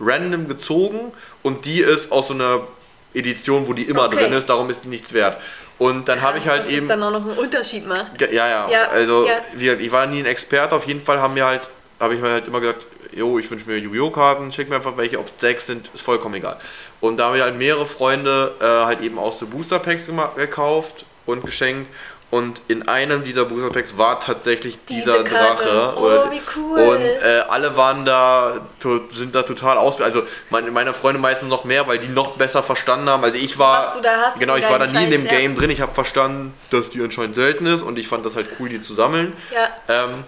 random 0.00 0.48
gezogen 0.48 1.12
und 1.42 1.64
die 1.64 1.80
ist 1.80 2.12
aus 2.12 2.28
so 2.28 2.34
einer 2.34 2.66
Edition, 3.14 3.66
wo 3.66 3.72
die 3.72 3.84
immer 3.84 4.04
Okay. 4.04 4.16
drin 4.16 4.32
ist, 4.32 4.48
darum 4.48 4.70
ist 4.70 4.84
die 4.84 4.88
nichts 4.88 5.12
wert. 5.12 5.40
Und 5.78 6.08
dann 6.08 6.20
habe 6.22 6.38
ich 6.38 6.48
halt 6.48 6.64
dass 6.64 6.70
eben... 6.70 6.86
es 6.86 6.88
dann 6.88 7.02
auch 7.02 7.10
noch 7.10 7.22
einen 7.22 7.38
Unterschied 7.38 7.86
macht. 7.86 8.20
Ja, 8.20 8.28
ja, 8.28 8.68
Ja, 8.70 8.88
also 8.88 9.26
ja. 9.26 9.74
ich 9.74 9.92
war 9.92 10.06
nie 10.06 10.18
ein 10.18 10.26
Experte, 10.26 10.74
auf 10.74 10.86
jeden 10.86 11.00
Fall 11.00 11.20
haben 11.20 11.34
wir 11.36 11.46
halt, 11.46 11.68
habe 12.00 12.14
ich 12.14 12.20
mir 12.20 12.30
halt 12.30 12.46
immer 12.46 12.60
gesagt, 12.60 12.86
jo, 13.12 13.38
ich 13.38 13.50
wünsche 13.50 13.66
mir 13.68 13.78
Yu-Gi-Oh! 13.78 14.10
Karten, 14.10 14.52
schick 14.52 14.68
mir 14.68 14.76
einfach 14.76 14.96
welche, 14.96 15.18
ob 15.18 15.26
es 15.26 15.40
sechs 15.40 15.66
sind, 15.66 15.90
ist 15.94 16.02
vollkommen 16.02 16.34
egal. 16.34 16.58
Und 17.00 17.16
da 17.18 17.26
haben 17.26 17.34
wir 17.34 17.42
halt 17.42 17.56
mehrere 17.56 17.86
Freunde 17.86 18.54
äh, 18.60 18.64
halt 18.64 19.00
eben 19.00 19.18
auch 19.18 19.32
so 19.32 19.46
Booster 19.46 19.78
Packs 19.78 20.08
gekauft 20.36 21.04
und 21.26 21.44
geschenkt. 21.44 21.88
Und 22.30 22.60
in 22.68 22.86
einem 22.86 23.24
dieser 23.24 23.46
Booster 23.46 23.70
Packs 23.70 23.96
war 23.96 24.20
tatsächlich 24.20 24.78
Diese 24.86 25.24
dieser. 25.24 25.24
Drache. 25.24 25.94
Oh, 25.96 26.30
wie 26.30 26.42
cool. 26.56 26.78
Und 26.78 27.00
äh, 27.00 27.40
alle 27.48 27.74
waren 27.74 28.04
da, 28.04 28.66
to, 28.80 29.00
sind 29.14 29.34
da 29.34 29.44
total 29.44 29.78
aus. 29.78 30.02
Also 30.02 30.22
meine, 30.50 30.70
meine 30.70 30.92
Freunde 30.92 31.20
meistens 31.20 31.48
noch 31.48 31.64
mehr, 31.64 31.88
weil 31.88 31.98
die 31.98 32.08
noch 32.08 32.32
besser 32.32 32.62
verstanden 32.62 33.08
haben. 33.08 33.24
Also 33.24 33.38
ich 33.38 33.58
war. 33.58 33.86
Was 33.86 33.96
du 33.96 34.02
da 34.02 34.26
hast 34.26 34.38
Genau, 34.38 34.56
ich 34.56 34.68
war 34.68 34.78
da 34.78 34.84
nie 34.86 35.04
in 35.04 35.10
dem 35.10 35.24
ja. 35.24 35.30
Game 35.30 35.54
drin. 35.54 35.70
Ich 35.70 35.80
habe 35.80 35.94
verstanden, 35.94 36.52
dass 36.68 36.90
die 36.90 37.00
anscheinend 37.00 37.34
selten 37.34 37.64
ist 37.64 37.82
und 37.82 37.98
ich 37.98 38.08
fand 38.08 38.26
das 38.26 38.36
halt 38.36 38.48
cool, 38.60 38.68
die 38.68 38.82
zu 38.82 38.94
sammeln. 38.94 39.32
Ja. 39.50 40.04
Ähm, 40.04 40.24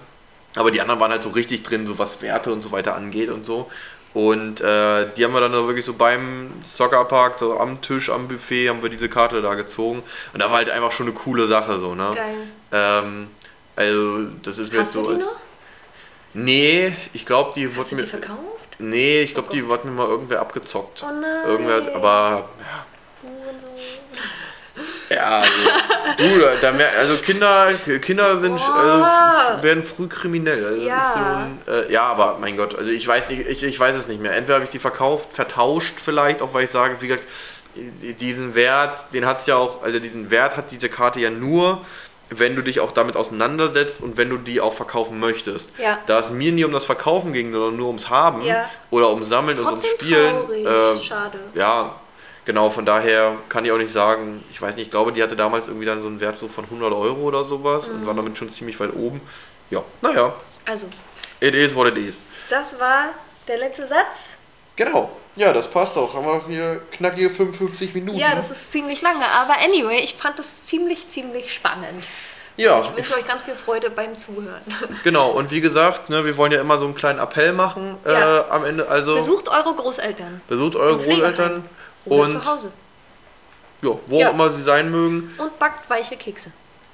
Aber 0.56 0.70
die 0.70 0.80
anderen 0.80 1.00
waren 1.00 1.12
halt 1.12 1.22
so 1.22 1.30
richtig 1.30 1.62
drin, 1.62 1.86
so 1.86 1.98
was 1.98 2.20
Werte 2.22 2.52
und 2.52 2.60
so 2.62 2.72
weiter 2.72 2.94
angeht 2.96 3.28
und 3.30 3.44
so. 3.46 3.70
Und 4.12 4.60
äh, 4.60 5.06
die 5.16 5.24
haben 5.24 5.32
wir 5.32 5.40
dann 5.40 5.52
wirklich 5.52 5.84
so 5.84 5.94
beim 5.94 6.50
Soccerpark, 6.64 7.38
so 7.38 7.58
am 7.60 7.80
Tisch, 7.80 8.10
am 8.10 8.26
Buffet, 8.26 8.68
haben 8.68 8.82
wir 8.82 8.88
diese 8.90 9.08
Karte 9.08 9.40
da 9.40 9.54
gezogen. 9.54 10.02
Und 10.32 10.40
da 10.42 10.46
war 10.46 10.56
halt 10.56 10.70
einfach 10.70 10.90
schon 10.90 11.06
eine 11.06 11.14
coole 11.14 11.46
Sache 11.46 11.78
so, 11.78 11.94
ne? 11.94 12.10
Geil. 12.14 12.34
Ähm, 12.72 13.28
also, 13.76 14.24
das 14.42 14.58
ist 14.58 14.72
mir 14.72 14.80
Hast 14.80 14.94
jetzt 14.94 14.94
so. 14.94 15.02
du 15.04 15.16
die 15.16 15.22
als- 15.22 15.32
noch? 15.32 15.40
Nee, 16.34 16.92
ich 17.12 17.24
glaube, 17.26 17.52
die 17.54 17.66
Hast 17.68 17.76
wurde 17.76 17.88
du 17.90 17.96
mir. 17.96 18.02
die 18.02 18.08
verkauft? 18.08 18.40
Nee, 18.80 19.22
ich 19.22 19.34
glaube, 19.34 19.50
die 19.52 19.66
wurde 19.68 19.86
mir 19.86 19.92
mal 19.92 20.08
irgendwer 20.08 20.40
abgezockt. 20.40 21.04
Oh 21.04 21.12
nein. 21.12 21.48
Irgendwer, 21.48 21.94
aber 21.94 22.48
ja, 22.60 22.86
Hurensohn. 23.22 23.69
Ja, 25.12 25.40
also, 25.40 25.52
du, 26.18 26.40
da 26.60 26.70
mer 26.72 26.88
also 26.96 27.16
Kinder, 27.16 27.72
Kinder 28.00 28.40
sind, 28.40 28.56
äh, 28.58 29.62
werden 29.62 29.82
früh 29.82 30.06
kriminell. 30.06 30.64
Also 30.64 30.86
Ja. 30.86 31.12
So 31.66 31.70
ein, 31.72 31.88
äh, 31.88 31.92
ja, 31.92 32.02
aber 32.04 32.38
mein 32.40 32.56
Gott, 32.56 32.76
also 32.78 32.90
ich 32.92 33.06
weiß 33.08 33.28
nicht, 33.28 33.46
ich, 33.46 33.62
ich 33.64 33.80
weiß 33.80 33.96
es 33.96 34.06
nicht 34.06 34.20
mehr. 34.22 34.34
Entweder 34.36 34.54
habe 34.54 34.64
ich 34.64 34.70
die 34.70 34.78
verkauft, 34.78 35.32
vertauscht 35.32 35.94
vielleicht, 36.00 36.42
auch 36.42 36.54
weil 36.54 36.64
ich 36.64 36.70
sage, 36.70 36.96
wie 37.00 37.08
gesagt, 37.08 37.26
diesen 37.74 38.54
Wert, 38.54 39.06
den 39.12 39.26
hat 39.26 39.40
es 39.40 39.46
ja 39.46 39.56
auch, 39.56 39.82
also 39.82 39.98
diesen 39.98 40.30
Wert 40.30 40.56
hat 40.56 40.70
diese 40.70 40.88
Karte 40.88 41.20
ja 41.20 41.30
nur, 41.30 41.80
wenn 42.32 42.54
du 42.54 42.62
dich 42.62 42.78
auch 42.78 42.92
damit 42.92 43.16
auseinandersetzt 43.16 44.00
und 44.00 44.16
wenn 44.16 44.28
du 44.30 44.36
die 44.36 44.60
auch 44.60 44.72
verkaufen 44.72 45.18
möchtest. 45.18 45.70
Ja. 45.78 45.98
Da 46.06 46.20
es 46.20 46.30
mir 46.30 46.52
nie 46.52 46.64
um 46.64 46.70
das 46.72 46.84
Verkaufen 46.84 47.32
ging, 47.32 47.50
sondern 47.52 47.76
nur 47.76 47.88
ums 47.88 48.08
Haben 48.08 48.42
Ja. 48.42 48.66
oder 48.90 49.10
ums 49.10 49.28
Sammeln 49.28 49.58
und 49.58 49.66
ums 49.66 49.82
Trotzdem 49.82 50.06
Spielen. 50.08 50.36
traurig. 50.36 50.66
äh, 50.66 50.98
Schade. 51.04 51.38
ja, 51.54 51.94
genau, 52.44 52.70
von 52.70 52.84
daher 52.86 53.36
kann 53.48 53.64
ich 53.64 53.72
auch 53.72 53.78
nicht 53.78 53.92
sagen, 53.92 54.44
ich 54.50 54.60
weiß 54.60 54.76
nicht, 54.76 54.86
ich 54.86 54.90
glaube, 54.90 55.12
die 55.12 55.22
hatte 55.22 55.36
damals 55.36 55.68
irgendwie 55.68 55.86
dann 55.86 56.02
so 56.02 56.08
einen 56.08 56.20
Wert 56.20 56.38
so 56.38 56.48
von 56.48 56.64
100 56.64 56.92
Euro 56.92 57.20
oder 57.22 57.44
sowas 57.44 57.88
und 57.88 58.02
Mhm. 58.02 58.06
war 58.06 58.14
damit 58.14 58.36
schon 58.38 58.52
ziemlich 58.52 58.78
weit 58.80 58.94
oben. 58.94 59.20
Ja, 59.70 59.82
naja, 60.00 60.32
Also, 60.66 60.86
it 61.40 61.54
is 61.54 61.74
what 61.74 61.88
it 61.88 61.96
is. 61.96 62.24
das 62.48 62.78
war 62.80 63.10
der 63.48 63.58
letzte 63.58 63.86
Satz. 63.86 64.36
Genau, 64.76 65.10
ja, 65.36 65.52
das 65.52 65.68
passt 65.68 65.96
auch. 65.96 66.14
Haben 66.14 66.26
wir 66.26 66.42
hier 66.48 66.80
knackige 66.92 67.28
55 67.30 67.92
Minuten. 67.94 68.18
Ja, 68.18 68.34
das 68.34 68.50
ist 68.50 68.72
ziemlich 68.72 69.02
lange. 69.02 69.24
Aber 69.26 69.54
anyway, 69.64 70.00
ich 70.02 70.14
fand 70.14 70.38
das 70.38 70.46
ziemlich, 70.66 71.10
ziemlich 71.10 71.52
spannend. 71.52 72.06
ja, 72.56 72.80
Ich 72.80 72.96
wünsche 72.96 73.14
euch 73.16 73.26
ganz 73.26 73.42
viel 73.42 73.54
Freude 73.54 73.90
beim 73.90 74.16
Zuhören. 74.16 74.62
genau. 75.04 75.30
Und 75.30 75.50
wie 75.50 75.60
gesagt, 75.60 76.08
ne, 76.10 76.24
wir 76.24 76.36
wollen 76.36 76.52
ja 76.52 76.60
immer 76.60 76.78
so 76.78 76.84
einen 76.86 76.94
kleinen 76.94 77.18
Appell 77.18 77.52
machen 77.52 77.96
äh, 78.06 78.12
Ja. 78.12 78.46
am 78.48 78.64
Ende. 78.64 78.88
Also 78.88 79.14
Besucht 79.14 79.48
eure 79.48 79.74
Großeltern. 79.74 80.40
besucht 80.48 80.76
eure 80.76 80.96
Großeltern 80.98 81.64
Oder 82.04 82.22
und 82.24 82.30
zu 82.30 82.44
Hause. 82.44 82.72
ja, 83.82 83.90
wo 84.06 84.18
Ja. 84.18 84.28
auch 84.30 84.34
immer 84.34 84.50
sie 84.52 84.62
sein 84.62 84.90
mögen, 84.90 85.34
Und 85.38 85.58
backt 85.58 85.88
weiche 85.90 86.16
Kekse. 86.16 86.50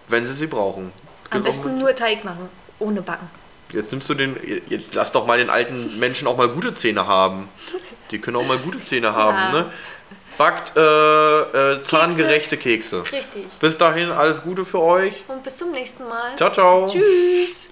wenn 0.09 0.27
sie 0.27 0.35
sie 0.35 0.47
brauchen. 0.47 0.93
Am 1.31 1.43
besten 1.43 1.79
nur 1.79 1.95
Teig 1.95 2.25
machen, 2.25 2.49
ohne 2.79 3.03
Backen. 3.03 3.29
Jetzt 3.73 3.91
nimmst 3.91 4.09
du 4.09 4.15
den, 4.15 4.37
jetzt 4.69 4.95
lass 4.95 5.11
doch 5.11 5.27
mal 5.27 5.39
den 5.39 5.51
alten 5.51 5.99
Menschen 5.99 6.29
auch 6.29 6.37
mal 6.37 6.49
gute 6.49 6.73
Zähne 6.75 7.07
haben. 7.09 7.49
Die 8.13 8.21
können 8.21 8.37
auch 8.37 8.47
mal 8.47 8.59
gute 8.59 8.85
Zähne 8.85 9.13
haben, 9.17 9.37
Ja. 9.37 9.53
ne? 9.53 9.73
Backt 10.39 10.77
äh, 10.77 10.81
äh, 11.73 11.83
zahngerechte 11.83 12.59
Kekse. 12.59 13.03
Richtig. 13.11 13.47
Bis 13.59 13.79
dahin 13.79 14.11
alles 14.11 14.43
Gute 14.43 14.65
für 14.67 14.81
euch. 14.81 15.25
Und 15.29 15.43
bis 15.43 15.57
zum 15.57 15.71
nächsten 15.73 16.07
Mal. 16.07 16.37
Ciao, 16.37 16.53
ciao. 16.53 16.87
Tschüss. 16.89 17.71